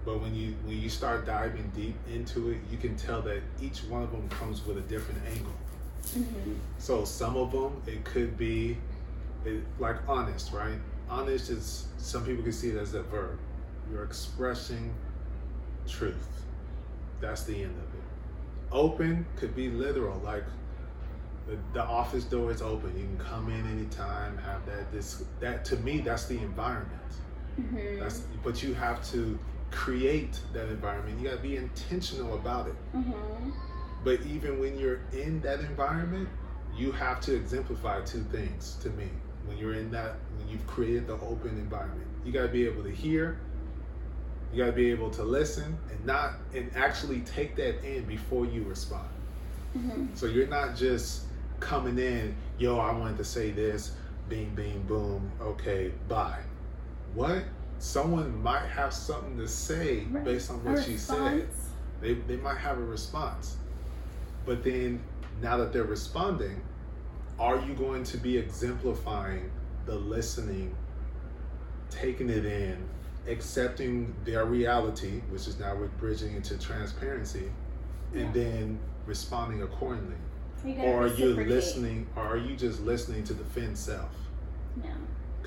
But 0.08 0.22
when 0.22 0.34
you 0.34 0.56
when 0.64 0.80
you 0.80 0.88
start 0.88 1.26
diving 1.26 1.70
deep 1.76 1.98
into 2.10 2.52
it, 2.52 2.60
you 2.72 2.78
can 2.78 2.96
tell 2.96 3.22
that 3.24 3.42
each 3.62 3.80
one 3.84 4.04
of 4.04 4.12
them 4.14 4.30
comes 4.30 4.66
with 4.66 4.78
a 4.78 4.82
different 4.94 5.20
angle. 5.30 5.52
Mhm. 6.16 6.56
So 6.78 7.04
some 7.04 7.36
of 7.36 7.52
them 7.52 7.82
it 7.86 8.06
could 8.06 8.38
be 8.38 8.78
it, 9.44 9.64
like 9.80 9.98
honest, 10.08 10.54
right? 10.54 10.80
Honest 11.10 11.50
is 11.50 11.88
some 11.98 12.24
people 12.24 12.42
can 12.42 12.54
see 12.54 12.70
it 12.70 12.78
as 12.78 12.94
a 12.94 13.04
verb. 13.04 13.38
You're 13.92 14.06
expressing 14.06 14.94
truth. 15.90 16.46
That's 17.20 17.44
the 17.44 17.64
end 17.64 17.76
of 17.76 17.94
it. 17.94 18.06
Open 18.72 19.26
could 19.36 19.58
be 19.58 19.70
literal, 19.70 20.22
like 20.24 20.46
the, 21.50 21.58
the 21.74 21.84
office 21.84 22.24
door 22.24 22.50
is 22.50 22.62
open. 22.62 22.98
You 22.98 23.04
can 23.08 23.18
come 23.26 23.50
in 23.52 23.68
anytime. 23.78 24.38
Have 24.38 24.66
that. 24.68 24.90
This 24.94 25.26
that 25.42 25.66
to 25.66 25.76
me, 25.80 26.00
that's 26.00 26.28
the 26.28 26.38
environment. 26.38 27.12
Mhm. 27.60 28.00
That's 28.00 28.22
but 28.42 28.64
you 28.64 28.74
have 28.74 29.04
to 29.12 29.38
create 29.72 30.40
that 30.54 30.70
environment. 30.70 31.20
You 31.20 31.30
got 31.30 31.38
to 31.38 31.42
be 31.42 31.58
intentional 31.58 32.36
about 32.36 32.68
it. 32.68 32.76
Mhm. 32.96 33.54
But 34.04 34.22
even 34.26 34.60
when 34.60 34.78
you're 34.78 35.02
in 35.12 35.42
that 35.42 35.60
environment, 35.60 36.30
you 36.76 36.92
have 36.92 37.20
to 37.22 37.36
exemplify 37.36 38.02
two 38.02 38.24
things 38.32 38.78
to 38.82 38.90
me. 38.92 39.10
When 39.46 39.58
you're 39.58 39.74
in 39.74 39.92
that, 39.92 40.16
when 40.38 40.48
you've 40.50 40.66
created 40.68 41.08
the 41.08 41.14
open 41.16 41.58
environment, 41.58 42.08
you 42.24 42.32
got 42.32 42.44
to 42.44 42.48
be 42.50 42.66
able 42.66 42.84
to 42.84 42.92
hear, 42.92 43.40
you 44.52 44.60
got 44.60 44.68
to 44.68 44.72
be 44.76 44.92
able 44.92 45.10
to 45.12 45.24
listen, 45.24 45.78
and 45.90 46.06
not 46.06 46.34
and 46.54 46.72
actually 46.76 47.22
take 47.22 47.56
that 47.56 47.84
in 47.84 48.06
before 48.06 48.46
you 48.46 48.64
respond. 48.64 49.10
Mhm. 49.78 50.16
So 50.16 50.26
you're 50.26 50.48
not 50.48 50.76
just 50.76 51.24
coming 51.60 51.98
in, 51.98 52.36
yo, 52.58 52.78
I 52.80 52.92
wanted 52.98 53.18
to 53.18 53.24
say 53.24 53.52
this, 53.52 53.96
bing, 54.30 54.54
bing, 54.56 54.84
boom, 54.84 55.32
okay, 55.42 55.92
bye. 56.08 56.40
What? 57.14 57.44
Someone 57.80 58.42
might 58.42 58.66
have 58.68 58.94
something 58.94 59.38
to 59.38 59.48
say 59.48 60.06
Right. 60.12 60.24
based 60.24 60.50
on 60.50 60.64
what 60.64 60.88
you 60.90 60.98
said 60.98 61.48
they, 62.02 62.14
they 62.16 62.38
might 62.38 62.58
have 62.58 62.78
a 62.78 62.84
response 62.84 63.58
but 64.46 64.64
then 64.64 65.02
now 65.42 65.58
that 65.58 65.74
they're 65.74 65.84
responding 65.84 66.62
are 67.40 67.60
you 67.60 67.74
going 67.76 68.04
to 68.04 68.18
be 68.18 68.38
exemplifying 68.38 69.50
the 69.86 69.96
listening 69.96 70.76
taking 71.90 72.30
it 72.30 72.46
in 72.46 72.78
accepting 73.28 74.14
their 74.26 74.46
reality 74.46 75.22
which 75.30 75.48
is 75.48 75.60
now 75.60 75.76
we're 75.76 75.88
bridging 76.00 76.36
into 76.36 76.58
transparency 76.58 77.52
and 78.14 78.22
Yeah. 78.22 78.32
then 78.44 78.80
responding 79.06 79.62
accordingly 79.64 80.16
or 80.80 81.04
are 81.04 81.08
you 81.08 81.34
listening 81.36 82.08
or 82.16 82.24
are 82.24 82.38
you 82.38 82.56
just 82.56 82.82
listening 82.82 83.24
to 83.26 83.34
defend 83.34 83.78
self 83.78 84.12
Yeah. 84.84 84.92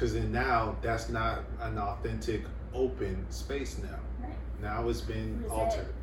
Because 0.01 0.15
then 0.15 0.33
now 0.33 0.75
that's 0.81 1.11
not 1.11 1.41
an 1.61 1.77
authentic 1.79 2.43
open 2.73 3.27
space 3.31 3.79
now 3.83 3.99
Right. 4.27 4.33
now 4.63 4.89
it's 4.89 5.03
been 5.03 5.43
What 5.43 5.69
is 5.69 5.75
it? 5.75 5.79
altered 5.83 5.95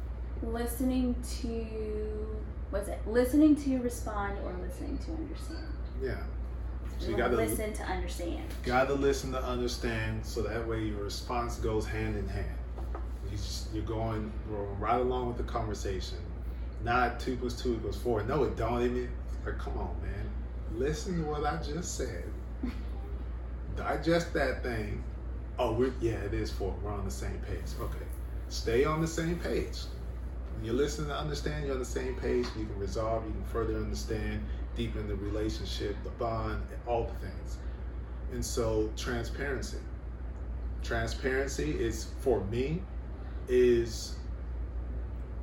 Listening 0.43 1.15
to 1.41 2.37
what's 2.69 2.89
it? 2.89 2.99
Listening 3.07 3.55
to 3.55 3.79
respond 3.79 4.37
or 4.45 4.53
listening 4.63 4.99
to 4.99 5.11
understand. 5.13 5.65
yeah 5.99 6.17
So 6.99 7.09
you 7.09 7.17
gotta 7.17 7.35
listen 7.35 7.73
to 7.73 7.83
understand. 7.83 8.43
gotta 8.61 8.93
listen 8.93 9.31
to 9.31 9.43
understand 9.43 10.23
so 10.23 10.43
that 10.43 10.67
way 10.67 10.83
your 10.83 11.03
response 11.03 11.55
goes 11.57 11.87
hand 11.87 12.17
in 12.17 12.27
hand. 12.27 12.45
You 13.31 13.35
just, 13.37 13.73
you're 13.73 13.83
going, 13.83 14.31
going 14.49 14.79
right 14.79 15.01
along 15.01 15.29
with 15.29 15.37
the 15.37 15.43
conversation. 15.43 16.19
Not 16.83 17.19
two 17.19 17.35
plus 17.37 17.59
two 17.59 17.73
equals 17.75 17.97
four. 17.97 18.21
No, 18.23 18.43
it 18.43 18.55
don't 18.55 18.81
even. 18.83 19.09
Like, 19.45 19.57
come 19.57 19.77
on, 19.77 19.95
man. 20.01 20.29
Listen 20.75 21.23
to 21.23 21.29
what 21.29 21.43
I 21.43 21.57
just 21.61 21.97
said. 21.97 22.23
Digest 23.77 24.33
that 24.33 24.63
thing. 24.63 25.03
Oh, 25.59 25.73
we're 25.73 25.93
yeah, 26.01 26.13
it 26.13 26.33
is 26.33 26.51
four. 26.51 26.75
We're 26.83 26.91
on 26.91 27.05
the 27.05 27.11
same 27.11 27.39
page. 27.47 27.63
Okay, 27.79 28.05
stay 28.49 28.83
on 28.83 29.01
the 29.01 29.07
same 29.07 29.39
page. 29.39 29.77
When 30.55 30.65
you 30.65 30.73
listen 30.73 31.07
to 31.07 31.15
understand, 31.15 31.65
you're 31.65 31.73
on 31.73 31.79
the 31.79 31.85
same 31.85 32.15
page. 32.15 32.47
You 32.57 32.65
can 32.65 32.79
resolve. 32.79 33.23
You 33.25 33.31
can 33.31 33.45
further 33.45 33.75
understand, 33.75 34.43
deepen 34.75 35.07
the 35.07 35.15
relationship, 35.15 35.95
the 36.03 36.09
bond, 36.11 36.63
and 36.71 36.79
all 36.87 37.03
the 37.03 37.27
things. 37.27 37.57
And 38.33 38.43
so, 38.43 38.89
transparency. 38.97 39.77
Transparency 40.83 41.71
is 41.79 42.07
for 42.19 42.43
me 42.45 42.81
is 43.47 44.15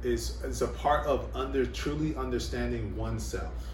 is 0.02 0.42
is 0.42 0.60
a 0.60 0.68
part 0.68 1.06
of 1.06 1.28
under 1.34 1.64
truly 1.64 2.14
understanding 2.16 2.94
oneself, 2.96 3.72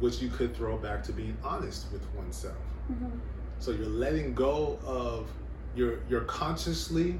which 0.00 0.20
you 0.20 0.28
could 0.28 0.56
throw 0.56 0.76
back 0.76 1.02
to 1.04 1.12
being 1.12 1.36
honest 1.44 1.86
with 1.92 2.02
oneself. 2.14 2.56
Mm-hmm. 2.90 3.18
So 3.60 3.70
you're 3.70 3.86
letting 3.86 4.34
go 4.34 4.78
of 4.84 5.30
you're 5.76 6.00
you're 6.08 6.22
consciously 6.22 7.18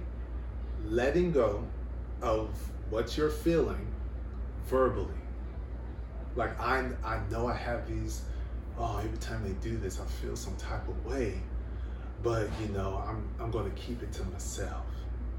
letting 0.86 1.30
go 1.30 1.64
of 2.22 2.48
what 2.90 3.16
you're 3.16 3.30
feeling 3.30 3.86
verbally. 4.66 5.14
Like 6.34 6.58
I 6.58 6.88
I 7.04 7.20
know 7.30 7.46
I 7.46 7.54
have 7.54 7.86
these 7.86 8.22
oh 8.78 9.00
every 9.04 9.18
time 9.18 9.44
they 9.44 9.52
do 9.68 9.76
this 9.76 10.00
I 10.00 10.04
feel 10.04 10.34
some 10.34 10.56
type 10.56 10.88
of 10.88 11.06
way. 11.06 11.34
But 12.22 12.48
you 12.60 12.68
know, 12.68 13.02
I'm 13.06 13.28
I'm 13.38 13.50
gonna 13.50 13.70
keep 13.70 14.02
it 14.02 14.12
to 14.12 14.24
myself. 14.24 14.86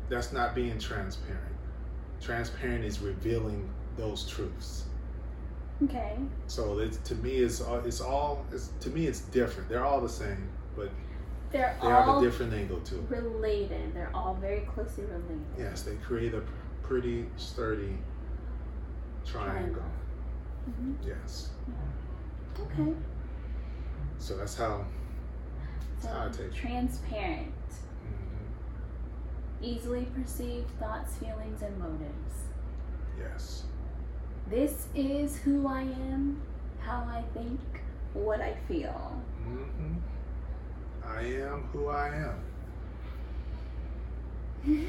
That's 0.10 0.32
not 0.32 0.56
being 0.56 0.78
transparent. 0.80 1.56
Transparent 2.22 2.86
is 2.86 3.00
revealing 3.00 3.70
those 3.98 4.28
truths. 4.28 4.86
Okay. 5.84 6.16
So 6.48 6.80
it's, 6.80 6.98
to 6.98 7.16
me, 7.16 7.38
it's 7.38 7.62
all, 7.62 7.80
it's 7.80 8.02
all 8.02 8.46
it's, 8.52 8.70
to 8.82 8.90
me 8.90 9.08
it's 9.08 9.22
different. 9.22 9.70
They're 9.70 9.84
all 9.84 10.02
the 10.02 10.10
same, 10.10 10.48
but 10.76 10.90
they're 11.52 11.76
they 11.82 11.88
all 11.88 12.04
have 12.04 12.22
a 12.22 12.26
different 12.26 12.54
angle 12.54 12.80
to 12.82 12.96
it. 12.96 13.10
Related. 13.10 13.94
They're 13.94 14.12
all 14.14 14.36
very 14.36 14.62
closely 14.62 15.04
related. 15.06 15.42
Yes, 15.58 15.84
they 15.84 15.96
create 15.96 16.34
a 16.34 16.44
pretty 16.84 17.26
sturdy 17.38 17.98
triangle. 19.26 19.84
Mm-hmm. 20.70 21.08
Yes. 21.08 21.50
Yeah. 21.68 22.64
Okay. 22.66 22.94
So 24.18 24.38
that's 24.38 24.56
how. 24.56 24.86
That's 26.02 26.06
so 26.06 26.20
how 26.20 26.28
I 26.28 26.30
take 26.30 26.54
transparent. 26.54 27.52
Mm-hmm. 27.70 29.64
Easily 29.64 30.08
perceived 30.16 30.70
thoughts, 30.80 31.16
feelings, 31.18 31.62
and 31.62 31.78
motives. 31.78 32.50
Yes. 33.20 33.64
This 34.50 34.88
is 34.96 35.38
who 35.38 35.68
I 35.68 35.82
am, 35.82 36.42
how 36.80 37.08
I 37.10 37.24
think, 37.34 37.60
what 38.14 38.42
I 38.42 38.56
feel. 38.68 39.22
Mm-hmm. 39.48 39.94
I 41.18 41.24
am 41.24 41.64
who 41.74 41.88
I 41.88 42.08
am. 42.10 42.40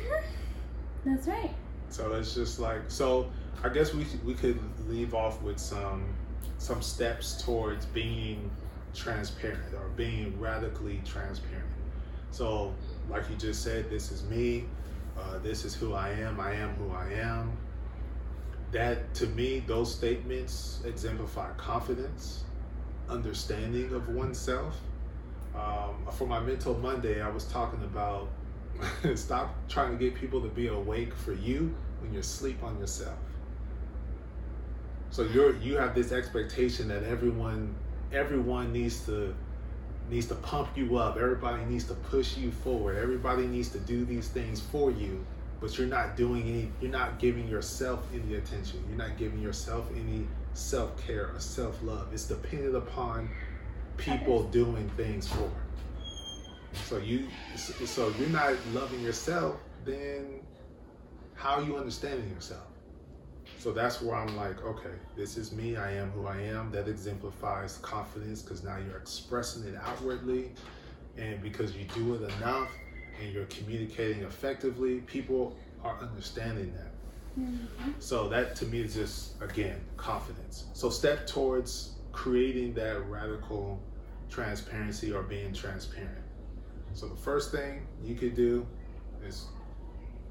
That's 1.04 1.26
right. 1.26 1.50
So 1.88 2.12
it's 2.14 2.34
just 2.34 2.58
like 2.58 2.82
so. 2.88 3.30
I 3.64 3.68
guess 3.68 3.94
we 3.94 4.06
we 4.24 4.34
could 4.34 4.58
leave 4.88 5.14
off 5.14 5.42
with 5.42 5.58
some 5.58 6.04
some 6.58 6.82
steps 6.82 7.42
towards 7.42 7.86
being 7.86 8.50
transparent 8.94 9.74
or 9.74 9.88
being 9.96 10.38
radically 10.38 11.00
transparent. 11.04 11.66
So, 12.30 12.72
like 13.10 13.28
you 13.30 13.36
just 13.36 13.62
said, 13.62 13.90
this 13.90 14.10
is 14.10 14.24
me. 14.24 14.64
Uh, 15.18 15.38
this 15.38 15.64
is 15.64 15.74
who 15.74 15.92
I 15.92 16.10
am. 16.10 16.40
I 16.40 16.54
am 16.54 16.70
who 16.76 16.90
I 16.92 17.12
am. 17.12 17.52
That 18.70 19.12
to 19.14 19.26
me, 19.26 19.62
those 19.66 19.94
statements 19.94 20.80
exemplify 20.86 21.50
confidence, 21.52 22.44
understanding 23.10 23.92
of 23.92 24.08
oneself, 24.08 24.80
um, 25.54 26.06
for 26.12 26.26
my 26.26 26.40
mental 26.40 26.74
Monday, 26.78 27.20
I 27.20 27.28
was 27.28 27.44
talking 27.44 27.82
about 27.84 28.28
stop 29.14 29.54
trying 29.68 29.92
to 29.92 29.98
get 29.98 30.14
people 30.14 30.40
to 30.40 30.48
be 30.48 30.68
awake 30.68 31.14
for 31.14 31.32
you 31.32 31.74
when 32.00 32.12
you're 32.12 32.20
asleep 32.20 32.62
on 32.62 32.78
yourself. 32.78 33.18
So 35.10 35.24
you're 35.24 35.56
you 35.56 35.76
have 35.76 35.94
this 35.94 36.10
expectation 36.10 36.88
that 36.88 37.04
everyone 37.04 37.74
everyone 38.12 38.72
needs 38.72 39.04
to 39.06 39.34
needs 40.08 40.26
to 40.26 40.34
pump 40.36 40.70
you 40.74 40.96
up. 40.96 41.16
Everybody 41.16 41.64
needs 41.64 41.84
to 41.84 41.94
push 41.94 42.36
you 42.36 42.50
forward. 42.50 42.96
Everybody 42.96 43.46
needs 43.46 43.68
to 43.70 43.78
do 43.78 44.04
these 44.04 44.28
things 44.28 44.60
for 44.60 44.90
you, 44.90 45.24
but 45.60 45.76
you're 45.76 45.86
not 45.86 46.16
doing 46.16 46.42
any. 46.42 46.72
You're 46.80 46.90
not 46.90 47.18
giving 47.18 47.46
yourself 47.46 48.06
any 48.14 48.36
attention. 48.36 48.82
You're 48.88 48.98
not 48.98 49.18
giving 49.18 49.40
yourself 49.40 49.86
any 49.94 50.26
self 50.54 50.96
care 51.06 51.26
or 51.26 51.40
self 51.40 51.82
love. 51.82 52.08
It's 52.12 52.24
dependent 52.24 52.74
upon 52.74 53.28
people 53.96 54.44
doing 54.44 54.88
things 54.96 55.28
for. 55.28 55.50
So 56.84 56.98
you, 56.98 57.28
so 57.56 58.12
you're 58.18 58.28
not 58.28 58.54
loving 58.72 59.00
yourself, 59.00 59.56
then 59.84 60.40
how 61.34 61.56
are 61.56 61.62
you 61.62 61.76
understanding 61.76 62.28
yourself? 62.30 62.66
So 63.58 63.72
that's 63.72 64.02
where 64.02 64.16
I'm 64.16 64.36
like, 64.36 64.64
okay, 64.64 64.94
this 65.16 65.36
is 65.36 65.52
me. 65.52 65.76
I 65.76 65.92
am 65.92 66.10
who 66.10 66.26
I 66.26 66.40
am. 66.40 66.70
That 66.72 66.88
exemplifies 66.88 67.78
confidence 67.78 68.42
because 68.42 68.64
now 68.64 68.76
you're 68.78 68.96
expressing 68.96 69.64
it 69.64 69.76
outwardly, 69.84 70.50
and 71.16 71.40
because 71.42 71.76
you 71.76 71.84
do 71.94 72.14
it 72.14 72.22
enough 72.38 72.70
and 73.20 73.32
you're 73.32 73.44
communicating 73.46 74.22
effectively, 74.22 75.00
people 75.00 75.56
are 75.84 75.98
understanding 76.00 76.72
that. 76.74 77.40
Mm-hmm. 77.40 77.92
So 77.98 78.28
that 78.28 78.56
to 78.56 78.66
me 78.66 78.80
is 78.80 78.94
just 78.94 79.40
again 79.40 79.80
confidence. 79.96 80.64
So 80.72 80.90
step 80.90 81.26
towards 81.26 81.92
creating 82.12 82.74
that 82.74 83.08
radical 83.08 83.80
transparency 84.28 85.12
or 85.12 85.22
being 85.22 85.52
transparent. 85.52 86.10
So 86.94 87.08
the 87.08 87.16
first 87.16 87.50
thing 87.50 87.86
you 88.02 88.14
could 88.14 88.34
do 88.34 88.66
is 89.26 89.46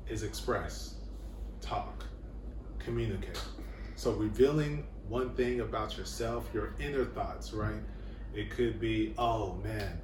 is 0.08 0.24
express, 0.24 0.96
talk, 1.62 2.06
communicate. 2.80 3.42
So 3.96 4.12
revealing 4.14 4.86
one 5.08 5.34
thing 5.36 5.62
about 5.62 5.98
yourself, 5.98 6.50
your 6.54 6.74
inner 6.80 7.06
thoughts, 7.06 7.54
right? 7.54 7.82
It 8.34 8.50
could 8.50 8.80
be, 8.80 9.14
oh 9.18 9.56
man, 9.64 10.00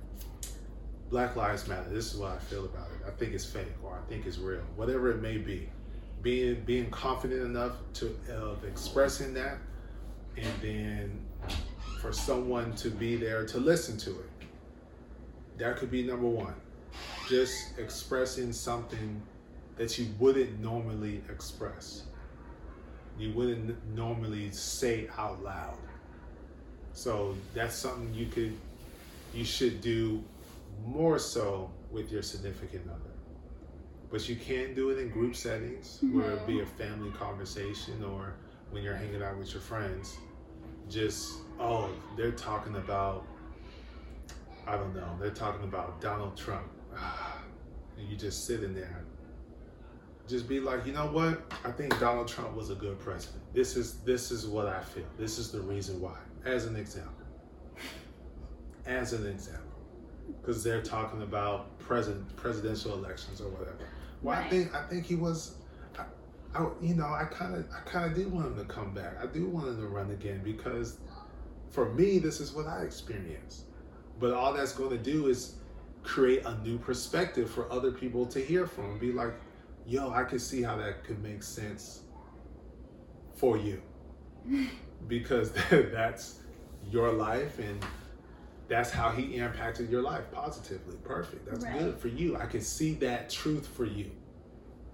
Black 1.10 1.36
Lives 1.36 1.68
Matter. 1.68 1.90
This 1.90 2.14
is 2.14 2.20
what 2.20 2.32
I 2.32 2.38
feel 2.38 2.66
about 2.66 2.88
it. 2.88 3.08
I 3.08 3.12
think 3.12 3.34
it's 3.34 3.46
fake 3.46 3.74
or 3.84 3.98
I 3.98 4.10
think 4.10 4.26
it's 4.26 4.38
real. 4.38 4.62
Whatever 4.76 5.12
it 5.12 5.22
may 5.22 5.38
be. 5.38 5.70
Being 6.22 6.62
being 6.66 6.90
confident 6.90 7.44
enough 7.44 7.74
to 7.94 8.18
of 8.32 8.64
expressing 8.66 9.34
that 9.36 9.58
and 10.36 10.54
then 10.62 11.27
for 12.02 12.12
someone 12.12 12.74
to 12.76 12.90
be 12.90 13.16
there 13.16 13.46
to 13.46 13.58
listen 13.58 13.98
to 13.98 14.12
it. 14.12 14.30
That 15.58 15.78
could 15.78 15.92
be 15.92 16.04
number 16.04 16.28
one. 16.28 16.54
Just 17.28 17.78
expressing 17.78 18.54
something 18.54 19.22
that 19.78 19.98
you 19.98 20.08
wouldn't 20.20 20.60
normally 20.60 21.22
express. 21.30 22.04
You 23.18 23.32
wouldn't 23.34 23.76
normally 23.96 24.52
say 24.52 25.10
out 25.18 25.44
loud. 25.44 25.78
So 26.94 27.36
that's 27.54 27.76
something 27.76 28.14
you 28.14 28.28
could, 28.28 28.54
you 29.34 29.46
should 29.46 29.82
do 29.82 30.24
more 30.86 31.20
so 31.20 31.70
with 31.92 32.12
your 32.12 32.22
significant 32.22 32.88
other. 32.88 33.14
But 34.12 34.30
you 34.30 34.36
can 34.36 34.74
do 34.74 34.90
it 34.90 35.00
in 35.00 35.10
group 35.10 35.36
settings, 35.36 36.00
mm-hmm. 36.04 36.18
where 36.18 36.32
it 36.32 36.48
be 36.48 36.62
a 36.62 36.66
family 36.66 37.12
conversation 37.12 38.04
or 38.04 38.34
when 38.72 38.84
you're 38.84 38.96
hanging 38.96 39.22
out 39.22 39.38
with 39.38 39.52
your 39.52 39.62
friends. 39.62 40.18
Just 40.90 41.40
oh, 41.60 41.90
they're 42.16 42.32
talking 42.32 42.76
about, 42.76 43.26
I 44.66 44.78
don't 44.78 44.96
know, 44.96 45.18
they're 45.20 45.32
talking 45.32 45.64
about 45.64 46.02
Donald 46.02 46.38
Trump. 46.38 46.70
and 47.98 48.08
you 48.08 48.16
just 48.16 48.46
sitting 48.46 48.74
there. 48.74 49.04
Just 50.28 50.48
be 50.48 50.60
like, 50.60 50.86
you 50.86 50.92
know 50.92 51.08
what? 51.08 51.42
I 51.64 51.72
think 51.72 51.98
Donald 52.00 52.28
Trump 52.28 52.54
was 52.54 52.70
a 52.70 52.76
good 52.76 53.00
president. 53.00 53.42
This 53.54 53.78
is 53.78 54.00
this 54.00 54.30
is 54.30 54.46
what 54.46 54.68
I 54.68 54.82
feel. 54.84 55.06
This 55.18 55.38
is 55.38 55.52
the 55.52 55.62
reason 55.62 56.02
why. 56.02 56.18
As 56.46 56.66
an 56.66 56.76
example. 56.76 57.14
As 58.86 59.14
an 59.14 59.26
example. 59.26 59.64
Because 60.42 60.64
they're 60.64 60.82
talking 60.82 61.22
about 61.22 61.80
president 61.80 62.36
presidential 62.36 62.94
elections 62.94 63.40
or 63.40 63.50
whatever. 63.50 63.88
Well, 64.22 64.38
right. 64.38 64.46
I 64.46 64.50
think 64.50 64.76
I 64.76 64.86
think 64.88 65.06
he 65.06 65.16
was 65.16 65.56
I, 66.58 66.68
you 66.82 66.96
know, 66.96 67.06
I 67.06 67.26
kind 67.26 67.56
of, 67.56 67.66
I 67.72 67.80
kind 67.88 68.12
of 68.12 68.18
do 68.18 68.28
want 68.30 68.48
him 68.48 68.58
to 68.58 68.66
come 68.66 68.94
back. 68.94 69.18
I 69.22 69.28
do 69.28 69.48
want 69.48 69.68
him 69.68 69.78
to 69.78 69.88
run 69.88 70.12
again 70.12 70.42
because 70.44 70.98
for 71.70 71.94
me, 71.94 72.20
this 72.20 72.40
is 72.40 72.52
what 72.54 72.68
I 72.68 72.84
experienced. 72.84 73.66
But 74.20 74.34
all 74.34 74.54
that's 74.54 74.74
going 74.74 74.90
to 74.90 74.98
do 74.98 75.28
is 75.28 75.56
create 76.04 76.44
a 76.46 76.58
new 76.64 76.78
perspective 76.78 77.50
for 77.50 77.72
other 77.72 77.92
people 77.92 78.26
to 78.28 78.40
hear 78.40 78.66
from. 78.66 78.98
Be 78.98 79.12
like, 79.12 79.34
yo, 79.86 80.12
I 80.12 80.24
can 80.24 80.40
see 80.40 80.64
how 80.64 80.78
that 80.78 81.04
could 81.04 81.22
make 81.22 81.44
sense 81.44 82.02
for 83.36 83.58
you. 83.58 83.82
because 85.08 85.52
that's 85.70 86.40
your 86.90 87.12
life 87.12 87.60
and 87.60 87.86
that's 88.68 88.90
how 88.90 89.12
he 89.12 89.36
impacted 89.36 89.90
your 89.90 90.02
life 90.02 90.26
positively. 90.32 90.96
Perfect. 91.04 91.46
That's 91.46 91.64
right. 91.64 91.80
good 91.80 92.00
for 92.00 92.08
you. 92.08 92.36
I 92.36 92.46
can 92.46 92.62
see 92.62 92.94
that 92.96 93.30
truth 93.30 93.68
for 93.68 93.86
you. 93.86 94.12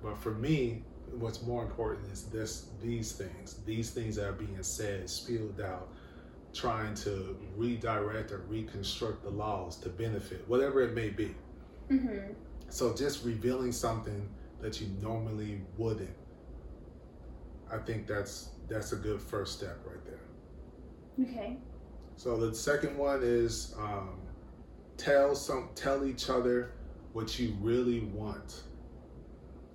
But 0.01 0.17
for 0.17 0.31
me, 0.31 0.83
what's 1.19 1.41
more 1.43 1.63
important 1.63 2.11
is 2.11 2.23
this 2.25 2.67
these 2.81 3.11
things, 3.11 3.59
these 3.65 3.91
things 3.91 4.15
that 4.15 4.27
are 4.27 4.33
being 4.33 4.57
said, 4.61 5.09
spilled 5.09 5.61
out, 5.61 5.89
trying 6.53 6.93
to 6.95 7.37
redirect 7.55 8.31
or 8.31 8.39
reconstruct 8.47 9.23
the 9.23 9.29
laws 9.29 9.77
to 9.77 9.89
benefit, 9.89 10.47
whatever 10.47 10.81
it 10.81 10.93
may 10.93 11.09
be. 11.09 11.35
Mm-hmm. 11.89 12.33
So 12.69 12.95
just 12.95 13.23
revealing 13.23 13.71
something 13.71 14.29
that 14.61 14.81
you 14.81 14.87
normally 15.01 15.61
wouldn't. 15.77 16.15
I 17.71 17.77
think 17.77 18.07
that's 18.07 18.49
that's 18.67 18.91
a 18.93 18.95
good 18.95 19.21
first 19.21 19.57
step 19.57 19.77
right 19.85 20.03
there. 20.05 21.25
Okay. 21.25 21.57
So 22.15 22.37
the 22.37 22.55
second 22.55 22.97
one 22.97 23.21
is 23.23 23.75
um, 23.79 24.19
tell 24.97 25.35
some 25.35 25.69
tell 25.75 26.05
each 26.05 26.29
other 26.29 26.71
what 27.13 27.39
you 27.39 27.55
really 27.61 28.01
want. 28.01 28.63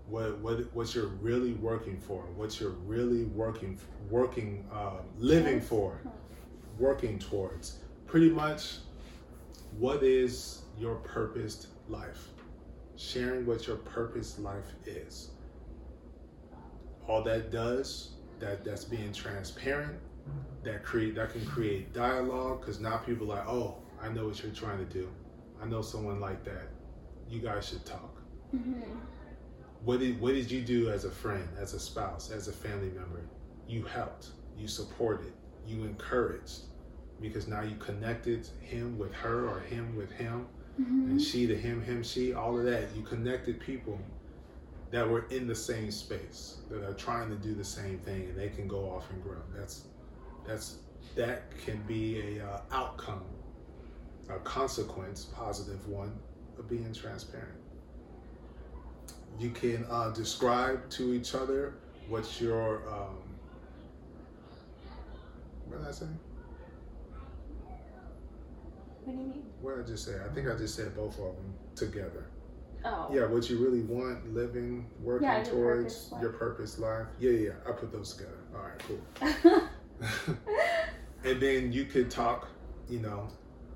What 0.09 0.39
what 0.39 0.61
what 0.75 0.95
you're 0.95 1.07
really 1.07 1.53
working 1.55 1.99
for. 1.99 2.23
What 2.37 2.61
you're 2.61 2.71
really 2.71 3.25
working 3.25 3.79
working 4.11 4.65
uh, 4.73 5.03
living 5.19 5.61
for, 5.61 6.01
working 6.79 7.19
towards. 7.19 7.79
Pretty 8.07 8.31
much, 8.31 8.79
what 9.79 10.03
is 10.03 10.63
your 10.79 10.97
purposed 10.97 11.69
life? 11.89 12.29
Sharing 12.97 13.47
what 13.47 13.67
your 13.67 13.77
purposed 13.77 14.39
life 14.39 14.73
is. 14.87 15.31
All 17.07 17.23
that 17.25 17.51
does 17.51 18.13
that 18.41 18.65
that's 18.65 18.85
being 18.85 19.13
transparent 19.13 19.99
that 20.65 20.83
create 20.85 21.15
that 21.15 21.33
can 21.33 21.45
create 21.47 21.93
dialogue 21.93 22.61
because 22.61 22.81
now 22.81 22.97
people 22.99 23.33
are 23.33 23.37
like 23.37 23.49
oh 23.49 23.77
i 24.03 24.09
know 24.09 24.27
what 24.27 24.43
you're 24.43 24.53
trying 24.53 24.79
to 24.79 24.85
do 24.85 25.09
i 25.63 25.67
know 25.67 25.81
someone 25.81 26.21
like 26.21 26.45
that 26.45 26.69
you 27.29 27.41
guys 27.41 27.67
should 27.67 27.85
talk 27.85 28.19
Mm-hmm. 28.55 28.81
What 29.85 30.01
did 30.01 30.21
what 30.21 30.35
did 30.35 30.51
you 30.51 30.61
do 30.63 30.91
as 30.91 31.05
a 31.05 31.11
friend 31.11 31.49
as 31.59 31.75
a 31.75 31.81
spouse 31.81 32.31
as 32.31 32.49
a 32.49 32.53
family 32.53 32.91
member? 32.91 33.23
You 33.67 33.85
helped 33.85 34.29
you 34.57 34.69
supported 34.69 35.33
you 35.67 35.85
encouraged 35.85 36.61
because 37.21 37.47
now 37.47 37.63
you 37.63 37.77
connected 37.77 38.49
him 38.61 38.99
with 38.99 39.13
her 39.13 39.49
or 39.49 39.61
him 39.61 39.97
with 39.97 40.11
him 40.13 40.47
Mm-hmm. 40.81 41.11
and 41.11 41.21
she 41.21 41.45
to 41.49 41.57
him 41.57 41.83
him 41.83 42.05
she 42.05 42.33
all 42.35 42.57
of 42.57 42.65
that. 42.65 42.85
You 42.95 43.03
connected 43.03 43.59
people 43.59 43.99
that 44.93 45.09
were 45.09 45.27
in 45.29 45.49
the 45.49 45.55
same 45.55 45.91
space 45.91 46.59
that 46.71 46.85
are 46.85 46.95
trying 46.95 47.31
to 47.31 47.37
do 47.37 47.55
the 47.55 47.65
same 47.65 47.99
thing 47.99 48.23
and 48.23 48.39
they 48.39 48.49
can 48.49 48.69
go 48.69 48.89
off 48.89 49.11
and 49.11 49.21
grow. 49.23 49.43
That's 49.57 49.87
that's 50.47 50.77
that 51.17 51.51
can 51.65 51.83
be 51.87 52.39
a 52.39 52.47
uh, 52.47 52.61
outcome 52.71 53.25
a 54.31 54.39
consequence 54.41 55.25
positive 55.35 55.87
one 55.89 56.17
of 56.59 56.69
being 56.69 56.93
transparent 56.93 57.59
you 59.39 59.51
can 59.51 59.85
uh, 59.91 60.11
describe 60.11 60.89
to 60.91 61.15
each 61.15 61.35
other 61.35 61.75
what 62.09 62.41
your 62.41 62.89
um, 62.89 63.19
what 65.67 65.79
did 65.79 65.89
i 65.89 65.93
say 65.93 66.07
What 69.05 69.17
do 69.17 69.23
you 69.23 69.29
mean? 69.29 69.43
what 69.61 69.77
did 69.77 69.85
i 69.85 69.89
just 69.89 70.05
say 70.05 70.15
i 70.29 70.33
think 70.35 70.49
i 70.49 70.57
just 70.57 70.75
said 70.75 70.95
both 70.97 71.19
of 71.19 71.37
them 71.37 71.55
together 71.75 72.27
Oh. 72.85 73.09
Yeah, 73.13 73.27
what 73.27 73.51
you 73.51 73.59
really 73.59 73.81
want, 73.83 74.33
living, 74.35 74.87
working 75.01 75.27
Yeah, 75.27 75.39
your 75.39 75.45
towards 75.47 75.95
purpose 76.09 76.23
your 76.23 76.33
purpose 76.33 76.79
life. 76.79 77.07
Yeah, 77.19 77.31
yeah, 77.33 77.51
I 77.69 77.73
put 77.73 77.93
those 77.93 78.15
together. 78.15 78.39
All 78.55 78.63
right, 78.63 79.69
cool. 80.01 80.09
and 81.25 81.41
then 81.43 81.73
you 81.73 81.87
could 81.87 82.11
talk, 82.11 82.49
you 82.89 83.01
know, 83.01 83.29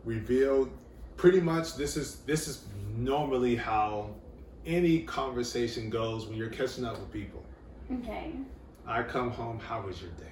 reveal. 0.05 0.71
Pretty 1.17 1.41
much, 1.41 1.75
this 1.75 1.97
is 1.97 2.17
this 2.27 2.47
is 2.47 2.65
normally 2.97 3.57
how 3.57 4.11
any 4.67 5.01
conversation 5.03 5.91
goes 5.91 6.27
when 6.27 6.37
you're 6.37 6.49
catching 6.51 6.85
up 6.85 6.99
with 6.99 7.11
people. 7.13 7.45
okay. 7.93 8.33
I 8.87 9.03
come 9.05 9.31
home. 9.31 9.59
How 9.61 9.81
was 9.83 10.01
your 10.03 10.11
day? 10.13 10.25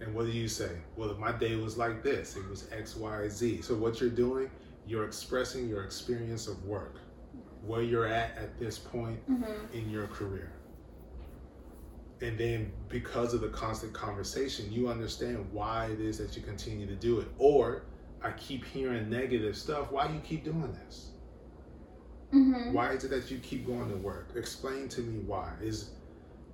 And 0.00 0.14
what 0.14 0.26
do 0.26 0.32
you 0.32 0.48
say? 0.48 0.70
Well, 0.96 1.14
my 1.18 1.32
day 1.32 1.56
was 1.56 1.76
like 1.76 2.02
this. 2.02 2.36
It 2.36 2.48
was 2.48 2.68
X, 2.72 2.96
Y, 2.96 3.28
Z. 3.28 3.62
So 3.62 3.74
what 3.74 4.00
you're 4.00 4.08
doing, 4.10 4.50
you're 4.86 5.04
expressing 5.04 5.68
your 5.68 5.82
experience 5.84 6.46
of 6.46 6.64
work, 6.64 6.96
where 7.66 7.82
you're 7.82 8.06
at 8.06 8.36
at 8.38 8.58
this 8.58 8.78
point 8.78 9.18
Mm-hmm. 9.28 9.76
in 9.76 9.90
your 9.90 10.06
career. 10.06 10.52
And 12.22 12.38
then 12.38 12.72
because 12.88 13.34
of 13.34 13.40
the 13.40 13.48
constant 13.48 13.92
conversation, 13.92 14.70
you 14.72 14.88
understand 14.88 15.46
why 15.52 15.86
it 15.86 16.00
is 16.00 16.18
that 16.18 16.36
you 16.36 16.42
continue 16.42 16.86
to 16.86 16.94
do 16.94 17.18
it. 17.20 17.28
Or 17.38 17.82
I 18.22 18.30
keep 18.32 18.64
hearing 18.64 19.08
negative 19.10 19.56
stuff. 19.56 19.90
Why 19.90 20.06
you 20.12 20.20
keep 20.20 20.44
doing 20.44 20.72
this? 20.84 21.10
Mm-hmm. 22.32 22.72
Why 22.72 22.92
is 22.92 23.04
it 23.04 23.10
that 23.10 23.30
you 23.30 23.38
keep 23.38 23.66
going 23.66 23.88
to 23.90 23.96
work? 23.96 24.30
Explain 24.36 24.88
to 24.90 25.00
me 25.00 25.18
why. 25.26 25.50
Is 25.62 25.90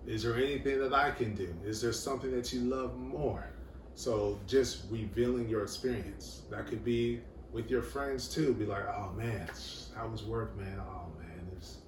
is 0.07 0.23
there 0.23 0.37
anything 0.37 0.79
that 0.81 0.93
I 0.95 1.11
can 1.11 1.35
do? 1.35 1.53
Is 1.65 1.81
there 1.83 1.93
something 1.93 2.31
that 2.31 2.53
you 2.53 2.61
love 2.61 2.97
more? 2.97 3.51
So 3.95 4.39
just 4.47 4.85
revealing 4.91 5.49
your 5.49 5.63
experience. 5.63 6.43
That 6.51 6.67
could 6.67 6.85
be 6.85 7.21
with 7.53 7.71
your 7.71 7.83
friends 7.83 8.29
too. 8.29 8.55
Be 8.55 8.65
like, 8.67 8.87
oh 8.89 9.13
man, 9.17 9.49
how 9.97 10.09
was 10.09 10.23
work, 10.25 10.57
man? 10.57 10.81
Oh 10.81 11.07
man, 11.19 11.49
it's 11.57 11.79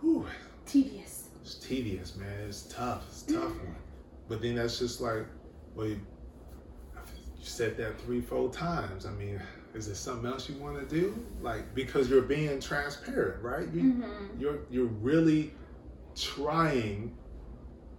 whew, 0.00 0.26
Tedious. 0.66 1.28
it's 1.42 1.54
tedious, 1.54 2.16
man. 2.16 2.40
It's 2.48 2.62
tough. 2.64 3.04
It's 3.08 3.22
a 3.28 3.34
tough 3.34 3.56
one. 3.56 3.76
But 4.28 4.42
then 4.42 4.56
that's 4.56 4.78
just 4.78 5.00
like, 5.00 5.26
well, 5.74 5.86
you 5.88 6.00
you 7.38 7.46
said 7.46 7.76
that 7.78 7.98
three, 8.00 8.20
four 8.20 8.50
times. 8.50 9.06
I 9.06 9.10
mean, 9.12 9.40
is 9.74 9.86
there 9.86 9.94
something 9.94 10.30
else 10.30 10.48
you 10.48 10.56
want 10.56 10.76
to 10.78 10.94
do? 10.94 11.14
Like 11.40 11.74
because 11.74 12.08
you're 12.10 12.22
being 12.22 12.60
transparent, 12.60 13.42
right? 13.42 13.68
You, 13.72 13.80
Mm-hmm. 13.82 14.40
you're 14.40 14.58
you're 14.70 14.86
really 14.86 15.52
trying 16.16 17.16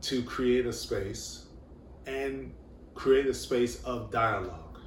to 0.01 0.24
create 0.24 0.65
a 0.65 0.74
space 0.74 1.45
and 2.07 2.53
create 2.95 3.26
a 3.28 3.34
space 3.34 3.82
of 3.84 4.11
dialogue. 4.11 4.80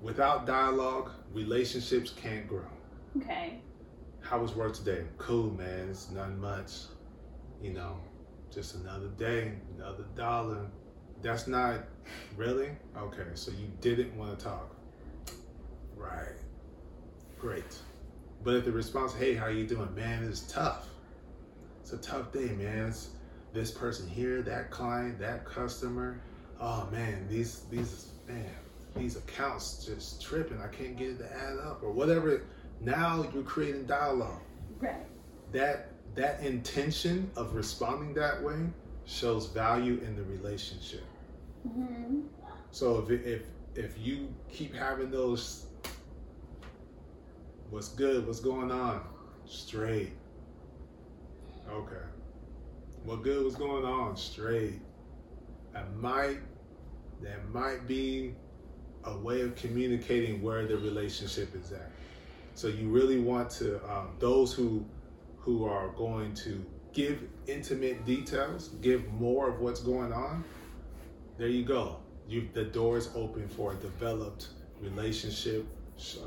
Without 0.00 0.46
dialogue, 0.46 1.10
relationships 1.32 2.10
can't 2.10 2.46
grow. 2.48 2.66
Okay. 3.18 3.60
How 4.20 4.38
was 4.38 4.54
work 4.54 4.74
today? 4.74 5.04
Cool, 5.18 5.50
man. 5.52 5.88
It's 5.90 6.10
nothing 6.10 6.40
much. 6.40 6.72
You 7.62 7.72
know, 7.72 7.96
just 8.52 8.74
another 8.76 9.08
day, 9.18 9.52
another 9.76 10.04
dollar. 10.16 10.66
That's 11.22 11.46
not 11.46 11.84
really 12.36 12.70
okay. 12.96 13.26
So 13.34 13.52
you 13.52 13.70
didn't 13.80 14.16
want 14.16 14.36
to 14.38 14.44
talk, 14.44 14.74
right? 16.02 16.36
Great. 17.38 17.78
But 18.44 18.54
if 18.54 18.64
the 18.64 18.72
response, 18.72 19.14
"Hey, 19.14 19.34
how 19.34 19.48
you 19.48 19.66
doing, 19.66 19.94
man?" 19.94 20.24
is 20.24 20.42
tough. 20.42 20.88
It's 21.80 21.92
a 21.92 21.98
tough 21.98 22.32
day, 22.32 22.52
man. 22.52 22.88
It's 22.88 23.10
this 23.52 23.70
person 23.70 24.08
here, 24.08 24.42
that 24.42 24.70
client, 24.70 25.18
that 25.20 25.44
customer. 25.44 26.20
Oh 26.60 26.88
man, 26.90 27.26
these 27.28 27.60
these 27.70 28.12
man, 28.26 28.46
these 28.96 29.16
accounts 29.16 29.84
just 29.84 30.22
tripping. 30.22 30.60
I 30.60 30.68
can't 30.68 30.96
get 30.96 31.10
it 31.10 31.18
to 31.18 31.32
add 31.32 31.58
up 31.58 31.82
or 31.82 31.90
whatever. 31.90 32.42
Now 32.80 33.24
you're 33.32 33.42
creating 33.42 33.86
dialogue. 33.86 34.40
Right. 34.78 35.06
That 35.52 35.88
that 36.14 36.40
intention 36.40 37.30
of 37.36 37.54
responding 37.54 38.14
that 38.14 38.42
way 38.42 38.66
shows 39.04 39.46
value 39.46 40.00
in 40.04 40.16
the 40.16 40.22
relationship. 40.24 41.04
Mm-hmm. 41.66 42.20
So 42.70 43.06
if 43.08 43.10
if 43.10 43.42
if 43.74 43.98
you 43.98 44.32
keep 44.50 44.74
having 44.74 45.10
those, 45.10 45.66
what's 47.72 47.88
good? 47.88 48.26
What's 48.26 48.40
going 48.40 48.70
on? 48.70 49.00
Straight. 49.46 50.12
Okay. 51.68 52.04
What 53.04 53.22
good? 53.22 53.42
What's 53.42 53.56
going 53.56 53.84
on? 53.84 54.14
Straight. 54.14 54.80
That 55.72 55.96
might 55.96 56.38
that 57.22 57.48
might 57.52 57.88
be 57.88 58.34
a 59.04 59.16
way 59.16 59.40
of 59.40 59.56
communicating 59.56 60.42
where 60.42 60.66
the 60.66 60.76
relationship 60.76 61.56
is 61.56 61.72
at. 61.72 61.90
So 62.54 62.68
you 62.68 62.88
really 62.88 63.18
want 63.18 63.48
to 63.52 63.76
um, 63.90 64.10
those 64.18 64.52
who 64.52 64.84
who 65.38 65.64
are 65.64 65.88
going 65.96 66.34
to 66.34 66.64
give 66.92 67.22
intimate 67.46 68.04
details, 68.04 68.68
give 68.82 69.10
more 69.14 69.48
of 69.48 69.60
what's 69.60 69.80
going 69.80 70.12
on. 70.12 70.44
There 71.38 71.48
you 71.48 71.64
go. 71.64 71.96
You 72.28 72.48
the 72.52 72.64
door 72.64 72.98
is 72.98 73.08
open 73.14 73.48
for 73.48 73.72
a 73.72 73.76
developed 73.76 74.48
relationship, 74.82 75.66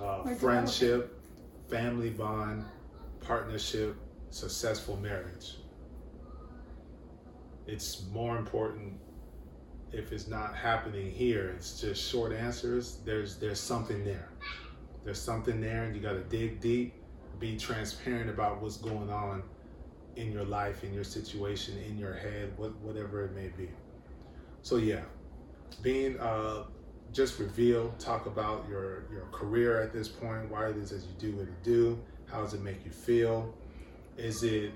uh, 0.02 0.24
friendship, 0.36 1.15
family 1.70 2.10
bond, 2.10 2.66
partnership, 3.22 3.96
successful 4.30 4.98
marriage. 4.98 5.56
It's 7.68 8.06
more 8.12 8.38
important 8.38 8.94
if 9.92 10.12
it's 10.12 10.28
not 10.28 10.56
happening 10.56 11.10
here. 11.10 11.54
It's 11.56 11.82
just 11.82 12.10
short 12.10 12.32
answers. 12.34 13.00
There's 13.06 13.38
there's 13.38 13.60
something 13.60 14.04
there. 14.04 14.30
There's 15.04 15.22
something 15.22 15.62
there, 15.62 15.84
and 15.84 15.96
you 15.96 16.02
got 16.02 16.14
to 16.14 16.24
dig 16.24 16.60
deep. 16.60 16.94
Be 17.40 17.58
transparent 17.58 18.30
about 18.30 18.62
what's 18.62 18.78
going 18.78 19.10
on 19.10 19.44
in 20.16 20.32
your 20.32 20.46
life, 20.46 20.84
in 20.84 20.94
your 20.94 21.04
situation, 21.04 21.78
in 21.78 21.98
your 21.98 22.14
head, 22.14 22.54
what, 22.58 22.76
whatever 22.78 23.26
it 23.26 23.36
may 23.36 23.50
be. 23.58 23.70
So 24.62 24.78
yeah, 24.78 25.04
being 25.82 26.20
uh, 26.20 26.64
just 27.14 27.40
reveal, 27.40 27.94
talk 28.00 28.26
about 28.26 28.66
your 28.70 29.04
your 29.12 29.26
career 29.32 29.82
at 29.82 29.94
this 29.94 30.08
point, 30.08 30.50
why 30.50 30.68
it 30.68 30.78
is 30.78 30.90
that 30.90 31.02
you 31.02 31.32
do 31.32 31.38
what 31.38 31.46
you 31.48 31.56
do, 31.64 32.00
how 32.32 32.42
does 32.42 32.54
it 32.54 32.62
make 32.62 32.84
you 32.86 32.92
feel, 32.92 33.54
Is 34.18 34.44
it 34.44 34.72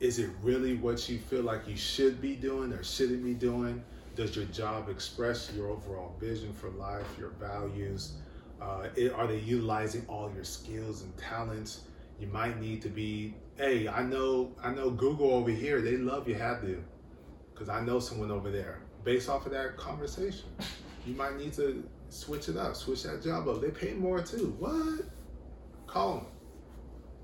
is 0.00 0.18
it 0.18 0.30
really 0.42 0.74
what 0.76 1.08
you 1.08 1.18
feel 1.18 1.42
like 1.42 1.68
you 1.68 1.76
should 1.76 2.20
be 2.20 2.34
doing 2.34 2.72
or 2.72 2.82
shouldn't 2.82 3.24
be 3.24 3.34
doing? 3.34 3.84
Does 4.16 4.34
your 4.36 4.46
job 4.46 4.88
express 4.88 5.50
your 5.54 5.68
overall 5.68 6.14
vision 6.20 6.52
for 6.52 6.70
life, 6.70 7.06
your 7.18 7.30
values? 7.30 8.12
Uh, 8.60 8.88
it, 8.96 9.12
are 9.12 9.26
they 9.26 9.38
utilizing 9.38 10.04
all 10.08 10.30
your 10.34 10.44
skills 10.44 11.02
and 11.02 11.16
talents? 11.16 11.82
You 12.18 12.26
might 12.28 12.60
need 12.60 12.82
to 12.82 12.88
be. 12.88 13.34
Hey, 13.56 13.88
I 13.88 14.02
know, 14.02 14.52
I 14.62 14.72
know. 14.72 14.90
Google 14.90 15.32
over 15.32 15.50
here, 15.50 15.80
they 15.80 15.96
love 15.96 16.28
you. 16.28 16.34
Have 16.34 16.60
to, 16.62 16.82
because 17.52 17.68
I 17.68 17.80
know 17.80 18.00
someone 18.00 18.30
over 18.30 18.50
there. 18.50 18.80
Based 19.04 19.28
off 19.28 19.46
of 19.46 19.52
that 19.52 19.76
conversation, 19.76 20.48
you 21.06 21.14
might 21.14 21.36
need 21.36 21.52
to 21.54 21.82
switch 22.08 22.48
it 22.48 22.56
up, 22.56 22.76
switch 22.76 23.02
that 23.04 23.22
job 23.22 23.48
up. 23.48 23.60
They 23.60 23.70
pay 23.70 23.94
more 23.94 24.20
too. 24.22 24.54
What? 24.58 25.04
Call 25.86 26.14
them. 26.16 26.26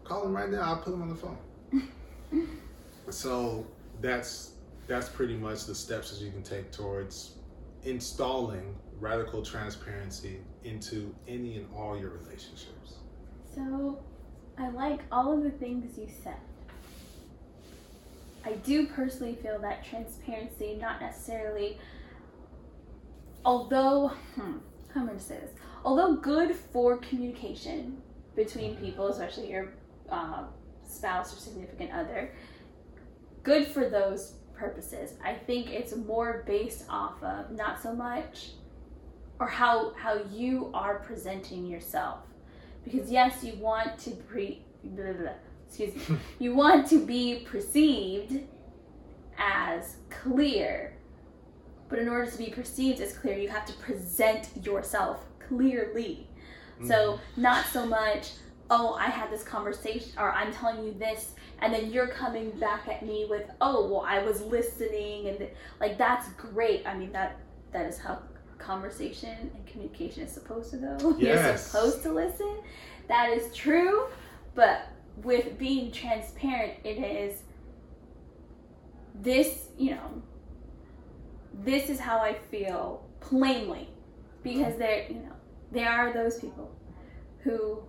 Call 0.04 0.22
them 0.22 0.34
right 0.34 0.50
now. 0.50 0.62
I'll 0.62 0.76
put 0.78 0.90
them 0.90 1.02
on 1.02 1.08
the 1.08 1.14
phone. 1.14 1.38
so 3.10 3.66
that's 4.00 4.52
that's 4.86 5.08
pretty 5.08 5.36
much 5.36 5.66
the 5.66 5.74
steps 5.74 6.10
that 6.10 6.24
you 6.24 6.30
can 6.30 6.42
take 6.42 6.72
towards 6.72 7.34
installing 7.84 8.74
radical 9.00 9.42
transparency 9.42 10.40
into 10.64 11.14
any 11.28 11.56
and 11.56 11.66
all 11.76 11.98
your 11.98 12.10
relationships. 12.10 12.94
So, 13.54 13.98
I 14.58 14.70
like 14.70 15.00
all 15.12 15.32
of 15.32 15.42
the 15.42 15.50
things 15.50 15.96
you 15.98 16.08
said. 16.24 16.36
I 18.44 18.52
do 18.52 18.86
personally 18.86 19.34
feel 19.42 19.58
that 19.60 19.84
transparency, 19.84 20.78
not 20.80 21.00
necessarily, 21.00 21.78
although, 23.49 24.09
hmm, 24.34 24.59
how 24.92 25.01
am 25.01 25.05
I 25.05 25.07
going 25.07 25.18
to 25.18 25.24
say 25.24 25.38
this? 25.40 25.53
Although 25.82 26.16
good 26.16 26.55
for 26.55 26.99
communication 26.99 27.96
between 28.36 28.76
people, 28.76 29.09
especially 29.09 29.51
your 29.51 29.72
uh, 30.11 30.42
spouse 30.86 31.34
or 31.34 31.40
significant 31.40 31.90
other, 31.90 32.30
good 33.42 33.66
for 33.66 33.88
those 33.88 34.34
purposes. 34.55 35.14
I 35.24 35.32
think 35.32 35.70
it's 35.70 35.96
more 35.96 36.44
based 36.46 36.84
off 36.90 37.22
of 37.22 37.51
not 37.53 37.82
so 37.82 37.94
much 37.94 38.51
or 39.40 39.46
how 39.46 39.94
how 39.94 40.20
you 40.30 40.70
are 40.74 40.99
presenting 40.99 41.66
yourself. 41.66 42.18
Because 42.84 43.11
yes, 43.11 43.42
you 43.42 43.55
want 43.55 43.99
to 44.01 44.11
pre 44.11 44.61
blah, 44.84 45.12
blah, 45.12 45.30
excuse 45.66 45.94
me. 46.11 46.18
you 46.38 46.55
want 46.55 46.86
to 46.88 47.07
be 47.07 47.46
perceived 47.51 48.42
as 49.38 49.96
clear. 50.11 50.97
But 51.89 51.99
in 51.99 52.09
order 52.09 52.30
to 52.30 52.39
be 52.39 52.51
perceived 52.51 53.01
as 53.01 53.16
clear, 53.16 53.39
you 53.39 53.49
have 53.49 53.64
to 53.66 53.72
present 53.74 54.51
yourself 54.62 55.24
clearly. 55.47 56.28
Mm-hmm. 56.76 56.89
So, 56.89 57.18
not 57.36 57.66
so 57.66 57.86
much, 57.86 58.32
oh, 58.70 58.95
I 58.95 59.07
had 59.07 59.30
this 59.30 59.43
conversation, 59.43 60.12
or 60.18 60.32
I'm 60.32 60.53
telling 60.53 60.84
you 60.84 60.93
this, 60.93 61.32
and 61.61 61.72
then 61.72 61.91
you're 61.91 62.09
coming 62.09 62.51
back 62.53 62.89
at 62.89 63.05
me 63.05 63.26
with, 63.28 63.51
oh, 63.61 63.89
well, 63.89 64.05
I 64.07 64.22
was 64.22 64.43
listening, 64.43 65.28
and 65.28 65.49
like 65.80 65.99
that's 65.99 66.28
great. 66.30 66.86
I 66.86 66.97
mean, 66.97 67.12
that 67.12 67.39
that 67.72 67.86
is 67.86 67.99
how 67.99 68.18
conversation 68.59 69.51
and 69.55 69.66
communication 69.66 70.24
is 70.24 70.32
supposed 70.32 70.70
to 70.72 70.76
go. 70.76 71.16
Yes. 71.18 71.47
You're 71.47 71.57
supposed 71.57 72.03
to 72.03 72.12
listen. 72.12 72.59
That 73.09 73.30
is 73.30 73.55
true. 73.55 74.07
But 74.55 74.89
with 75.22 75.59
being 75.59 75.91
transparent, 75.91 76.74
it 76.84 76.99
is 76.99 77.43
this, 79.14 79.68
you 79.78 79.93
know, 79.93 80.22
this 81.64 81.90
is 81.90 81.98
how 82.00 82.18
I 82.18 82.34
feel 82.34 83.06
plainly. 83.20 83.88
Because 84.42 84.76
there, 84.76 85.06
you 85.09 85.16
know, 85.16 85.36
there 85.72 85.90
are 85.90 86.12
those 86.12 86.38
people 86.38 86.70
who, 87.40 87.82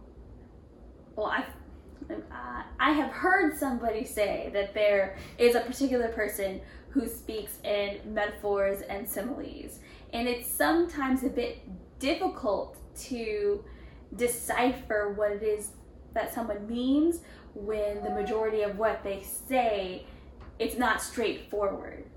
well, 1.16 1.28
I 1.28 1.46
uh, 2.10 2.64
I 2.80 2.92
have 2.92 3.12
heard 3.12 3.56
somebody 3.56 4.04
say 4.04 4.50
that 4.54 4.74
there 4.74 5.18
is 5.38 5.56
a 5.56 5.62
particular 5.62 6.08
person 6.08 6.62
who 6.90 7.08
speaks 7.08 7.60
in 7.64 8.00
metaphors 8.06 8.82
and 8.82 9.08
similes. 9.08 9.80
And 10.12 10.28
it's 10.28 10.52
sometimes 10.52 11.24
a 11.24 11.30
bit 11.30 11.60
difficult 12.00 12.78
to 13.04 13.64
decipher 14.16 15.14
what 15.16 15.32
it 15.32 15.44
is 15.44 15.72
that 16.14 16.34
someone 16.34 16.68
means 16.68 17.20
when 17.54 18.04
the 18.04 18.10
majority 18.10 18.64
of 18.64 18.78
what 18.78 19.04
they 19.04 19.22
say 19.22 20.06
it's 20.58 20.78
not 20.78 21.02
straightforward. 21.02 22.09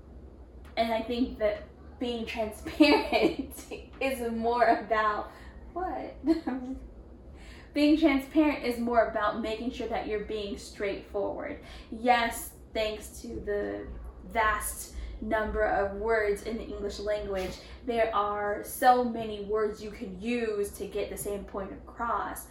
And 0.77 0.93
I 0.93 1.01
think 1.01 1.39
that 1.39 1.63
being 1.99 2.25
transparent 2.27 3.65
is 3.99 4.31
more 4.31 4.65
about 4.65 5.31
what? 5.73 6.15
being 7.73 7.97
transparent 7.97 8.63
is 8.63 8.79
more 8.79 9.07
about 9.07 9.41
making 9.41 9.71
sure 9.71 9.87
that 9.87 10.07
you're 10.07 10.25
being 10.25 10.57
straightforward. 10.57 11.59
Yes, 11.91 12.51
thanks 12.73 13.21
to 13.21 13.27
the 13.45 13.87
vast 14.31 14.93
number 15.21 15.63
of 15.63 15.95
words 15.97 16.43
in 16.43 16.57
the 16.57 16.63
English 16.63 16.99
language, 16.99 17.51
there 17.85 18.13
are 18.13 18.63
so 18.63 19.03
many 19.03 19.45
words 19.45 19.83
you 19.83 19.89
can 19.91 20.19
use 20.21 20.69
to 20.71 20.85
get 20.85 21.09
the 21.09 21.17
same 21.17 21.43
point 21.45 21.71
across. 21.71 22.47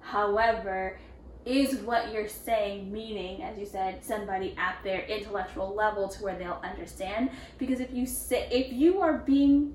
However, 0.00 0.98
is 1.44 1.76
what 1.80 2.12
you're 2.12 2.28
saying 2.28 2.92
meaning, 2.92 3.42
as 3.42 3.58
you 3.58 3.66
said, 3.66 4.04
somebody 4.04 4.54
at 4.56 4.76
their 4.84 5.00
intellectual 5.02 5.74
level 5.74 6.08
to 6.08 6.22
where 6.22 6.38
they'll 6.38 6.60
understand? 6.62 7.30
Because 7.58 7.80
if 7.80 7.92
you 7.92 8.06
say 8.06 8.48
if 8.50 8.72
you 8.72 9.00
are 9.00 9.18
being 9.18 9.74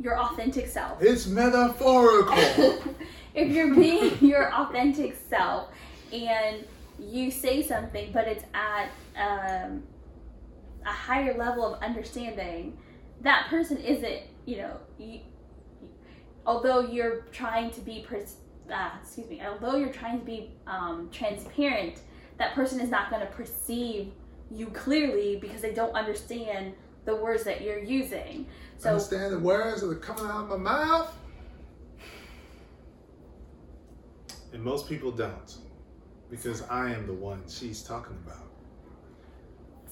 your 0.00 0.18
authentic 0.18 0.68
self, 0.68 1.02
it's 1.02 1.26
metaphorical. 1.26 2.36
if 3.34 3.48
you're 3.50 3.74
being 3.74 4.16
your 4.20 4.52
authentic 4.54 5.16
self 5.28 5.70
and 6.12 6.64
you 7.00 7.30
say 7.30 7.62
something, 7.62 8.10
but 8.12 8.28
it's 8.28 8.44
at 8.54 8.90
um, 9.16 9.82
a 10.86 10.92
higher 10.92 11.36
level 11.36 11.74
of 11.74 11.82
understanding, 11.82 12.78
that 13.22 13.48
person 13.48 13.76
isn't, 13.78 14.22
you 14.46 14.58
know, 14.58 14.76
you, 14.98 15.20
although 16.46 16.80
you're 16.80 17.22
trying 17.32 17.70
to 17.72 17.80
be, 17.80 18.04
pers- 18.08 18.36
uh, 18.70 18.90
excuse 19.00 19.28
me, 19.28 19.42
although 19.44 19.76
you're 19.76 19.92
trying 19.92 20.18
to 20.18 20.24
be 20.24 20.50
um, 20.66 21.08
transparent, 21.12 22.00
that 22.38 22.54
person 22.54 22.80
is 22.80 22.90
not 22.90 23.10
going 23.10 23.20
to 23.20 23.32
perceive 23.32 24.12
you 24.50 24.66
clearly 24.68 25.36
because 25.36 25.60
they 25.60 25.72
don't 25.72 25.94
understand 25.94 26.72
the 27.04 27.14
words 27.14 27.44
that 27.44 27.62
you're 27.62 27.78
using. 27.78 28.46
So 28.76 28.90
understand 28.90 29.32
the 29.32 29.38
words 29.38 29.80
that 29.80 29.88
are 29.88 29.94
coming 29.96 30.24
out 30.24 30.44
of 30.44 30.48
my 30.48 30.56
mouth. 30.56 31.16
And 34.52 34.62
most 34.62 34.88
people 34.88 35.10
don't 35.10 35.56
because 36.30 36.62
I 36.62 36.92
am 36.92 37.06
the 37.06 37.12
one 37.12 37.42
she's 37.48 37.82
talking 37.82 38.16
about. 38.26 38.48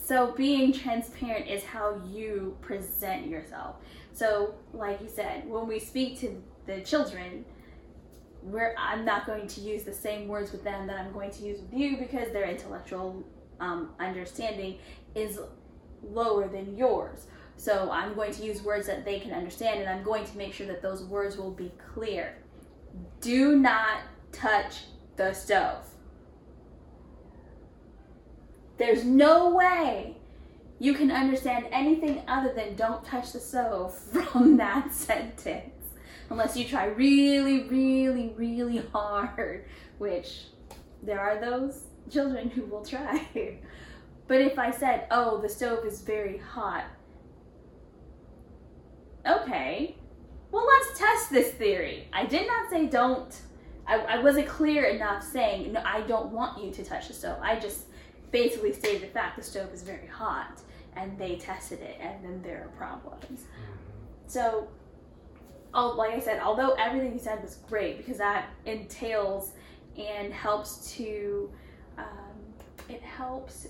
So 0.07 0.33
being 0.33 0.72
transparent 0.72 1.49
is 1.49 1.64
how 1.64 2.01
you 2.09 2.57
present 2.61 3.27
yourself. 3.27 3.77
So, 4.12 4.55
like 4.72 5.01
you 5.01 5.09
said, 5.09 5.49
when 5.49 5.66
we 5.66 5.81
speak 5.81 6.20
to 6.20 6.43
the 6.66 6.81
children, 6.83 7.45
I'm 8.78 9.05
not 9.05 9.26
going 9.26 9.47
to 9.49 9.61
use 9.61 9.84
the 9.84 9.92
same 9.92 10.28
words 10.28 10.53
with 10.53 10.62
them 10.62 10.86
that 10.86 10.99
I'm 10.99 11.12
going 11.12 11.30
to 11.32 11.42
use 11.42 11.61
with 11.61 11.72
you 11.72 11.97
because 11.97 12.32
their 12.32 12.47
intellectual 12.49 13.24
um, 13.61 13.90
understanding 13.99 14.78
is 15.14 15.40
lower 16.03 16.49
than 16.49 16.76
yours. 16.76 17.26
So 17.57 17.90
I'm 17.90 18.14
going 18.14 18.32
to 18.32 18.44
use 18.44 18.62
words 18.62 18.86
that 18.86 19.05
they 19.05 19.18
can 19.18 19.32
understand, 19.32 19.80
and 19.80 19.88
I'm 19.88 20.03
going 20.03 20.24
to 20.26 20.36
make 20.36 20.53
sure 20.53 20.66
that 20.66 20.82
those 20.82 21.03
words 21.05 21.36
will 21.36 21.51
be 21.51 21.72
clear. 21.94 22.36
Do 23.20 23.57
not 23.57 24.01
touch 24.30 24.84
the 25.16 25.32
stove. 25.32 25.84
There's 28.78 29.05
no 29.05 29.51
way 29.55 30.16
you 30.78 30.92
can 30.92 31.11
understand 31.11 31.66
anything 31.72 32.22
other 32.28 32.53
than 32.53 32.76
don't 32.76 33.03
touch 33.05 33.32
the 33.32 33.40
stove 33.40 33.99
from 34.30 34.59
that 34.59 34.92
sentence. 34.92 35.76
Unless 36.31 36.57
you 36.57 36.64
try 36.64 36.87
really, 36.87 37.64
really, 37.64 38.35
really 38.37 38.79
hard, 38.93 39.64
which 39.99 40.45
there 41.03 41.20
are 41.20 41.41
those 41.41 41.85
children 42.11 42.51
who 42.51 42.62
will 42.62 42.85
try. 42.85 43.27
but 44.27 44.41
if 44.41 44.59
I 44.59 44.70
said, 44.70 45.07
oh, 45.11 45.41
the 45.41 45.49
stove 45.49 45.85
is 45.85 46.01
very 46.03 46.39
hot, 46.39 46.85
okay, 49.27 49.97
well, 50.51 50.66
let's 50.66 50.99
test 50.99 51.31
this 51.31 51.53
theory. 51.53 52.09
I 52.12 52.24
did 52.24 52.47
not 52.47 52.70
say 52.70 52.87
don't. 52.87 53.35
I, 53.87 53.99
I 53.99 54.18
wasn't 54.22 54.49
clear 54.49 54.85
enough 54.85 55.22
saying, 55.22 55.72
no, 55.72 55.83
I 55.85 56.01
don't 56.03 56.33
want 56.33 56.62
you 56.62 56.72
to 56.72 56.85
touch 56.85 57.09
the 57.09 57.14
stove. 57.14 57.39
I 57.41 57.59
just 57.59 57.87
basically 58.31 58.72
stated 58.72 59.03
the 59.03 59.07
fact 59.07 59.37
the 59.37 59.43
stove 59.43 59.72
is 59.72 59.83
very 59.83 60.07
hot 60.07 60.61
and 60.97 61.16
they 61.18 61.37
tested 61.37 61.81
it 61.81 61.99
and 62.01 62.24
then 62.24 62.43
there 62.43 62.64
are 62.64 62.77
problems. 62.77 63.41
Mm-hmm. 63.41 63.72
So, 64.27 64.68
oh, 65.75 65.95
like 65.97 66.12
I 66.14 66.21
said, 66.21 66.41
although 66.41 66.73
everything 66.75 67.12
you 67.12 67.19
said 67.19 67.43
was 67.43 67.57
great 67.69 67.99
because 67.99 68.19
that 68.19 68.49
entails 68.64 69.53
and 69.99 70.33
helps 70.33 70.93
to, 70.95 71.51
um, 71.99 72.05
it 72.89 73.03
helps 73.03 73.69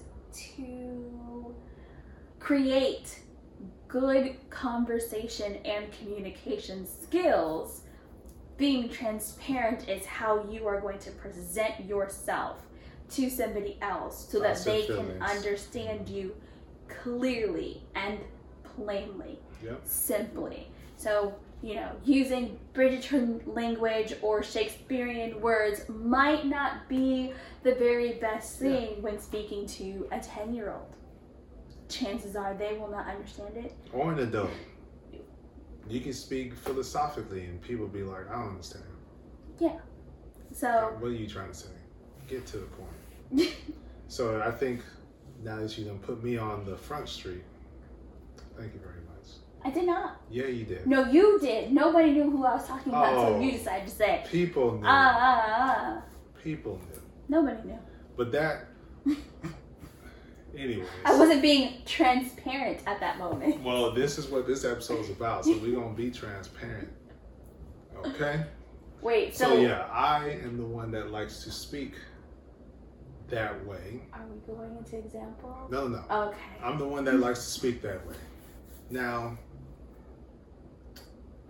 to 0.56 1.54
create 2.38 3.20
good 3.88 4.36
conversation 4.50 5.56
and 5.64 5.90
communication 5.92 6.86
skills. 6.86 7.82
Being 8.56 8.88
transparent 8.88 9.88
is 9.88 10.06
how 10.06 10.44
you 10.50 10.66
are 10.66 10.80
going 10.80 10.98
to 11.00 11.10
present 11.12 11.84
yourself 11.84 12.58
to 13.10 13.30
somebody 13.30 13.78
else 13.82 14.28
so 14.30 14.40
that 14.40 14.62
they 14.64 14.86
can 14.86 15.22
understand 15.22 16.08
you 16.08 16.34
clearly 16.88 17.82
and 17.94 18.18
plainly, 18.76 19.38
Yep. 19.62 19.80
simply. 19.84 20.68
So, 20.96 21.34
you 21.66 21.74
know, 21.74 21.90
using 22.04 22.56
Bridgerton 22.74 23.40
language 23.44 24.14
or 24.22 24.40
Shakespearean 24.40 25.40
words 25.40 25.88
might 25.88 26.46
not 26.46 26.88
be 26.88 27.32
the 27.64 27.74
very 27.74 28.12
best 28.12 28.62
Yeah. 28.62 28.70
thing 28.70 29.02
when 29.02 29.18
speaking 29.18 29.66
to 29.78 30.06
a 30.12 30.20
10 30.20 30.54
year 30.54 30.70
old. 30.72 30.86
Chances 31.88 32.36
are 32.36 32.54
they 32.54 32.78
will 32.78 32.88
not 32.88 33.08
understand 33.08 33.56
it. 33.56 33.74
Or 33.92 34.12
an 34.12 34.20
adult. 34.20 34.50
You 35.88 36.00
can 36.00 36.12
speak 36.12 36.54
philosophically 36.54 37.46
and 37.46 37.60
people 37.60 37.88
be 37.88 38.04
like, 38.04 38.28
I 38.30 38.34
don't 38.34 38.50
understand. 38.50 38.84
Yeah. 39.58 39.78
So, 40.52 40.94
What 41.00 41.08
are 41.08 41.14
you 41.14 41.26
trying 41.26 41.48
to 41.48 41.54
say? 41.54 41.68
Get 42.28 42.46
to 42.46 42.58
the 42.58 42.66
point. 42.66 43.50
So 44.08 44.40
I 44.40 44.52
think 44.52 44.82
now 45.42 45.56
that 45.56 45.76
you 45.76 45.84
done 45.84 45.98
put 45.98 46.22
me 46.22 46.36
on 46.38 46.64
the 46.64 46.76
front 46.76 47.08
street, 47.08 47.42
thank 48.56 48.72
you 48.72 48.78
very 48.78 48.94
much. 48.94 48.95
I 49.66 49.70
did 49.70 49.84
not. 49.86 50.20
Yeah, 50.30 50.46
you 50.46 50.64
did. 50.64 50.86
No, 50.86 51.04
you 51.10 51.40
did. 51.40 51.72
Nobody 51.72 52.12
knew 52.12 52.30
who 52.30 52.44
I 52.44 52.54
was 52.54 52.68
talking 52.68 52.92
about 52.92 53.12
Oh. 53.14 53.26
until 53.34 53.42
you 53.42 53.52
decided 53.58 53.88
to 53.88 53.94
say, 53.94 54.24
People 54.30 54.78
knew. 54.78 54.86
ah, 54.86 55.16
ah. 55.18 56.02
People 56.42 56.78
knew. 56.88 57.00
Nobody 57.28 57.66
knew. 57.66 57.78
But 58.16 58.30
that, 58.30 58.66
anyways. 60.56 60.86
I 61.04 61.18
wasn't 61.18 61.42
being 61.42 61.82
transparent 61.84 62.78
at 62.86 63.00
that 63.00 63.18
moment. 63.18 63.60
Well, 63.64 63.90
this 63.92 64.18
is 64.18 64.28
what 64.28 64.46
this 64.46 64.64
episode's 64.64 65.10
about, 65.10 65.44
so 65.44 65.56
we're 65.58 65.74
gonna 65.74 65.94
be 65.94 66.12
transparent. 66.12 66.88
Okay? 68.04 68.44
Wait, 69.02 69.34
so, 69.36 69.46
So 69.48 69.54
yeah, 69.60 69.88
I 69.90 70.30
am 70.44 70.56
the 70.58 70.64
one 70.64 70.92
that 70.92 71.10
likes 71.10 71.42
to 71.42 71.50
speak 71.50 71.94
that 73.30 73.66
way. 73.66 74.02
are 74.12 74.24
we 74.28 74.38
going 74.54 74.76
into 74.76 74.98
example? 74.98 75.66
No, 75.70 75.88
no. 75.88 76.04
Okay. 76.08 76.36
I'm 76.62 76.78
the 76.78 76.86
one 76.86 77.04
that 77.06 77.18
likes 77.18 77.40
to 77.40 77.50
speak 77.50 77.82
that 77.82 78.06
way. 78.06 78.14
Now, 78.90 79.36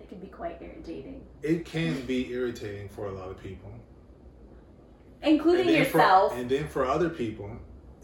It 0.06 0.10
can 0.10 0.18
be 0.20 0.28
quite 0.28 0.62
irritating. 0.62 1.20
it 1.42 1.64
can 1.64 2.00
be 2.02 2.30
irritating 2.32 2.88
for 2.88 3.06
a 3.08 3.12
lot 3.12 3.28
of 3.28 3.42
people. 3.42 3.72
Including 5.22 5.66
for- 5.66 5.72
yourself. 5.72 6.32
and 6.34 6.48
then 6.48 6.68
for 6.68 6.86
other 6.86 7.08
people, 7.08 7.50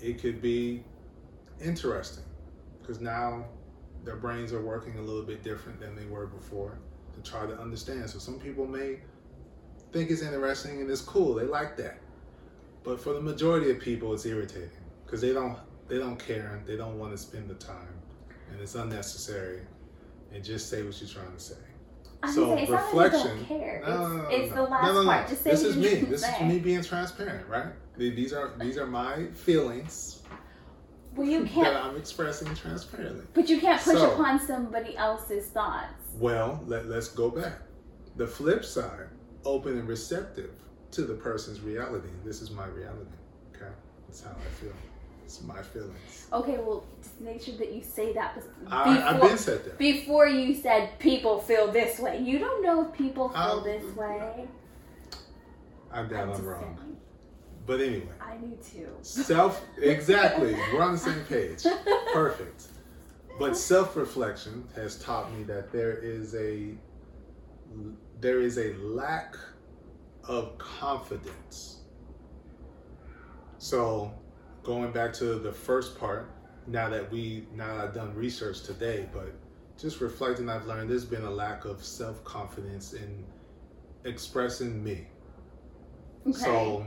it 0.00 0.20
could 0.20 0.42
be 0.42 0.82
interesting 1.61 2.24
because 2.80 3.00
now 3.00 3.44
their 4.03 4.16
brains 4.16 4.53
are 4.53 4.61
working 4.61 4.98
a 4.98 5.00
little 5.00 5.22
bit 5.22 5.44
different 5.44 5.78
than 5.78 5.94
they 5.94 6.07
were 6.07 6.26
before 6.26 6.76
to 7.12 7.30
try 7.30 7.46
to 7.46 7.57
understand. 7.61 8.11
So 8.11 8.18
some 8.18 8.40
people 8.40 8.66
may 8.66 8.98
think 9.92 10.11
it's 10.11 10.22
interesting 10.22 10.80
and 10.80 10.90
it's 10.90 11.03
cool. 11.03 11.34
They 11.34 11.44
like 11.44 11.76
that. 11.76 12.00
But 12.82 13.00
for 13.00 13.12
the 13.12 13.20
majority 13.20 13.70
of 13.70 13.78
people, 13.78 14.12
it's 14.12 14.26
irritating 14.26 14.70
because 15.05 15.20
they 15.20 15.32
don't 15.32 15.57
they 15.86 15.98
don't 15.98 16.18
care. 16.18 16.57
And 16.57 16.66
they 16.66 16.76
don't 16.76 16.98
want 16.98 17.12
to 17.12 17.18
spend 17.18 17.48
the 17.48 17.55
time, 17.55 17.94
and 18.50 18.61
it's 18.61 18.74
unnecessary. 18.74 19.61
And 20.32 20.42
just 20.42 20.68
say 20.70 20.82
what 20.82 20.98
you're 21.00 21.11
trying 21.11 21.32
to 21.32 21.38
say. 21.40 21.55
I'm 22.22 22.32
so 22.32 22.46
gonna 22.46 22.56
say, 22.56 22.62
it's 22.62 22.70
not 22.72 22.84
reflection- 22.84 23.36
don't 23.36 23.44
care. 23.46 23.82
No, 23.84 23.90
it's 23.92 23.98
no, 24.00 24.16
no, 24.16 24.28
it's 24.28 24.54
the 24.54 24.62
last 24.62 24.84
no, 24.86 24.92
no, 24.94 25.02
no. 25.02 25.08
part. 25.08 25.28
Just 25.28 25.42
say 25.42 25.50
this 25.50 25.62
is 25.62 25.76
me. 25.76 25.94
This 26.02 26.22
is 26.22 26.40
me 26.40 26.58
being 26.58 26.82
transparent, 26.82 27.48
right? 27.48 27.72
These 27.96 28.32
are 28.32 28.52
these 28.58 28.78
are 28.78 28.86
my 28.86 29.26
feelings 29.34 30.22
Well, 31.14 31.26
you 31.28 31.44
can't, 31.44 31.74
That 31.74 31.84
I'm 31.84 31.96
expressing 31.96 32.54
transparently. 32.54 33.24
but 33.34 33.48
you 33.50 33.60
can't 33.60 33.80
push 33.82 33.98
So- 33.98 34.12
upon 34.14 34.40
somebody 34.40 34.96
else's 34.96 35.46
thoughts. 35.48 35.92
Well, 36.18 36.62
let, 36.66 36.86
let's 36.86 37.08
go 37.08 37.28
back. 37.30 37.58
The 38.16 38.26
flip 38.26 38.64
side, 38.64 39.08
open 39.44 39.78
and 39.78 39.86
receptive 39.88 40.52
to 40.92 41.02
the 41.02 41.14
person's 41.14 41.60
reality. 41.60 42.08
This 42.24 42.40
is 42.40 42.50
my 42.50 42.66
reality. 42.66 43.10
Okay, 43.54 43.70
that's 44.06 44.22
how 44.22 44.30
I 44.30 44.48
feel. 44.60 44.72
It's 45.33 45.43
my 45.45 45.62
feelings. 45.62 46.26
Okay, 46.30 46.59
well, 46.59 46.85
just 47.03 47.18
make 47.20 47.41
sure 47.41 47.55
that 47.57 47.72
you 47.72 47.83
say 47.83 48.12
that 48.12 48.35
bes- 48.35 48.45
I, 48.66 49.03
I've 49.03 49.14
before, 49.14 49.28
been 49.30 49.39
said 49.39 49.64
that. 49.64 49.78
before 49.78 50.26
you 50.28 50.55
said 50.55 50.99
people 50.99 51.39
feel 51.41 51.72
this 51.72 51.99
way. 51.99 52.18
You 52.20 52.39
don't 52.39 52.62
know 52.62 52.87
if 52.87 52.93
people 52.93 53.30
feel 53.30 53.39
I'll- 53.39 53.61
this 53.62 53.85
way. 53.97 54.47
I 55.91 56.03
doubt 56.03 56.12
I'm 56.28 56.30
I'm 56.35 56.45
wrong. 56.45 56.61
saying. 56.61 56.97
But 57.64 57.80
anyway, 57.80 58.09
I 58.20 58.37
knew 58.37 58.59
too. 58.62 58.89
self 59.01 59.64
exactly. 59.78 60.55
We're 60.72 60.83
on 60.83 60.93
the 60.93 60.99
same 60.99 61.20
page. 61.24 61.64
Perfect. 62.12 62.64
But 63.39 63.57
self-reflection 63.57 64.68
has 64.76 64.99
taught 64.99 65.33
me 65.33 65.45
that 65.45 65.72
there 65.72 65.97
is 65.97 66.35
a 66.35 66.74
there 68.20 68.41
is 68.43 68.59
a 68.59 68.74
lack 68.74 69.35
of 70.24 70.59
confidence. 70.59 71.78
So, 73.59 74.12
going 74.62 74.92
back 74.92 75.12
to 75.14 75.36
the 75.36 75.52
first 75.52 75.98
part, 75.98 76.30
now 76.66 76.88
that 76.88 77.10
we 77.10 77.46
now 77.54 77.76
that 77.76 77.84
I've 77.84 77.94
done 77.94 78.14
research 78.14 78.62
today, 78.62 79.08
but 79.12 79.32
just 79.78 80.00
reflecting, 80.00 80.48
I've 80.48 80.66
learned 80.66 80.90
there's 80.90 81.04
been 81.04 81.24
a 81.24 81.30
lack 81.30 81.64
of 81.64 81.82
self-confidence 81.84 82.92
in 82.92 83.24
expressing 84.04 84.82
me. 84.82 85.06
Okay. 86.26 86.38
So 86.38 86.86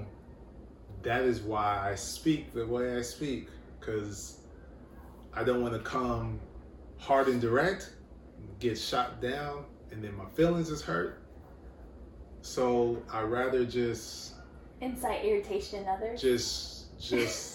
that 1.04 1.22
is 1.24 1.42
why 1.42 1.90
I 1.92 1.96
speak 1.96 2.54
the 2.54 2.66
way 2.66 2.98
I 2.98 3.02
speak 3.02 3.50
because 3.80 4.40
I 5.34 5.44
don't 5.44 5.62
want 5.62 5.74
to 5.74 5.80
come 5.82 6.40
hard 6.98 7.28
and 7.28 7.42
direct, 7.42 7.94
get 8.60 8.78
shot 8.78 9.22
down, 9.22 9.66
and 9.92 10.04
then 10.04 10.16
my 10.16 10.26
feelings 10.34 10.70
is 10.70 10.82
hurt. 10.82 11.22
So 12.42 13.02
I 13.12 13.22
rather 13.22 13.66
just 13.66 14.36
Incite 14.82 15.26
irritation 15.26 15.82
in 15.82 15.90
others. 15.90 16.22
just 16.22 17.00
just 17.00 17.55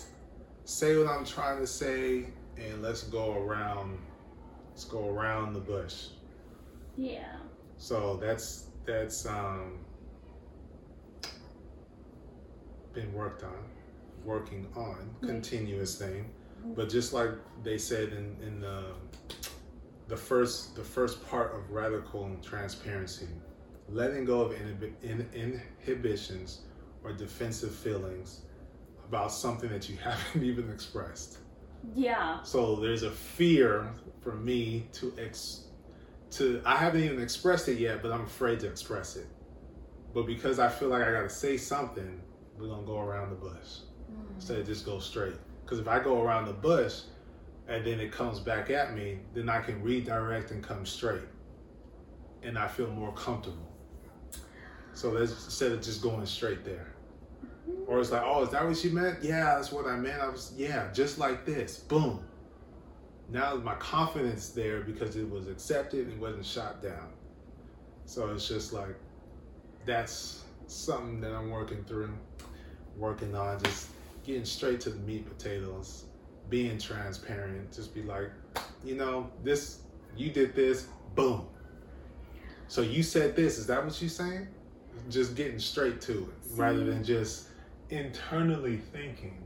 say 0.71 0.97
what 0.97 1.09
I'm 1.09 1.25
trying 1.25 1.59
to 1.59 1.67
say 1.67 2.27
and 2.57 2.81
let's 2.81 3.03
go 3.03 3.35
around 3.35 3.99
let's 4.71 4.85
go 4.85 5.09
around 5.09 5.53
the 5.53 5.61
bush. 5.61 6.09
Yeah. 6.97 7.37
So 7.77 8.17
that's 8.23 8.67
that's 8.87 9.27
um 9.27 9.79
been 12.93 13.13
worked 13.13 13.43
on, 13.43 13.65
working 14.25 14.67
on, 14.77 15.11
Yeah. 15.23 15.29
continuous 15.29 15.97
thing. 15.99 16.31
But 16.77 16.89
just 16.89 17.13
like 17.13 17.31
they 17.65 17.79
said 17.79 18.13
in, 18.13 18.37
in 18.47 18.61
the 18.61 18.93
the 20.09 20.17
first 20.17 20.77
the 20.77 20.85
first 20.85 21.27
part 21.27 21.53
of 21.55 21.71
radical 21.71 22.31
transparency, 22.43 23.29
letting 23.89 24.25
go 24.25 24.43
of 24.43 24.53
inhibi- 24.53 24.93
in, 25.03 25.29
inhibitions 25.35 26.61
or 27.03 27.13
defensive 27.13 27.75
feelings 27.75 28.43
about 29.11 29.33
something 29.33 29.69
that 29.71 29.89
you 29.89 29.97
haven't 30.03 30.45
even 30.45 30.71
expressed. 30.71 31.39
Yeah. 31.95 32.43
So 32.43 32.77
there's 32.77 33.03
a 33.03 33.11
fear 33.11 33.93
for 34.21 34.37
me 34.37 34.87
to 34.93 35.13
ex 35.19 35.65
to 36.33 36.63
I 36.65 36.77
haven't 36.77 37.03
even 37.03 37.21
expressed 37.21 37.69
it 37.69 37.79
yet, 37.79 38.03
but 38.03 38.13
I'm 38.13 38.23
afraid 38.23 38.61
to 38.61 38.69
express 38.69 39.17
it. 39.17 39.27
But 40.15 40.27
because 40.27 40.61
I 40.61 40.69
feel 40.69 40.89
like 40.89 41.03
I 41.03 41.11
gotta 41.11 41.29
say 41.29 41.57
something, 41.57 42.21
we're 42.57 42.69
gonna 42.69 42.87
go 42.87 43.01
around 43.01 43.31
the 43.31 43.37
bush 43.37 43.81
mm. 44.11 44.35
instead 44.37 44.59
of 44.59 44.67
just 44.67 44.87
go 44.87 45.01
straight. 45.01 45.35
Because 45.65 45.81
if 45.81 45.89
I 45.89 45.99
go 45.99 46.23
around 46.23 46.47
the 46.47 46.53
bush 46.53 47.01
and 47.67 47.85
then 47.85 47.99
it 47.99 48.13
comes 48.13 48.39
back 48.39 48.71
at 48.71 48.95
me, 48.95 49.19
then 49.35 49.49
I 49.49 49.61
can 49.61 49.83
redirect 49.83 50.53
and 50.53 50.63
come 50.63 50.87
straight, 50.87 51.29
and 52.45 52.57
I 52.57 52.69
feel 52.69 52.91
more 52.91 53.13
comfortable. 53.15 53.69
So 54.93 55.11
that's 55.13 55.33
instead 55.33 55.73
of 55.73 55.83
just 55.83 56.01
going 56.01 56.27
straight 56.27 56.65
there. 56.65 56.95
Or 57.87 58.01
it's 58.01 58.13
like, 58.13 58.23
oh, 58.25 58.45
is 58.45 58.51
that 58.51 58.67
what 58.67 58.83
you 58.85 58.91
meant? 58.91 59.23
Yeah, 59.23 59.57
that's 59.57 59.73
what 59.73 59.87
I 59.87 59.97
meant. 59.97 60.21
I 60.21 60.29
was, 60.29 60.53
yeah, 60.57 60.93
just 60.93 61.19
like 61.19 61.45
this. 61.45 61.79
Boom. 61.79 62.23
Now 63.29 63.57
my 63.57 63.75
confidence 63.75 64.51
there 64.51 64.81
because 64.81 65.17
it 65.17 65.29
was 65.29 65.49
accepted 65.49 66.09
and 66.09 66.21
wasn't 66.21 66.47
shot 66.47 66.83
down. 66.83 67.09
So 68.05 68.29
it's 68.31 68.49
just 68.49 68.73
like, 68.73 68.97
that's 69.87 70.45
something 70.67 71.21
that 71.21 71.33
I'm 71.33 71.51
working 71.51 71.85
through, 71.85 72.13
working 72.97 73.35
on, 73.35 73.61
just 73.63 73.89
getting 74.25 74.45
straight 74.45 74.81
to 74.83 74.91
the 74.91 74.99
meat 75.01 75.27
potatoes, 75.29 76.05
being 76.49 76.79
transparent, 76.79 77.73
just 77.73 77.95
be 77.95 78.03
like, 78.03 78.31
you 78.85 78.97
know, 78.97 79.31
this, 79.45 79.81
you 80.17 80.31
did 80.31 80.55
this, 80.55 80.87
boom. 81.15 81.47
So 82.69 82.83
you 82.83 83.03
said 83.03 83.35
this, 83.35 83.59
is 83.59 83.67
that 83.67 83.85
what 83.85 84.01
you're 84.01 84.11
saying? 84.11 84.49
Just 85.09 85.35
getting 85.35 85.59
straight 85.59 86.01
to 86.03 86.13
it 86.13 86.57
rather 86.57 86.85
than 86.85 87.03
just 87.03 87.49
internally 87.91 88.77
thinking 88.93 89.43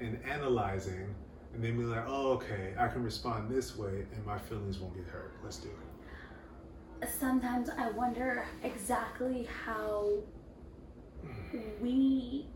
and 0.00 0.18
analyzing 0.24 1.14
and 1.52 1.62
then 1.62 1.76
be 1.76 1.84
like, 1.84 2.04
oh, 2.06 2.32
okay, 2.32 2.74
I 2.78 2.88
can 2.88 3.02
respond 3.02 3.50
this 3.50 3.76
way 3.76 4.06
and 4.14 4.24
my 4.24 4.38
feelings 4.38 4.78
won't 4.78 4.94
get 4.94 5.06
hurt. 5.06 5.34
Let's 5.42 5.58
do 5.58 5.68
it. 5.68 7.08
Sometimes 7.08 7.70
I 7.70 7.90
wonder 7.90 8.46
exactly 8.62 9.48
how 9.64 10.10
we 11.80 12.46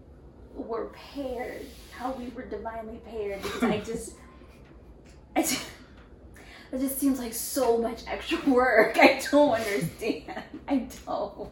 were 0.54 0.92
paired, 0.94 1.66
how 1.90 2.12
we 2.12 2.28
were 2.28 2.44
divinely 2.44 3.00
paired, 3.06 3.42
because 3.42 3.62
I 3.62 3.80
just, 3.80 4.12
I 5.36 5.42
just, 5.42 5.66
it 6.74 6.80
just 6.80 6.98
seems 6.98 7.18
like 7.18 7.32
so 7.32 7.78
much 7.78 8.02
extra 8.06 8.38
work. 8.50 8.98
I 8.98 9.20
don't 9.30 9.52
understand. 9.52 10.24
I 10.68 10.86
don't. 11.06 11.50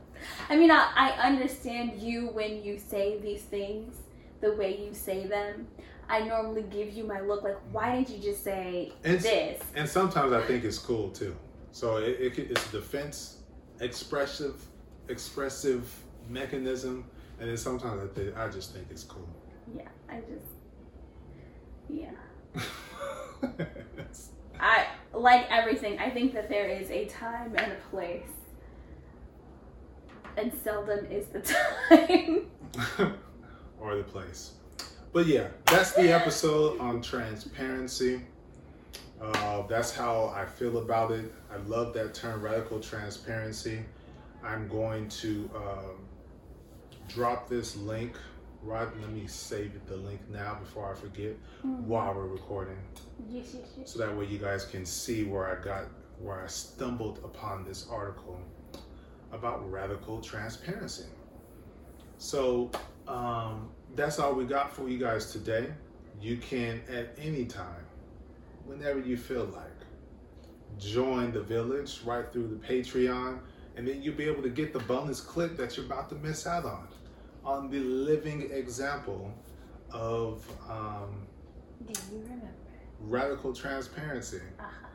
I 0.49 0.57
mean, 0.57 0.71
I, 0.71 0.91
I 0.97 1.11
understand 1.27 2.01
you 2.01 2.29
when 2.29 2.63
you 2.63 2.79
say 2.79 3.19
these 3.21 3.43
things, 3.43 3.97
the 4.41 4.55
way 4.55 4.79
you 4.85 4.95
say 4.95 5.27
them. 5.27 5.67
I 6.09 6.21
normally 6.21 6.65
give 6.65 6.93
you 6.93 7.05
my 7.05 7.21
look 7.21 7.43
like, 7.43 7.57
why 7.71 7.95
didn't 7.97 8.11
you 8.11 8.19
just 8.19 8.45
say 8.45 8.93
And, 9.05 9.19
this? 9.21 9.63
and 9.75 9.89
sometimes 9.89 10.33
I 10.33 10.43
think 10.43 10.65
it's 10.65 10.79
cool 10.79 11.11
too. 11.11 11.35
So 11.71 11.97
it, 11.97 12.21
it, 12.21 12.39
it's 12.39 12.69
a 12.69 12.73
defense, 12.73 13.39
expressive, 13.81 14.61
expressive 15.09 15.91
mechanism, 16.29 17.05
and 17.41 17.49
then 17.49 17.57
sometimes 17.57 18.03
I, 18.03 18.15
think, 18.15 18.37
I 18.37 18.49
just 18.49 18.75
think 18.75 18.89
it's 18.91 19.05
cool. 19.05 19.27
Yeah, 19.75 19.89
I 20.11 20.21
just, 20.21 20.53
yeah. 21.89 22.11
I 24.61 24.87
like 25.13 25.47
everything. 25.51 25.99
I 25.99 26.11
think 26.11 26.33
that 26.35 26.49
there 26.49 26.69
is 26.69 26.91
a 26.91 27.07
time 27.07 27.55
and 27.57 27.73
a 27.73 27.77
place, 27.91 28.27
and 30.37 30.53
seldom 30.63 31.07
is 31.07 31.27
the 31.27 31.41
time. 31.89 32.47
or 33.81 33.97
the 33.97 34.03
place. 34.03 34.53
But 35.13 35.27
yeah, 35.27 35.49
that's 35.67 35.93
the 35.93 36.11
episode 36.13 36.81
on 36.81 37.03
transparency. 37.03 38.23
Uh, 39.21 39.63
that's 39.69 39.95
how 39.95 40.33
I 40.35 40.47
feel 40.47 40.79
about 40.79 41.13
it. 41.13 41.33
I 41.53 41.57
love 41.69 41.93
that 41.95 42.15
term, 42.15 42.43
radical 42.43 42.81
transparency. 42.81 43.85
I'm 44.43 44.67
going 44.69 45.09
to 45.09 45.51
um, 45.55 46.09
drop 47.09 47.49
this 47.49 47.77
link. 47.77 48.17
Right, 48.63 48.89
let 49.01 49.11
me 49.11 49.27
save 49.27 49.73
the 49.87 49.97
link 49.97 50.21
now 50.31 50.55
before 50.55 50.93
I 50.93 50.95
forget 50.95 51.37
while 51.63 52.15
we're 52.15 52.29
recording, 52.29 52.79
yes, 53.29 53.55
yes, 53.55 53.67
yes. 53.77 53.91
so 53.91 53.99
that 53.99 54.17
way 54.17 54.27
you 54.27 54.39
guys 54.39 54.65
can 54.65 54.87
see 54.87 55.25
where 55.25 55.49
I 55.49 55.63
got, 55.63 55.87
where 56.21 56.45
I 56.45 56.47
stumbled 56.47 57.19
upon 57.25 57.65
this 57.65 57.89
article 57.91 58.41
about 59.33 59.69
radical 59.69 60.21
transparency. 60.21 61.07
So 62.19 62.71
um, 63.09 63.71
that's 63.97 64.21
all 64.21 64.33
we 64.35 64.45
got 64.45 64.73
for 64.73 64.89
you 64.89 64.99
guys 64.99 65.33
today. 65.33 65.67
You 66.21 66.37
can 66.37 66.83
at 66.89 67.17
any 67.19 67.47
time, 67.47 67.85
whenever 68.65 69.01
you 69.01 69.17
feel 69.17 69.45
like, 69.47 69.65
join 70.79 71.33
the 71.33 71.43
village 71.43 72.01
right 72.05 72.33
through 72.33 72.47
the 72.47 72.67
Patreon, 72.67 73.41
and 73.77 73.89
then 73.89 74.03
you'll 74.03 74.15
be 74.15 74.25
able 74.25 74.43
to 74.43 74.51
get 74.51 74.73
the 74.73 74.79
bonus 74.81 75.21
clip 75.21 75.57
that 75.57 75.77
you're 75.77 75.87
about 75.87 76.09
to 76.11 76.15
miss 76.17 76.47
out 76.47 76.65
on, 76.65 76.87
on 77.45 77.71
the 77.71 77.81
living 77.81 78.51
example 78.53 79.33
of 79.91 80.47
um, 80.69 81.27
Do 81.87 81.93
you 82.13 82.23
remember? 82.23 82.49
radical 83.01 83.53
transparency. 83.53 84.41
Uh-huh. 84.59 84.87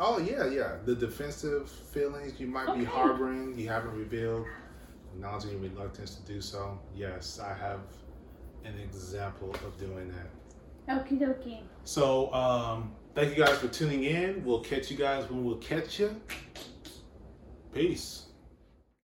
Oh 0.00 0.18
yeah, 0.18 0.46
yeah. 0.46 0.76
The 0.84 0.94
defensive 0.94 1.68
feelings 1.70 2.38
you 2.40 2.46
might 2.46 2.76
be 2.76 2.84
harboring, 2.84 3.58
you 3.58 3.68
haven't 3.68 3.96
revealed, 3.96 4.46
acknowledging 5.12 5.50
your 5.50 5.60
reluctance 5.60 6.14
to 6.16 6.22
do 6.22 6.40
so. 6.40 6.78
Yes, 6.96 7.38
I 7.38 7.52
have 7.54 7.80
an 8.64 8.78
example 8.78 9.54
of 9.66 9.78
doing 9.78 10.12
that. 10.12 11.04
Okie 11.06 11.18
dokie. 11.20 11.60
So, 11.84 12.32
um, 12.32 12.92
thank 13.14 13.36
you 13.36 13.44
guys 13.44 13.58
for 13.58 13.68
tuning 13.68 14.04
in. 14.04 14.44
We'll 14.44 14.60
catch 14.60 14.90
you 14.90 14.96
guys 14.96 15.28
when 15.30 15.44
we'll 15.44 15.56
catch 15.56 15.98
you. 15.98 16.20
Peace. 17.72 18.23